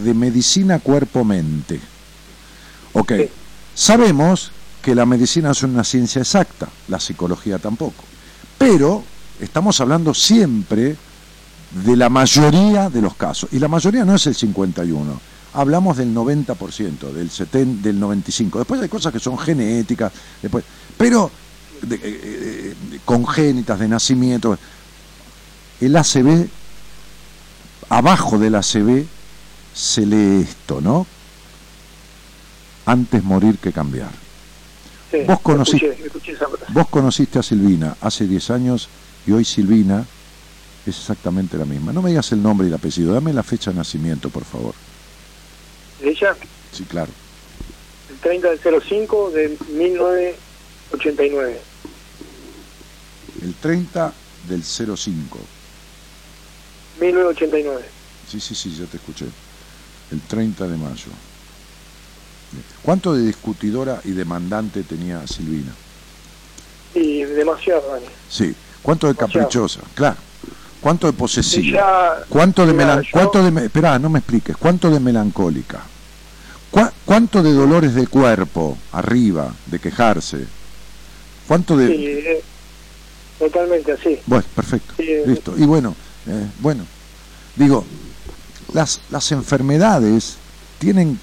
[0.02, 1.78] de medicina cuerpo-mente.
[2.94, 3.12] Ok.
[3.16, 3.28] Sí.
[3.74, 8.02] Sabemos que la medicina es una ciencia exacta, la psicología tampoco.
[8.56, 9.04] Pero
[9.40, 10.96] estamos hablando siempre
[11.70, 13.50] de la mayoría de los casos.
[13.52, 15.20] Y la mayoría no es el 51.
[15.54, 18.58] Hablamos del 90%, del 70, del 95%.
[18.58, 20.12] Después hay cosas que son genéticas,
[20.42, 20.64] después,
[20.96, 21.30] pero
[21.82, 22.74] de- eh, eh,
[23.04, 24.58] congénitas de nacimiento.
[25.80, 26.48] El ACB,
[27.88, 29.06] abajo del ACB
[29.74, 31.06] se lee esto, ¿no?
[32.88, 34.10] antes morir que cambiar.
[35.10, 36.36] Sí, Vos conociste- escuché- escuché.
[36.68, 38.88] Vos conociste a Silvina hace 10 años
[39.26, 40.04] y hoy Silvina
[40.90, 41.92] es exactamente la misma.
[41.92, 44.74] No me digas el nombre y el apellido, dame la fecha de nacimiento, por favor.
[46.00, 46.36] ¿De ella?
[46.72, 47.10] Sí, claro.
[48.10, 51.60] El 30 del 05 de 1989.
[53.42, 54.12] El 30
[54.48, 55.38] del 05.
[57.00, 57.84] 1989.
[58.30, 59.26] Sí, sí, sí, ya te escuché.
[60.12, 61.10] El 30 de mayo.
[62.82, 65.72] ¿Cuánto de discutidora y demandante tenía Silvina?
[66.94, 68.06] Y demasiado, Dani.
[68.30, 68.54] Sí.
[68.82, 69.44] ¿Cuánto de Demasiado.
[69.48, 69.80] caprichosa?
[69.94, 70.16] Claro.
[70.86, 71.66] ¿Cuánto de posesiva?
[71.80, 73.50] Ella- ¿Cuánto de mira, yo- ¿Cuánto de...
[73.50, 74.56] me- Esperá, no me expliques.
[74.56, 75.80] ¿Cuánto de melancólica?
[76.70, 80.46] ¿Cuá- ¿Cuánto de dolores de cuerpo arriba, de quejarse?
[81.48, 81.88] ¿Cuánto de...
[81.88, 82.40] Sí, eh,
[83.36, 84.20] totalmente así.
[84.26, 84.94] Bueno, perfecto.
[84.98, 85.24] Eh.
[85.26, 85.54] Listo.
[85.58, 85.96] Y bueno,
[86.28, 86.84] eh, bueno,
[87.56, 87.84] digo,
[88.72, 90.36] las, las enfermedades
[90.78, 91.18] tienen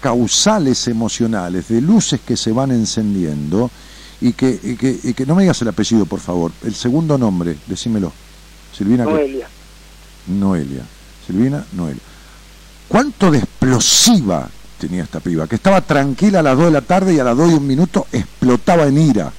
[0.00, 3.68] causales emocionales de luces que se van encendiendo
[4.20, 6.52] y que, y que, y que no me digas el apellido, por favor.
[6.62, 8.12] El segundo nombre, decímelo.
[8.76, 9.04] Silvina.
[9.04, 9.48] Noelia.
[10.26, 10.82] Noelia.
[11.26, 12.02] Silvina Noelia.
[12.88, 15.46] ¿Cuánto de explosiva tenía esta piba?
[15.46, 17.66] Que estaba tranquila a las 2 de la tarde y a las 2 y un
[17.66, 19.32] minuto explotaba en ira.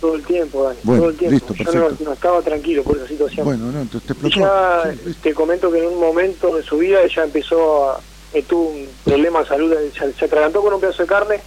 [0.00, 0.78] Todo el tiempo, Dani.
[0.82, 1.34] Bueno, todo el tiempo.
[1.54, 3.44] listo, Yo no, no estaba tranquilo por esa situación.
[3.46, 4.40] Bueno, no, entonces te explotó.
[4.40, 8.00] ya Sí, te comento que en un momento de su vida ella empezó a.
[8.32, 11.40] eh, tuvo un problema de salud, se, se atragantó con un pedazo de carne.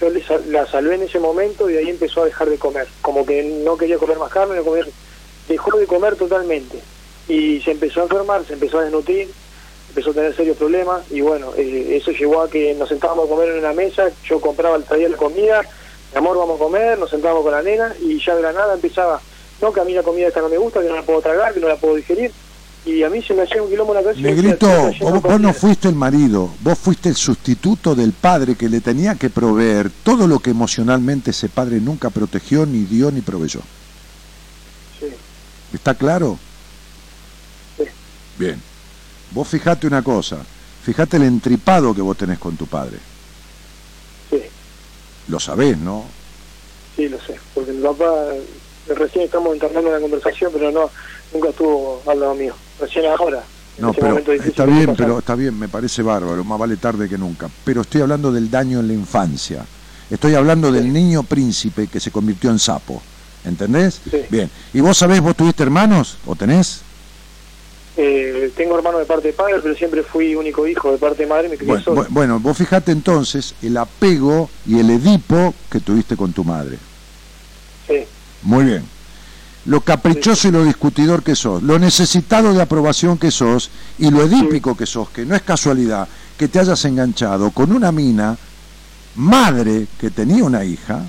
[0.00, 0.08] Yo
[0.50, 2.88] la salvé en ese momento y de ahí empezó a dejar de comer.
[3.00, 4.88] Como que no quería comer más carne, no comer,
[5.52, 6.80] dejó de comer totalmente.
[7.28, 9.30] Y se empezó a enfermar, se empezó a desnutrir,
[9.88, 11.02] empezó a tener serios problemas.
[11.10, 14.10] Y bueno, eh, eso llevó a que nos sentábamos a comer en una mesa.
[14.24, 15.62] Yo compraba el traía la comida,
[16.12, 18.74] mi amor, vamos a comer, nos sentábamos con la nena y ya de la nada
[18.74, 19.20] empezaba.
[19.60, 21.54] No, que a mí la comida esta no me gusta, que no la puedo tragar,
[21.54, 22.32] que no la puedo digerir.
[22.84, 24.20] Y a mí se me hacía un quilombo en la cabeza.
[24.20, 25.52] Negrito, "¿Qué está yendo vos, vos no comida?".
[25.52, 30.26] fuiste el marido, vos fuiste el sustituto del padre que le tenía que proveer todo
[30.26, 33.60] lo que emocionalmente ese padre nunca protegió, ni dio, ni proveyó.
[35.72, 36.38] ¿Está claro?
[37.76, 37.84] Sí.
[38.38, 38.60] Bien.
[39.30, 40.38] Vos fijate una cosa,
[40.84, 42.98] fijate el entripado que vos tenés con tu padre.
[44.30, 44.42] sí,
[45.28, 46.04] Lo sabés, ¿no?
[46.96, 47.38] sí, lo sé.
[47.54, 48.04] Porque mi papá,
[48.34, 50.90] eh, recién estamos internando la conversación, pero no,
[51.32, 52.54] nunca estuvo al lado mío.
[52.78, 53.42] Recién ahora.
[53.78, 57.48] No, pero está bien, pero está bien, me parece bárbaro, más vale tarde que nunca.
[57.64, 59.64] Pero estoy hablando del daño en la infancia.
[60.10, 63.02] Estoy hablando del niño príncipe que se convirtió en sapo.
[63.44, 64.00] ¿Entendés?
[64.10, 64.18] Sí.
[64.30, 64.50] Bien.
[64.72, 66.82] ¿Y vos sabés, vos tuviste hermanos o tenés?
[67.96, 71.28] Eh, tengo hermanos de parte de padre, pero siempre fui único hijo de parte de
[71.28, 72.06] madre, me crié Bueno, solo.
[72.08, 76.78] bueno, vos fijate entonces el apego y el edipo que tuviste con tu madre.
[77.86, 78.04] Sí,
[78.42, 78.84] Muy bien.
[79.64, 84.22] Lo caprichoso y lo discutidor que sos, lo necesitado de aprobación que sos y lo
[84.22, 88.36] edípico que sos, que no es casualidad que te hayas enganchado con una mina,
[89.14, 91.04] madre que tenía una hija,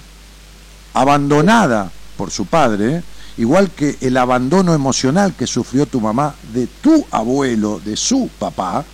[0.93, 3.03] abandonada por su padre,
[3.37, 8.85] igual que el abandono emocional que sufrió tu mamá de tu abuelo, de su papá,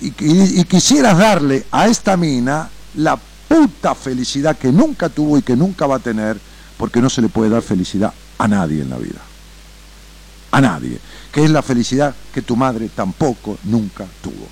[0.00, 3.18] y, y- y quisieras darle a esta mina la
[3.48, 6.38] puta felicidad que nunca tuvo y que nunca va a tener,
[6.76, 9.20] porque no se le puede dar felicidad a nadie en la vida.
[10.50, 10.98] A nadie.
[11.32, 14.46] Que es la felicidad que tu madre tampoco nunca tuvo.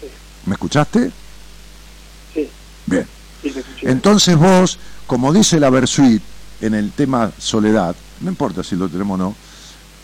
[0.00, 0.06] Sí.
[0.46, 1.10] ¿Me escuchaste?
[2.34, 2.48] sí,
[2.86, 3.06] Bien.
[3.42, 3.52] sí.
[3.82, 6.22] Entonces vos, como dice la Versuit
[6.60, 9.34] en el tema soledad, no importa si lo tenemos o no,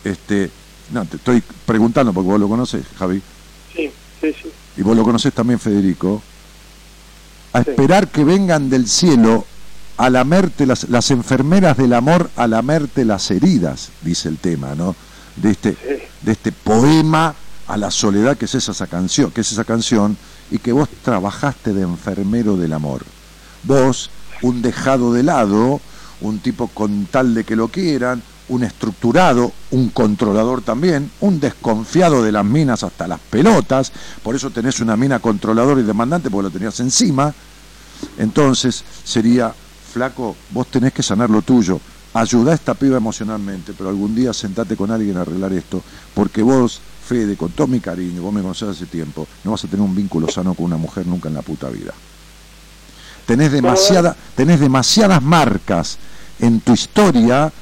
[0.05, 0.51] este,
[0.93, 3.23] no, te estoy preguntando porque vos lo conoces, Javi,
[3.75, 4.49] Sí, sí, sí.
[4.77, 6.23] y vos lo conocés también, Federico,
[7.53, 7.70] a Sí.
[7.70, 9.45] esperar que vengan del cielo
[9.97, 14.95] a lamerte las, las enfermeras del amor a lamerte las heridas, dice el tema, ¿no?
[15.37, 16.03] De este, Sí.
[16.23, 17.35] de este poema
[17.66, 20.16] a la soledad que es esa canción, que es esa canción,
[20.51, 23.05] y que vos trabajaste de enfermero del amor.
[23.65, 24.11] Vos,
[24.43, 25.81] un dejado de lado,
[26.20, 32.23] un tipo con tal de que lo quieran, un estructurado, un controlador también, un desconfiado
[32.23, 33.93] de las minas hasta las pelotas,
[34.23, 37.32] por eso tenés una mina controlador y demandante porque lo tenías encima.
[38.16, 39.52] Entonces sería,
[39.93, 41.81] flaco, vos tenés que sanar lo tuyo,
[42.15, 45.82] ayuda a esta piba emocionalmente, pero algún día sentate con alguien a arreglar esto,
[46.15, 49.69] porque vos, Fede, con todo mi cariño, vos me conocés hace tiempo, no vas a
[49.69, 51.93] tener un vínculo sano con una mujer nunca en la puta vida.
[53.29, 55.99] Tenés, demasiada, tenés demasiadas marcas
[56.39, 57.53] en tu historia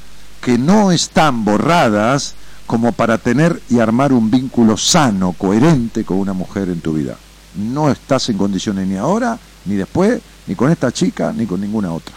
[0.40, 2.36] que no están borradas
[2.68, 7.16] como para tener y armar un vínculo sano, coherente con una mujer en tu vida.
[7.56, 11.92] No estás en condiciones ni ahora, ni después, ni con esta chica, ni con ninguna
[11.92, 12.14] otra.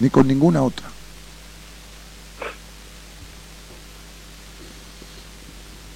[0.00, 0.86] Ni con ninguna otra.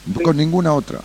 [0.04, 1.00] Ni con ninguna otra.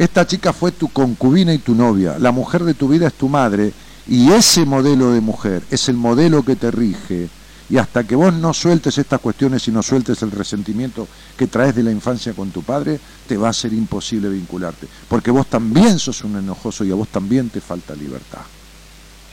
[0.00, 2.18] Esta chica fue tu concubina y tu novia.
[2.18, 3.70] La mujer de tu vida es tu madre.
[4.08, 7.28] Y ese modelo de mujer es el modelo que te rige.
[7.68, 11.06] Y hasta que vos no sueltes estas cuestiones y no sueltes el resentimiento
[11.36, 12.98] que traes de la infancia con tu padre,
[13.28, 14.88] te va a ser imposible vincularte.
[15.06, 18.40] Porque vos también sos un enojoso y a vos también te falta libertad.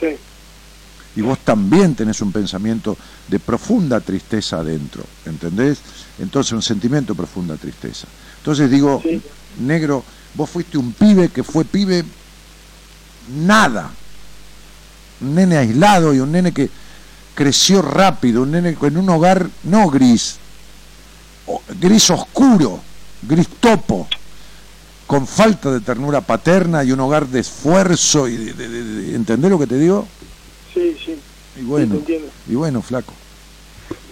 [0.02, 0.18] Sí.
[1.16, 2.98] Y vos también tenés un pensamiento
[3.30, 5.78] de profunda tristeza adentro, ¿entendés?
[6.20, 8.06] Entonces un sentimiento de profunda tristeza.
[8.40, 9.22] Entonces digo, Sí.
[9.62, 10.04] negro,
[10.38, 12.06] vos fuiste un pibe que fue pibe
[13.36, 13.92] nada.
[15.20, 16.70] Un nene aislado y un nene que
[17.36, 20.38] creció rápido, un nene en un hogar no gris,
[21.80, 22.80] gris oscuro,
[23.24, 24.08] gris topo,
[25.08, 29.16] con falta de ternura paterna y un hogar de esfuerzo y de, de- de- de-
[29.16, 30.08] ¿entendés lo que te digo?
[30.74, 31.16] Sí, sí.
[31.60, 32.28] Y bueno, te entiendo.
[32.48, 33.14] y bueno, flaco.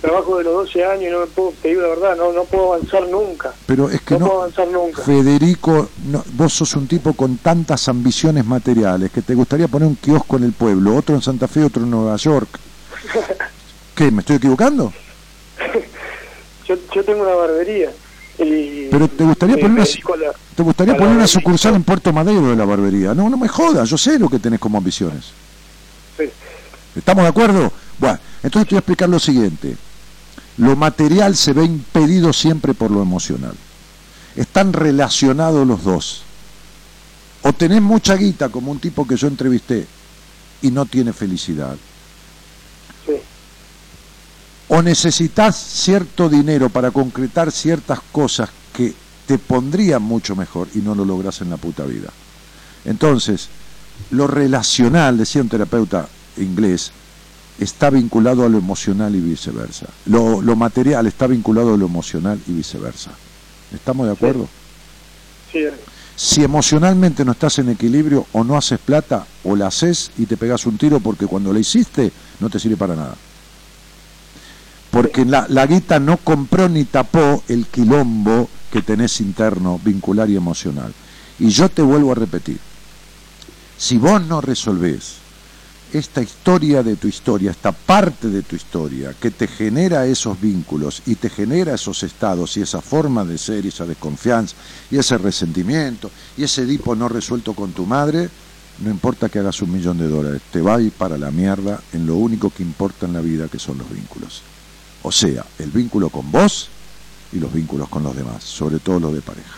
[0.01, 2.43] Trabajo de los 12 años y no me puedo, te digo la verdad, no, no
[2.43, 3.53] puedo avanzar nunca.
[3.65, 5.01] Pero es que no, no, puedo avanzar nunca.
[5.01, 9.95] Federico, no- vos sos un tipo con tantas ambiciones materiales que te gustaría poner un
[9.95, 12.47] kiosco en el pueblo, otro en Santa Fe, otro en Nueva York.
[13.95, 14.11] ¿Qué?
[14.11, 14.93] ¿Me estoy equivocando?
[16.67, 17.91] Yo, yo tengo una barbería.
[18.37, 19.83] Y Pero te gustaría poner una,
[20.25, 23.13] la- te gustaría poner una sucursal en Puerto Madero de la barbería.
[23.13, 25.31] No, no me jodas, yo sé lo que tenés como ambiciones.
[26.95, 27.71] ¿Estamos de acuerdo?
[27.99, 29.75] Bueno, entonces te voy a explicar lo siguiente.
[30.57, 33.55] Lo material se ve impedido siempre por lo emocional.
[34.35, 36.23] Están relacionados los dos.
[37.41, 39.85] O tenés mucha guita, como un tipo que yo entrevisté,
[40.61, 41.75] y no tiene felicidad.
[43.05, 43.13] Sí.
[44.69, 48.93] O necesitas cierto dinero para concretar ciertas cosas que
[49.27, 52.09] te pondrían mucho mejor y no lo logras en la puta vida.
[52.83, 53.49] Entonces,
[54.11, 56.07] lo relacional, decía un terapeuta
[56.37, 56.91] inglés,
[57.59, 59.87] está vinculado a lo emocional y viceversa.
[60.05, 63.11] Lo, lo material está vinculado a lo emocional y viceversa.
[63.73, 64.47] ¿Estamos de acuerdo?
[65.51, 65.65] Sí.
[66.15, 70.37] Si emocionalmente no estás en equilibrio o no haces plata o la haces y te
[70.37, 73.15] pegas un tiro porque cuando la hiciste no te sirve para nada.
[74.91, 80.37] Porque la, la guita no compró ni tapó el quilombo que tenés interno, vincular y
[80.37, 80.93] emocional.
[81.37, 82.59] Y yo te vuelvo a repetir,
[83.77, 85.24] si vos no resolvés
[85.97, 91.01] esta historia de tu historia, esta parte de tu historia que te genera esos vínculos
[91.05, 94.55] y te genera esos estados y esa forma de ser y esa desconfianza
[94.91, 98.29] y ese resentimiento y ese Edipo no resuelto con tu madre,
[98.79, 101.79] no importa que hagas un millón de dólares, te va a ir para la mierda
[101.93, 104.41] en lo único que importa en la vida que son los vínculos.
[105.01, 106.67] O sea, el vínculo con vos
[107.31, 109.55] y los vínculos con los demás, sobre todo los de pareja.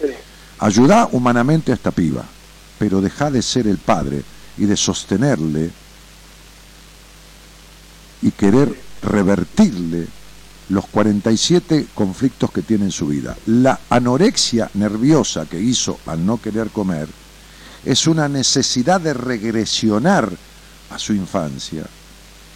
[0.00, 0.12] Sí.
[0.60, 2.24] Ayuda humanamente a esta piba,
[2.78, 4.22] pero deja de ser el padre
[4.58, 5.70] y de sostenerle
[8.22, 10.06] y querer revertirle
[10.68, 13.36] los 47 conflictos que tiene en su vida.
[13.46, 17.08] La anorexia nerviosa que hizo al no querer comer
[17.84, 20.30] es una necesidad de regresionar
[20.90, 21.86] a su infancia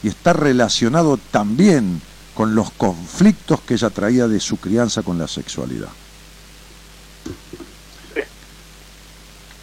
[0.03, 2.01] y está relacionado también
[2.35, 5.91] con los conflictos que ella traía de su crianza con la sexualidad.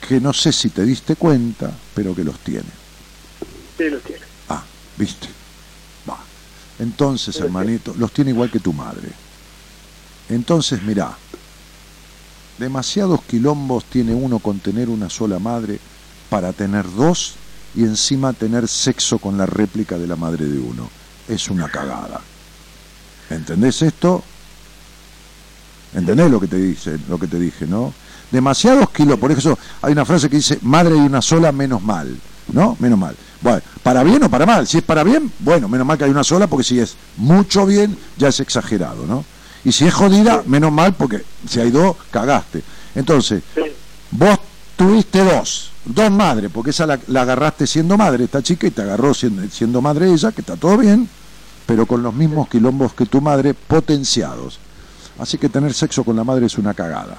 [0.08, 2.70] Que no sé si te diste cuenta, pero que los tiene.
[3.78, 4.22] Sí, los tiene.
[4.50, 4.64] Ah,
[4.98, 5.28] ¿viste?
[6.10, 6.18] Va.
[6.80, 9.10] Entonces, Sí, hermanito, los tiene igual que tu madre.
[10.30, 11.18] Entonces, mirá,
[12.58, 15.80] demasiados quilombos tiene uno con tener una sola madre
[16.30, 17.36] para tener dos
[17.76, 20.90] y encima tener sexo con la réplica de la madre de uno.
[21.28, 22.22] Es una cagada.
[23.30, 24.24] ¿Entendés esto?
[25.94, 27.94] ¿Entendés lo que te dice, lo que te dije, no?
[28.32, 32.18] Demasiados kilos, por eso hay una frase que dice madre de una sola menos mal,
[32.52, 32.76] ¿no?
[32.80, 33.16] Menos mal.
[33.42, 34.68] Bueno, para bien o para mal.
[34.68, 37.66] Si es para bien, bueno, menos mal que hay una sola, porque si es mucho
[37.66, 39.24] bien, ya es exagerado, ¿no?
[39.64, 42.64] Y si es jodida, menos mal, porque si hay dos, cagaste.
[42.96, 43.44] Entonces,
[44.12, 44.40] vos
[44.76, 48.82] tuviste dos, dos madres, porque esa la, la agarraste siendo madre, esta chica, y te
[48.82, 51.08] agarró siendo, siendo madre ella, que está todo bien,
[51.66, 54.60] pero con los mismos quilombos que tu madre, potenciados.
[55.20, 57.18] Así que tener sexo con la madre es una cagada.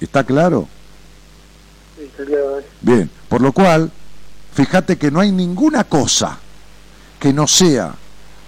[0.00, 0.66] ¿Está claro?
[1.96, 2.66] sí, está claro, dale.
[2.80, 3.90] Bien, por lo cual,
[4.54, 6.38] fíjate que no hay ninguna cosa
[7.18, 7.94] que no sea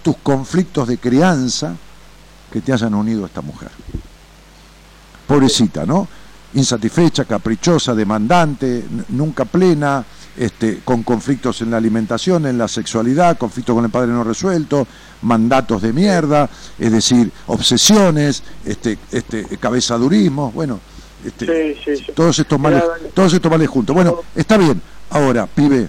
[0.03, 1.77] tus conflictos de crianza
[2.51, 3.71] que te hayan unido a esta mujer.
[5.27, 6.09] Pobrecita, ¿no?
[6.55, 10.05] Insatisfecha, caprichosa, demandante, nunca plena,
[10.37, 14.87] este, con conflictos en la alimentación, en la sexualidad, conflictos con el padre no resuelto,
[15.23, 16.49] mandatos de mierda,
[16.79, 20.81] es decir, obsesiones, este, este, cabezadurismo, bueno,
[21.25, 22.13] este, Sí, sí, sí.
[22.13, 23.95] todos estos males, Mira, todos estos males juntos.
[23.95, 24.81] Bueno, está bien.
[25.11, 25.89] Ahora, pibe,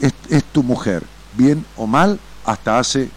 [0.00, 1.02] es, es tu mujer,
[1.36, 3.10] bien o mal, hasta hace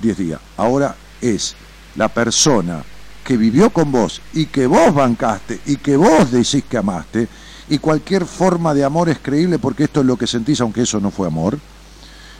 [0.00, 0.40] 10 días.
[0.56, 1.54] Ahora es
[1.96, 2.82] la persona
[3.24, 7.26] que vivió con vos y que vos bancaste y que vos decís que amaste,
[7.68, 11.00] y cualquier forma de amor es creíble porque esto es lo que sentís, aunque eso
[11.00, 11.58] no fue amor.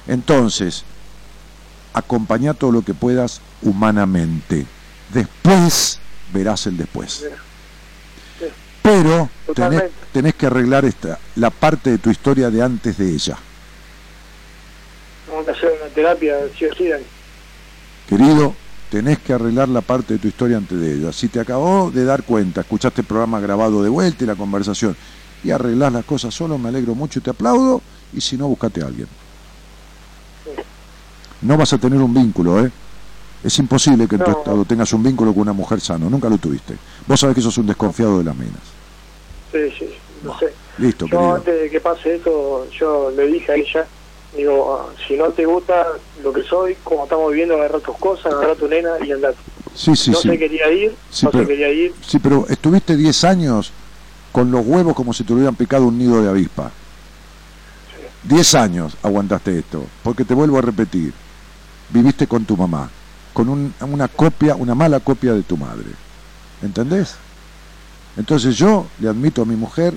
[0.07, 0.85] Entonces,
[1.95, 4.67] acompañá todo lo que puedas humanamente.
[5.13, 5.99] Después
[6.33, 7.25] verás el después.
[8.85, 13.35] Pero tenés, tenés, que arreglar esta, la parte de tu historia de antes de ella.
[15.27, 16.67] Vamos a hacer una terapia, si
[18.07, 18.55] Querido,
[18.91, 21.13] tenés que arreglar la parte de tu historia antes de ella.
[21.15, 24.95] Si te acabó de dar cuenta, escuchaste el programa grabado de vuelta y la conversación,
[25.43, 27.81] y arreglás las cosas solo, me alegro mucho y te aplaudo,
[28.13, 29.09] y si no, buscate a alguien.
[31.41, 32.71] No vas a tener un vínculo, ¿eh?
[33.45, 36.39] Es imposible que en tu estado tengas un vínculo con una mujer sano, nunca lo
[36.39, 36.77] tuviste.
[37.07, 38.63] Vos sabés que sos un desconfiado de las minas.
[39.53, 39.91] Sí, sí,
[40.23, 40.47] no sé.
[40.79, 43.87] Listo, yo antes de que pase esto, yo le dije a ella,
[44.35, 45.87] digo, si no te gusta
[46.23, 49.37] lo que soy, como estamos viviendo, agarra tus cosas, agarra tu nena y andate.
[49.75, 50.29] Sí, sí, no sí.
[50.31, 51.95] se quería ir, sí, no pero, se quería ir.
[52.01, 53.73] Sí, pero estuviste 10 años
[54.33, 56.73] con los huevos como si te hubieran picado un nido de avispa.
[58.23, 61.13] 10 años aguantaste esto, porque te vuelvo a repetir,
[61.91, 62.91] viviste con tu mamá,
[63.35, 65.91] con un, una copia, una mala copia de tu madre.
[66.63, 67.17] ¿Entendés?
[68.17, 69.93] Entonces yo le admito a mi mujer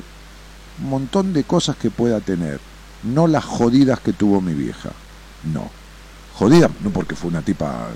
[0.84, 2.60] un montón de cosas que pueda tener,
[3.04, 4.90] no las jodidas que tuvo mi vieja.
[5.54, 5.70] No.
[6.34, 7.88] Jodida, no porque fue una tipa.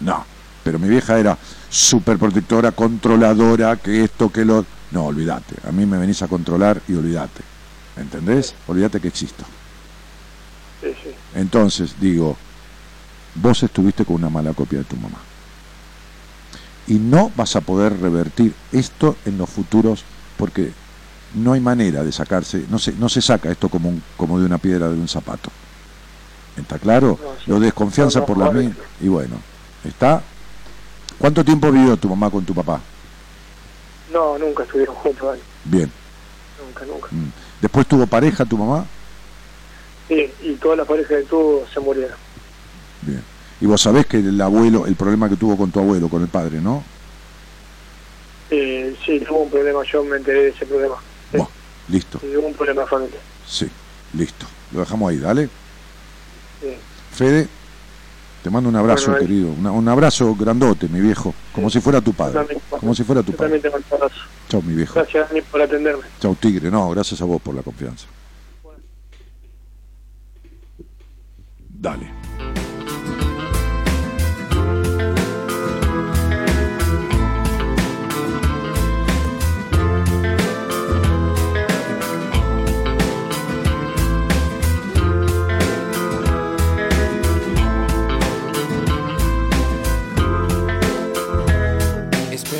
[0.00, 0.24] No.
[0.62, 1.38] Pero mi vieja era
[1.68, 4.64] súper protectora, controladora, que esto, que lo.
[4.90, 5.56] No, olvídate.
[5.66, 7.42] A mí me venís a controlar y olvídate.
[7.96, 8.54] ¿Entendés?
[8.66, 9.44] Olvídate que existo.
[10.80, 11.10] Sí, sí.
[11.34, 12.36] Entonces, digo,
[13.34, 15.18] vos estuviste con una mala copia de tu mamá.
[16.86, 20.04] Y no vas a poder revertir esto en los futuros
[20.36, 20.72] porque
[21.34, 24.46] no hay manera de sacarse, no se, no se saca esto como, un, como de
[24.46, 25.50] una piedra de un zapato.
[26.56, 27.18] ¿Está claro?
[27.22, 27.50] No, sí.
[27.50, 28.64] Lo desconfianza No, por la vale.
[28.68, 28.74] mí.
[29.00, 29.36] Y bueno,
[29.82, 30.22] ¿está?
[31.18, 32.80] ¿Cuánto tiempo vivió tu mamá con tu papá?
[34.12, 35.42] No, nunca estuvieron juntos, Dani.
[35.64, 35.90] Bien.
[36.64, 37.08] nunca, nunca.
[37.10, 37.32] Mm.
[37.60, 38.84] ¿Después tuvo pareja tu mamá?
[40.06, 42.16] Sí, y todas las parejas que tuvo se murieron.
[43.06, 43.22] Bien.
[43.60, 46.28] Y vos sabés que el abuelo, el problema que tuvo con tu abuelo, con el
[46.28, 46.82] padre, ¿no?
[48.50, 50.96] Eh, sí, tuvo un problema, yo me enteré de ese problema.
[51.30, 51.48] Sí, Buah,
[51.88, 52.18] listo.
[52.20, 53.18] sí, tuvo un problema de familia.
[53.46, 53.68] Sí,
[54.14, 54.46] listo.
[54.72, 55.48] Lo dejamos ahí, dale.
[56.60, 56.74] Sí.
[57.12, 57.48] Fede,
[58.42, 59.48] te mando un abrazo, Bueno, querido.
[59.52, 61.34] Una- un abrazo grandote, mi viejo.
[61.54, 62.34] Como si fuera tu padre.
[62.34, 63.58] También- Como si fuera tu padre.
[63.60, 64.20] te mando un abrazo.
[64.48, 64.94] Chau, mi viejo.
[64.94, 66.02] Gracias, Dani, por atenderme.
[66.20, 66.70] Chau, tigre.
[66.70, 68.06] No, gracias a vos por la confianza.
[71.80, 72.10] Dale.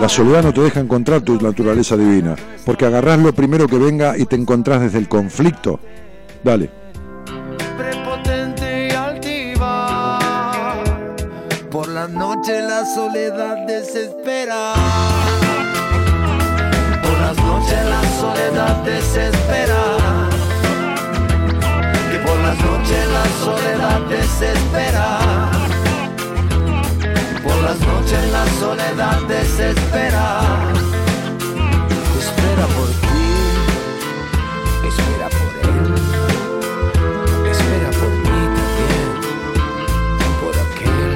[0.00, 4.16] La soledad no te deja encontrar tu naturaleza divina, porque agarrás lo primero que venga
[4.16, 5.80] y te encontrás desde el conflicto.
[6.44, 6.70] Dale.
[7.76, 10.18] prepotente y altiva.
[11.68, 14.74] Por la noche la soledad desespera.
[17.02, 19.80] Por las noches la soledad desespera.
[22.14, 25.57] Y por las noches la soledad desespera.
[27.68, 30.40] Las noches la soledad desespera.
[32.18, 33.28] Espera por ti.
[34.88, 35.94] Espera por él.
[37.50, 39.08] Espera por mí también,
[40.40, 41.10] por aquel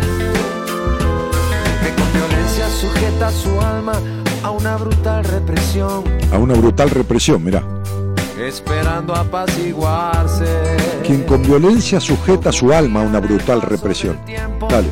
[1.81, 3.95] que con violencia sujeta su alma
[4.43, 7.63] a una brutal represión, A una brutal represión, mirá.
[8.39, 10.77] esperando apaciguarse.
[11.07, 14.19] Quien con violencia sujeta su alma a una brutal represión.
[14.69, 14.89] Dale.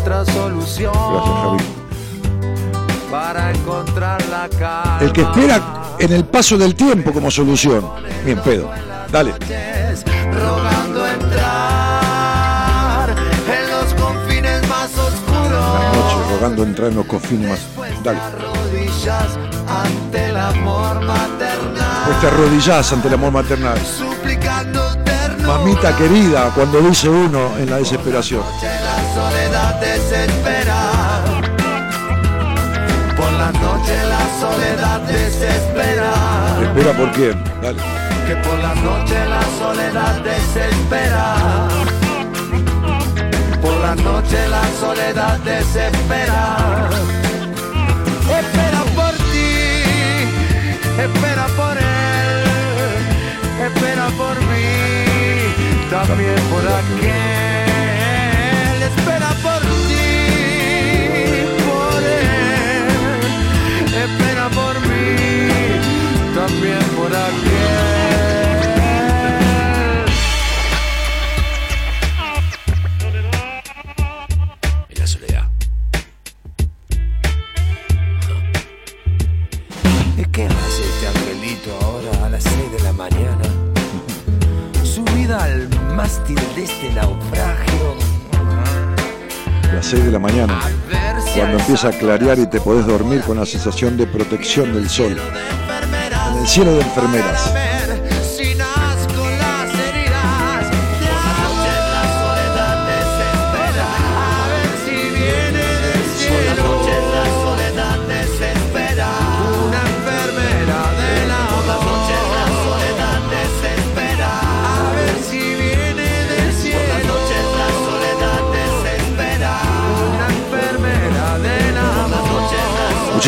[0.00, 1.64] Otra solución Gracias, Javi.
[3.10, 4.98] para encontrar la calma.
[5.00, 5.60] El que espera
[5.98, 7.84] en el paso del tiempo como solución.
[8.24, 8.70] Bien, pedo.
[9.10, 9.34] Dale.
[10.32, 12.80] rogando entrar
[13.48, 15.50] en los confines más oscuros.
[15.52, 17.60] Las noches rogando entrar en los cofines más.
[18.02, 18.18] Dale.
[18.40, 23.78] rodillas ante el amor maternal, Pues te arrodillás ante el amor maternal.
[23.78, 24.80] suplicando.
[25.46, 28.42] Mamita querida, cuando dice uno en la desesperación.
[34.08, 35.60] La soledad desespera.
[35.70, 36.12] desespera.
[36.62, 37.44] ¿Espera por quién?
[37.62, 37.78] Dale.
[38.26, 41.34] Que por la noche la soledad desespera.
[43.60, 46.88] Por la noche la soledad desespera.
[48.40, 49.50] Espera por ti,
[50.98, 52.44] espera por él,
[53.66, 57.69] espera por mí, también por aquel.
[66.34, 68.09] También por aquel.
[91.84, 95.16] A clarear y te podés dormir con la sensación de protección del sol.
[96.32, 97.52] En el cielo de enfermeras.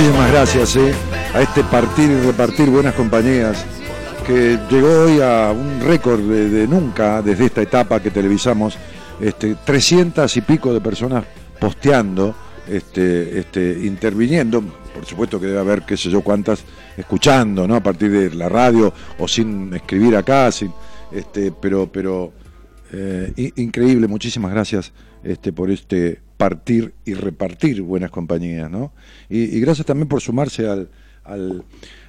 [0.02, 0.92] Muchísimas gracias eh,
[1.32, 3.64] a este partir y repartir buenas compañías
[4.26, 8.76] que llegó hoy a un récord de, nunca desde esta etapa que televisamos.
[9.20, 11.24] Este, 300 y pico de personas
[11.60, 12.34] posteando,
[12.66, 14.60] este, este, interviniendo.
[14.92, 16.64] Por supuesto que debe haber, qué sé yo, cuántas
[16.96, 17.76] escuchando, ¿no?
[17.76, 20.72] A partir de la radio o sin escribir acá, sin,
[21.12, 22.32] este, pero, pero
[22.92, 24.92] eh, increíble, muchísimas gracias
[25.22, 26.22] este, por este
[27.04, 28.92] y repartir buenas compañías, ¿no?
[29.28, 30.88] Y, gracias también por sumarse al,
[31.24, 31.64] al,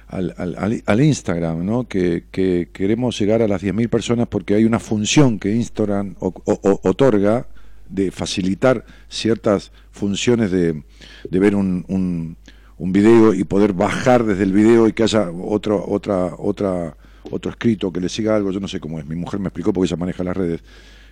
[0.08, 1.86] al, al- Instagram, ¿no?
[1.88, 6.34] Que, que queremos llegar a las 10.000 personas porque hay una función que Instagram o-
[6.82, 7.46] otorga
[7.88, 10.82] de facilitar ciertas funciones de,
[11.30, 12.36] de ver un, un,
[12.78, 16.96] un video y poder bajar desde el video y que haya otro, otra, otra,
[17.30, 19.72] otro escrito que le siga algo, yo no sé cómo es, mi mujer me explicó
[19.72, 20.64] porque ella maneja las redes, es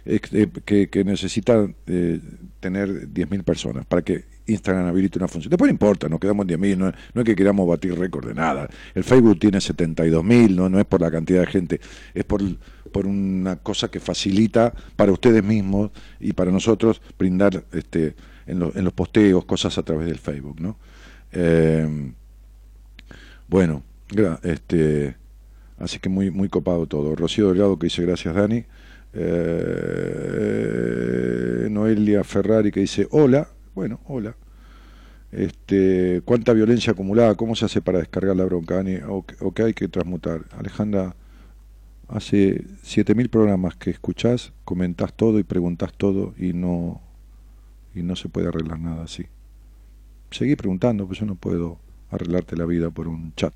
[0.04, 2.20] que, que, que necesita eh,
[2.60, 5.50] tener 10.000 personas para que Instagram habilite una función.
[5.50, 8.34] Después no importa, nos quedamos en 10.000, no, no es que queramos batir récord de
[8.34, 8.68] nada.
[8.94, 11.80] El Facebook tiene 72.000, no, no es por la cantidad de gente,
[12.14, 12.40] es por,
[12.90, 18.16] por una cosa que facilita para ustedes mismos y para nosotros brindar este,
[18.46, 20.60] en, lo- en los posteos cosas a través del Facebook.
[20.60, 20.76] ¿no?
[21.30, 22.12] Eh,
[23.48, 23.82] bueno,
[24.42, 25.16] este,
[25.78, 27.14] así que muy, muy copado todo.
[27.14, 28.64] Rocío Delgado que dice gracias Dani.
[29.14, 30.48] Eh,
[31.70, 33.48] Noelia Ferrari que dice hola.
[33.74, 34.36] Bueno, hola.
[35.32, 37.34] Este, ¿Cuánta violencia acumulada?
[37.36, 38.84] ¿Cómo se hace para descargar la bronca?
[39.08, 40.42] ¿O, que hay que transmutar?
[40.58, 41.16] Alejandra,
[42.08, 47.00] hace 7.000 programas que escuchás, comentás todo y preguntás todo y no,
[47.94, 49.24] y no se puede arreglar nada así.
[50.30, 51.78] Seguí preguntando, pues yo no puedo
[52.10, 53.54] arreglarte la vida por un chat.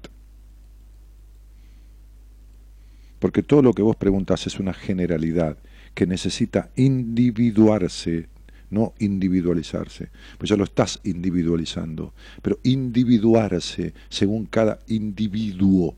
[3.19, 5.57] Porque todo lo que vos preguntás es una generalidad
[5.95, 8.29] que necesita individuarse,
[8.71, 10.11] no individualizarse.
[10.37, 12.13] Pues ya lo estás individualizando,
[12.43, 15.95] pero individuarse según cada individuo.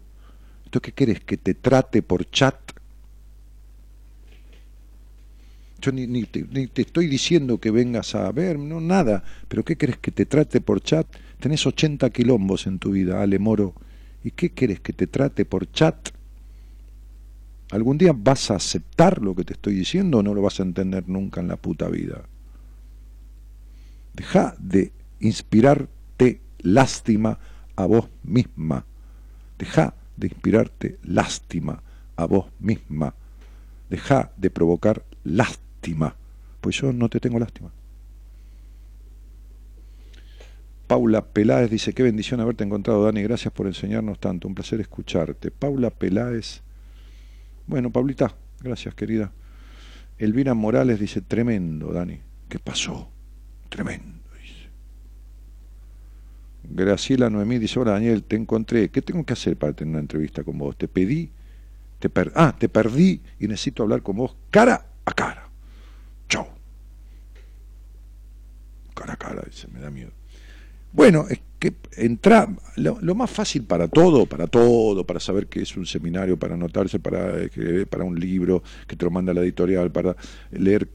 [0.64, 1.20] ¿Esto qué querés?
[1.20, 2.56] ¿Que te trate por chat?
[5.80, 9.98] Yo ni, ni te estoy diciendo que vengas a ver, no nada, pero ¿qué querés
[9.98, 11.06] que te trate por chat?
[11.40, 13.74] Tenés 80 quilombos en tu vida, Ale Moro.
[14.24, 16.10] ¿Y qué querés que te trate por chat?
[17.70, 20.62] ¿Algún día vas a aceptar lo que te estoy diciendo o no lo vas a
[20.62, 22.22] entender nunca en la puta vida?
[24.14, 27.38] Deja de inspirarte lástima
[27.76, 28.84] a vos misma.
[29.58, 31.82] Deja de inspirarte lástima
[32.16, 33.14] a vos misma.
[33.90, 36.16] Deja de provocar lástima.
[36.60, 37.70] Pues yo no te tengo lástima.
[40.88, 45.50] Paula Peláez dice, qué bendición haberte encontrado, Dani, gracias por enseñarnos tanto, un placer escucharte.
[45.50, 46.62] Paula Peláez,
[47.68, 49.30] bueno, Paulita, gracias querida.
[50.18, 52.18] Elvira Morales dice, tremendo, Dani,
[52.48, 53.10] ¿qué pasó?
[53.68, 54.70] Tremendo, dice.
[56.64, 60.42] Graciela Noemí dice, hola Daniel, te encontré, ¿qué tengo que hacer para tener una entrevista
[60.42, 60.76] con vos?
[60.76, 61.30] Te pedí,
[61.98, 65.48] te per ah, te perdí y necesito hablar con vos cara a cara.
[66.28, 66.46] Chau.
[68.94, 70.10] Cara a cara, dice, me da miedo.
[70.92, 71.26] Bueno,
[71.58, 76.38] que entra, lo, más fácil para todo, para todo, para saber que es un seminario,
[76.38, 77.32] para anotarse, para
[77.90, 80.16] para un libro que te lo manda la editorial, para
[80.52, 80.88] leer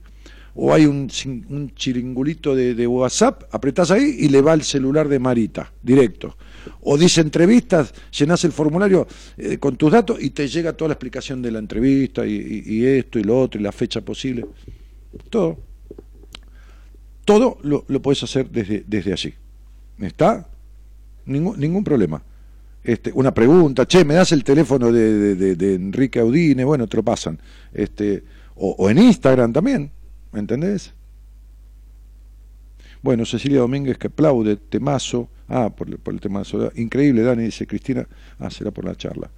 [0.54, 1.10] O hay un,
[1.50, 6.36] un chiringulito de, de WhatsApp, apretás ahí y le va el celular de Marita, directo.
[6.82, 9.08] O dice entrevistas, llenás el formulario
[9.38, 12.34] eh, con tus datos y te llega toda la explicación de la entrevista y,
[12.66, 14.46] y- y esto y lo otro y la fecha posible.
[15.30, 15.58] Todo.
[17.24, 19.34] Todo lo, lo puedes hacer desde, desde allí.
[20.00, 20.50] ¿Está?
[21.26, 22.22] Ningún, ningún problema.
[22.84, 27.40] Este, una pregunta, che, me das el teléfono de, Enrique Audine, bueno, te lo pasan.
[27.74, 28.24] Este,
[28.56, 29.92] o, en Instagram también,
[30.32, 30.94] ¿me entendés?
[33.04, 37.66] Bueno, Cecilia Domínguez que aplaude, temazo, ah, por, el- por el temazo, increíble, Dani, dice
[37.68, 38.08] Cristina,
[38.40, 39.30] ah, será por la charla.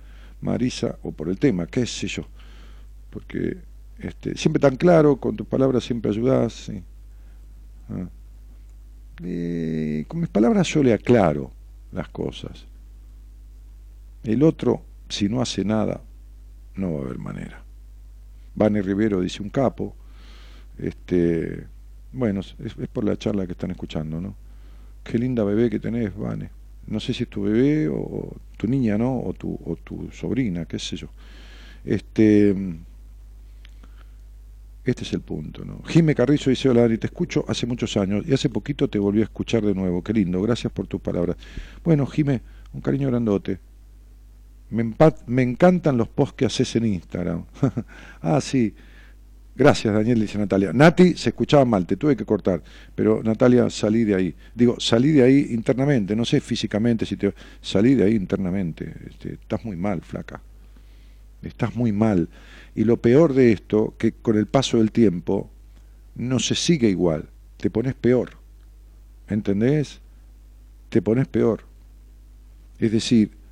[0.41, 2.23] Marisa, o por el tema, qué sé yo,
[3.09, 3.57] porque
[3.99, 6.83] este, siempre tan claro, con tus palabras siempre ayudás, sí.
[7.89, 8.07] Ah.
[9.23, 11.51] Eh, con mis palabras yo le aclaro
[11.93, 12.65] las cosas.
[14.23, 16.01] El otro, si no hace nada,
[16.75, 17.63] no va a haber manera.
[18.55, 19.95] Vane Rivero dice un capo.
[20.77, 21.67] Este,
[22.11, 24.35] bueno, es, por la charla que están escuchando, ¿no?
[25.03, 26.49] Qué linda bebé que tenés, Vane.
[26.87, 29.19] No sé si es tu bebé o, o tu niña, ¿no?
[29.19, 31.09] O tu, o tu sobrina, qué sé yo.
[31.85, 32.55] Este,
[34.85, 35.81] este es el punto, ¿no?
[35.85, 39.21] Jime Carrizo dice, hola Dani, te escucho hace muchos años y hace poquito te volví
[39.21, 40.01] a escuchar de nuevo.
[40.03, 41.37] Qué lindo, gracias por tus palabras.
[41.83, 42.41] Bueno, Jime,
[42.73, 43.59] un cariño grandote.
[44.73, 47.45] Me, encantan los posts que haces en Instagram.
[48.21, 48.73] ah, sí.
[49.55, 50.73] Gracias, Daniel, dice Natalia.
[50.73, 52.63] Nati, se escuchaba mal, te tuve que cortar.
[52.95, 54.35] Pero Natalia, salí de ahí.
[54.55, 57.31] Digo, salí de ahí internamente, no sé físicamente si te...
[57.61, 58.91] Salí de ahí internamente.
[59.07, 60.41] Este, estás muy mal, flaca.
[61.43, 62.29] Estás muy mal.
[62.73, 65.51] Y lo peor de esto, que con el paso del tiempo
[66.15, 68.31] no se sigue igual, te pones peor.
[69.27, 70.01] ¿Entendés?
[70.89, 71.61] Te pones peor.
[72.79, 73.42] Es decir,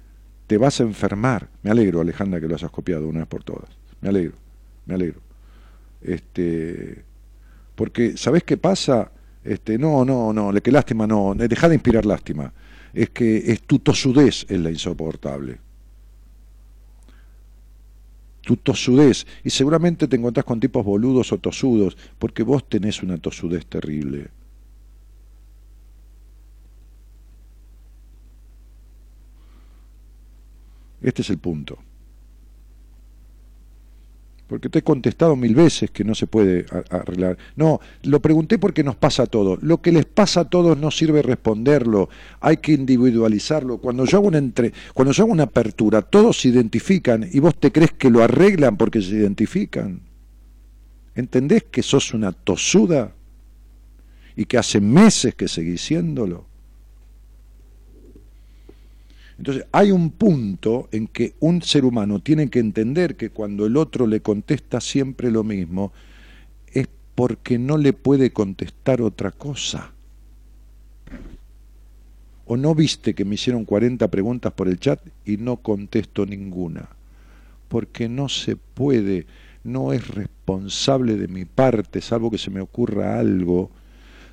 [0.52, 1.48] te vas a enfermar.
[1.64, 3.70] Me alegro, Alejandra, que lo hayas copiado una vez por todas.
[4.02, 4.36] Me alegro,
[4.86, 5.22] me alegro.
[6.02, 7.06] Este,
[7.74, 9.14] porque, ¿sabés qué pasa?
[9.46, 12.52] Este, no, no, no, que lástima, no, deja de inspirar lástima.
[12.94, 15.60] Es que es tu tosudez es la insoportable
[18.42, 19.26] tu tosudez.
[19.46, 24.32] Y seguramente te encontrás con tipos boludos o tosudos, porque vos tenés una tosudez terrible.
[31.02, 31.80] Este es el punto.
[34.52, 37.38] Porque te he contestado mil veces que no se puede arreglar.
[37.56, 39.64] No, lo pregunté porque nos pasa a todos.
[39.64, 42.10] Lo que les pasa a todos no sirve responderlo.
[42.42, 43.78] Hay que individualizarlo.
[43.78, 47.56] Cuando yo hago una entre, cuando yo hago una apertura, todos se identifican y vos
[47.62, 50.02] te crees que lo arreglan porque se identifican.
[51.16, 53.16] ¿Entendés que sos una tosuda?
[54.36, 56.51] Y que hace meses que seguís siéndolo.
[59.42, 63.76] Entonces, hay un punto en que un ser humano tiene que entender que cuando el
[63.76, 65.92] otro le contesta siempre lo mismo,
[66.72, 69.94] es porque no le puede contestar otra cosa.
[72.46, 76.90] ¿O no viste que me hicieron 40 preguntas por el chat y no contesto ninguna?
[77.68, 79.26] Porque no se puede,
[79.64, 83.72] no es responsable de mi parte, salvo que se me ocurra algo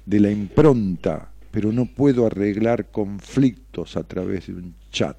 [0.04, 5.16] de la impronta, pero no puedo arreglar conflictos a través de un chat.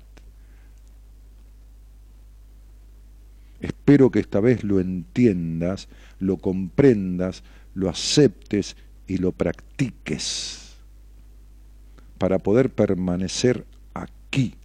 [3.59, 5.89] Espero que esta vez lo entiendas,
[6.19, 7.43] lo comprendas,
[7.73, 8.77] lo aceptes
[9.07, 10.75] y lo practiques
[12.17, 14.55] para poder permanecer aquí.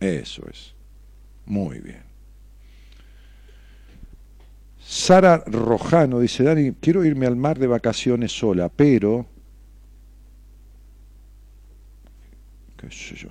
[0.00, 0.74] Eso es.
[1.46, 2.02] Muy bien.
[4.80, 9.26] Sara Rojano dice, Dani, quiero irme al mar de vacaciones sola, pero...
[12.86, 13.28] qué sé yo.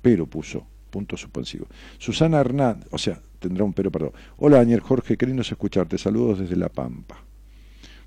[0.00, 1.66] Pero puso, punto suspensivo.
[1.98, 4.12] Susana Hernández, o sea, tendrá un pero, perdón.
[4.36, 5.98] Hola, Daniel Jorge, es escucharte.
[5.98, 7.16] Saludos desde La Pampa.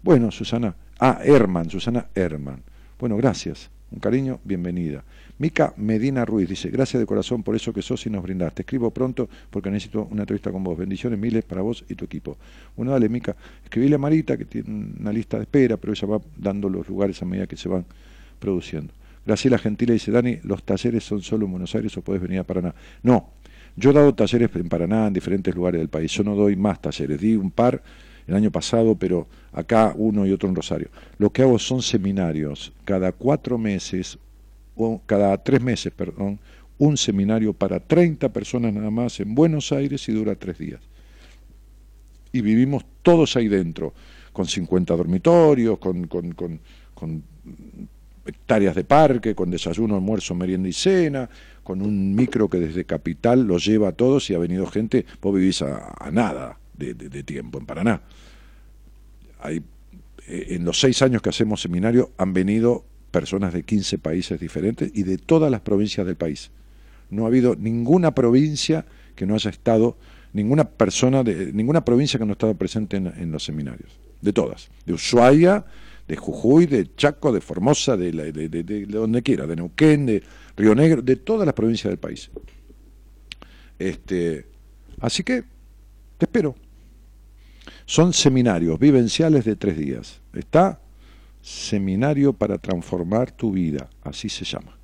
[0.01, 2.63] Bueno, Susana, ah, Herman, Susana Herman.
[2.99, 3.69] Bueno, gracias.
[3.89, 5.03] Un cariño, bienvenida.
[5.39, 8.63] Mica Medina Ruiz dice, gracias de corazón por eso que sos y nos brindaste.
[8.63, 10.77] Escribo pronto porque necesito una entrevista con vos.
[10.77, 12.37] Bendiciones miles para vos y tu equipo.
[12.75, 13.35] Bueno, dale, Mica.
[13.63, 17.21] Escribile a Marita, que tiene una lista de espera, pero ella va dando los lugares
[17.21, 17.85] a medida que se van
[18.39, 18.93] produciendo.
[19.27, 22.45] Graciela Gentile dice, Dani, ¿los talleres son solo en Buenos Aires o podés venir a
[22.45, 22.73] Paraná?
[23.03, 23.33] No,
[23.75, 26.13] yo he dado talleres en Paraná, en diferentes lugares del país.
[26.13, 27.19] Yo no doy más talleres.
[27.19, 27.83] Di un par
[28.25, 30.87] el año pasado, pero acá uno y otro en Rosario.
[31.17, 32.71] Lo que hago son seminarios.
[32.85, 34.17] Cada cuatro meses,
[34.77, 36.39] o cada tres meses, perdón,
[36.77, 40.79] un seminario para 30 personas nada más en Buenos Aires y dura tres días.
[42.31, 43.93] y vivimos todos ahí dentro,
[44.31, 46.59] con 50 dormitorios, con, con, con,
[46.93, 47.23] con
[48.27, 51.29] hectáreas de parque, con desayuno, almuerzo, merienda y cena,
[51.63, 55.35] con un micro que desde Capital los lleva a todos y ha venido gente, vos
[55.35, 58.01] vivís a, nada de, tiempo en Paraná.
[59.39, 59.61] Hay,
[60.27, 64.91] eh, en los seis años que hacemos seminario han venido personas de 15 países diferentes
[64.93, 66.51] y de todas las provincias del país.
[67.09, 68.85] No ha habido ninguna provincia
[69.15, 69.97] que no haya estado,
[70.33, 73.91] ninguna persona, de ninguna provincia que no ha estado presente en, en los seminarios.
[74.21, 74.69] De todas.
[74.85, 75.65] De Ushuaia,
[76.07, 79.55] de Jujuy, de Chaco, de Formosa, de, la- de- de- de- de donde quiera, de
[79.55, 80.23] Neuquén, de
[80.55, 82.29] Río Negro, de todas las provincias del país.
[83.79, 84.45] Este,
[84.99, 85.43] así que
[86.17, 86.55] te espero.
[87.85, 90.21] Son seminarios vivenciales de tres días.
[90.33, 90.79] Está
[91.41, 94.77] Seminario para transformar tu vida, así se llama.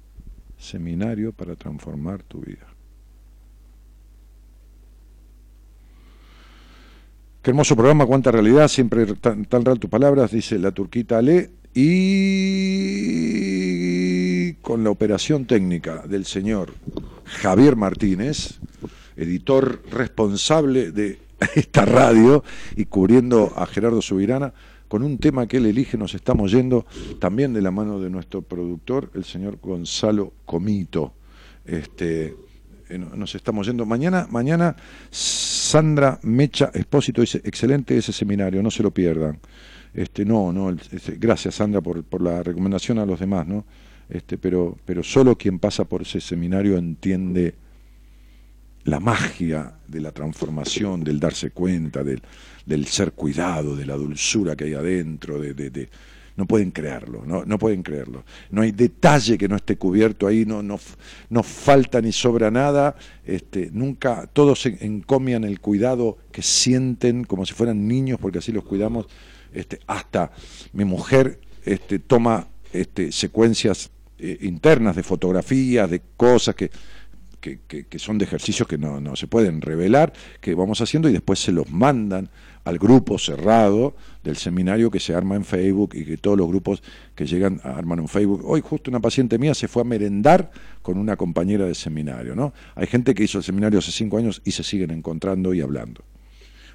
[0.58, 2.66] Seminario para transformar tu vida.
[7.44, 11.50] Qué hermoso programa, cuánta realidad, siempre tan, tan real tus palabras, dice la turquita Ale.
[11.76, 12.94] Y
[14.62, 16.74] con la operación técnica del señor
[17.26, 18.62] Javier Martínez,
[19.18, 21.20] editor responsable de
[21.56, 22.46] esta radio
[22.78, 24.54] y cubriendo a Gerardo Subirana,
[24.88, 26.86] con un tema que él elige, nos estamos yendo
[27.20, 31.12] también de la mano de nuestro productor, el señor Gonzalo Comito.
[31.66, 32.38] Este,
[32.98, 33.86] nos estamos yendo.
[33.86, 34.76] Mañana, mañana
[35.12, 39.40] Sandra Mecha Espósito dice, excelente ese seminario, no se lo pierdan.
[39.94, 43.66] Este, no, no, este, gracias Sandra por, por la recomendación a los demás, ¿no?
[44.10, 47.56] Este, pero, pero solo quien pasa por ese seminario entiende
[48.86, 52.22] la magia de la transformación, del darse cuenta, del,
[52.66, 55.90] del ser cuidado, de la dulzura que hay adentro, de, de- de-
[56.36, 58.24] no pueden creerlo, no, no pueden creerlo.
[58.50, 60.80] No hay detalle que no esté cubierto ahí, no, no,
[61.30, 67.46] no falta ni sobra nada, este, nunca, todos en- encomian el cuidado que sienten como
[67.46, 69.06] si fueran niños, porque así los cuidamos,
[69.54, 70.32] este, hasta
[70.72, 76.72] mi mujer este, toma este, secuencias eh, internas de fotografías, de cosas que,
[77.68, 81.14] que, que- son de ejercicios que no, no se pueden revelar, que vamos haciendo y
[81.14, 82.30] después se los mandan
[82.64, 83.94] al grupo cerrado
[84.24, 86.82] del seminario que se arma en Facebook y que todos los grupos
[87.16, 88.42] que llegan a armar en Facebook.
[88.46, 90.50] Hoy justo una paciente mía se fue a merendar
[90.82, 92.54] con una compañera de seminario, ¿no?
[92.76, 96.02] Hay gente que hizo el seminario hace cinco años y se siguen encontrando y hablando.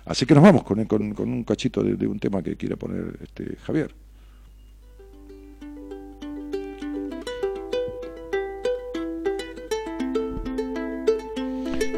[0.05, 2.77] Así que nos vamos con, con- con un cachito de, de un tema que quiera
[2.77, 3.95] poner este Javier.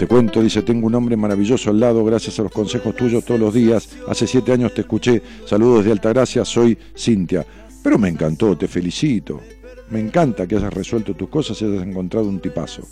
[0.01, 3.39] Te cuento, dice, tengo un hombre maravilloso al lado, gracias a los consejos tuyos todos
[3.39, 3.87] los días.
[4.09, 5.21] Hace siete años te escuché.
[5.45, 7.45] Saludos de Altagracia, soy Cintia.
[7.83, 9.43] Pero me encantó, te felicito.
[9.91, 12.89] Me encanta que hayas resuelto tus cosas y hayas encontrado un tipazo.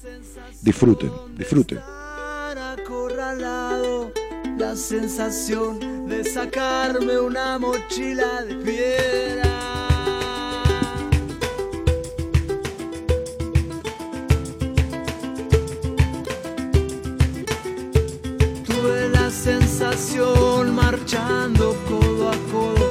[0.60, 1.78] Disfruten, disfruten.
[4.59, 9.57] la sensación de sacarme una mochila de piedra.
[19.99, 22.89] Sensación marchando codo a codo,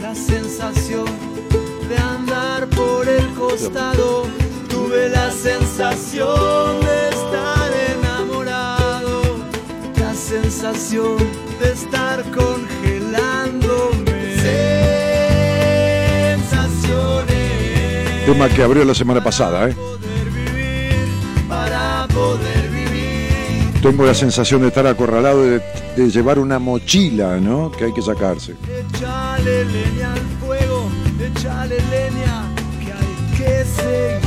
[0.00, 1.06] la sensación
[1.88, 4.28] de andar por el costado.
[4.68, 9.22] Tuve la sensación de estar enamorado,
[9.98, 11.16] la sensación
[11.60, 14.36] de estar congelándome.
[16.38, 19.74] Sensaciones Tema que abrió la semana pasada, ¿eh?
[23.82, 27.70] Tengo la sensación de estar acorralado y de, de llevar una mochila, ¿no?
[27.70, 28.54] Que hay que sacarse.
[28.64, 30.88] Echale leña al fuego,
[31.20, 32.48] echale leña
[32.80, 34.20] que hay que seguir.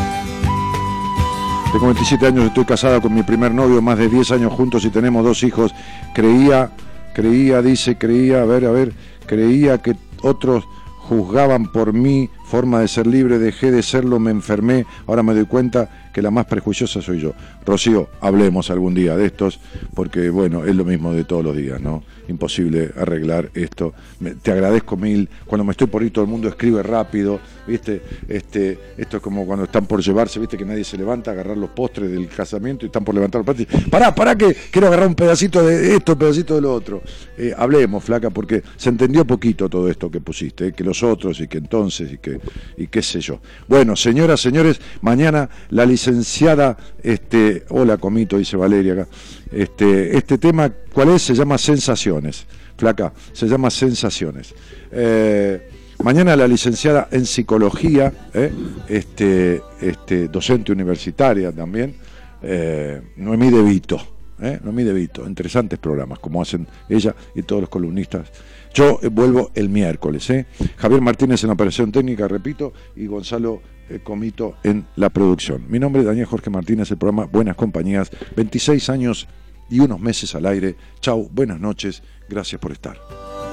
[1.72, 4.92] Tengo 27 años, estoy casada con mi primer novio, más de 10 años juntos y
[4.92, 5.74] tenemos dos hijos.
[6.14, 6.70] Creía,
[7.16, 8.94] creía, dice, creía, a ver, a ver,
[9.26, 10.66] creía que otros
[11.00, 15.46] juzgaban por mi forma de ser libre, dejé de serlo, me enfermé, ahora me doy
[15.46, 17.34] cuenta que la más prejuiciosa soy yo.
[17.66, 19.60] Rocío, hablemos algún día de estos,
[19.96, 22.04] porque bueno, es lo mismo de todos los días, ¿no?
[22.28, 23.94] Imposible arreglar esto.
[24.20, 28.04] Me- te agradezco mil, cuando me estoy por ahí todo el mundo escribe rápido, ¿viste?
[28.28, 30.56] Este, esto es como cuando están por llevarse, ¿viste?
[30.56, 33.48] Que nadie se levanta a agarrar los postres del casamiento y están por levantar los
[33.48, 33.90] postres.
[33.90, 37.02] Pará, pará que quiero agarrar un pedacito de esto, un pedacito de lo otro.
[37.36, 40.74] Eh, hablemos, flaca, porque se entendió poquito todo esto que pusiste, ¿eh?
[40.74, 42.40] que los otros y que entonces y que
[42.78, 43.40] y qué sé yo.
[43.68, 49.08] Bueno, señoras, señores, mañana la licenciada, este, hola Comito, dice Valeria acá,
[49.52, 51.22] este, este tema, ¿cuál es?
[51.22, 52.46] Se llama Sensaciones,
[52.78, 54.54] flaca, se llama Sensaciones.
[54.92, 55.70] Eh,
[56.04, 58.52] mañana la licenciada en psicología, ¿eh?
[58.88, 61.96] este, este, docente universitaria también,
[62.42, 64.14] eh, Noemí De Vito,
[64.44, 64.60] ¿eh?
[64.64, 65.26] no mide Vito.
[65.26, 68.30] Interesantes programas, como hacen ella y todos los columnistas.
[68.74, 70.30] Yo eh, vuelvo el miércoles.
[70.30, 70.46] ¿eh?
[70.78, 75.66] Javier Martínez en la operación técnica, repito, y Gonzalo eh, Comito en la producción.
[75.70, 79.28] Mi nombre es Daniel Jorge Martínez, el programa Buenas Compañías, 26 años
[79.70, 80.76] y unos meses al aire.
[81.00, 82.98] Chau, buenas noches, gracias por estar.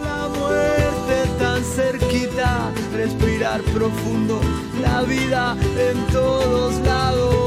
[0.02, 4.40] La muerte tan cerquita, respirar profundo,
[4.80, 7.40] la vida en todos lados.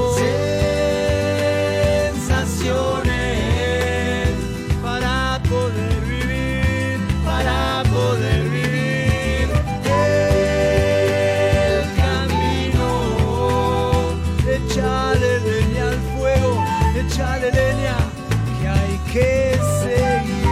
[19.14, 20.44] Que seguir.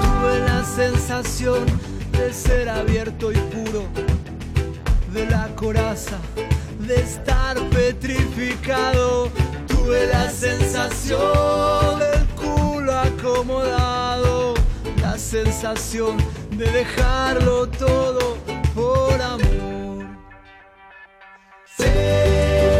[0.00, 1.66] Tuve la sensación
[2.12, 3.88] de ser abierto y puro,
[5.12, 6.18] de la coraza,
[6.86, 9.28] de estar petrificado.
[9.66, 14.54] Tuve la sensación del culo acomodado,
[15.02, 16.16] la sensación
[16.60, 18.36] de dejarlo todo
[18.74, 20.04] por amor.
[21.64, 22.79] Sensaciones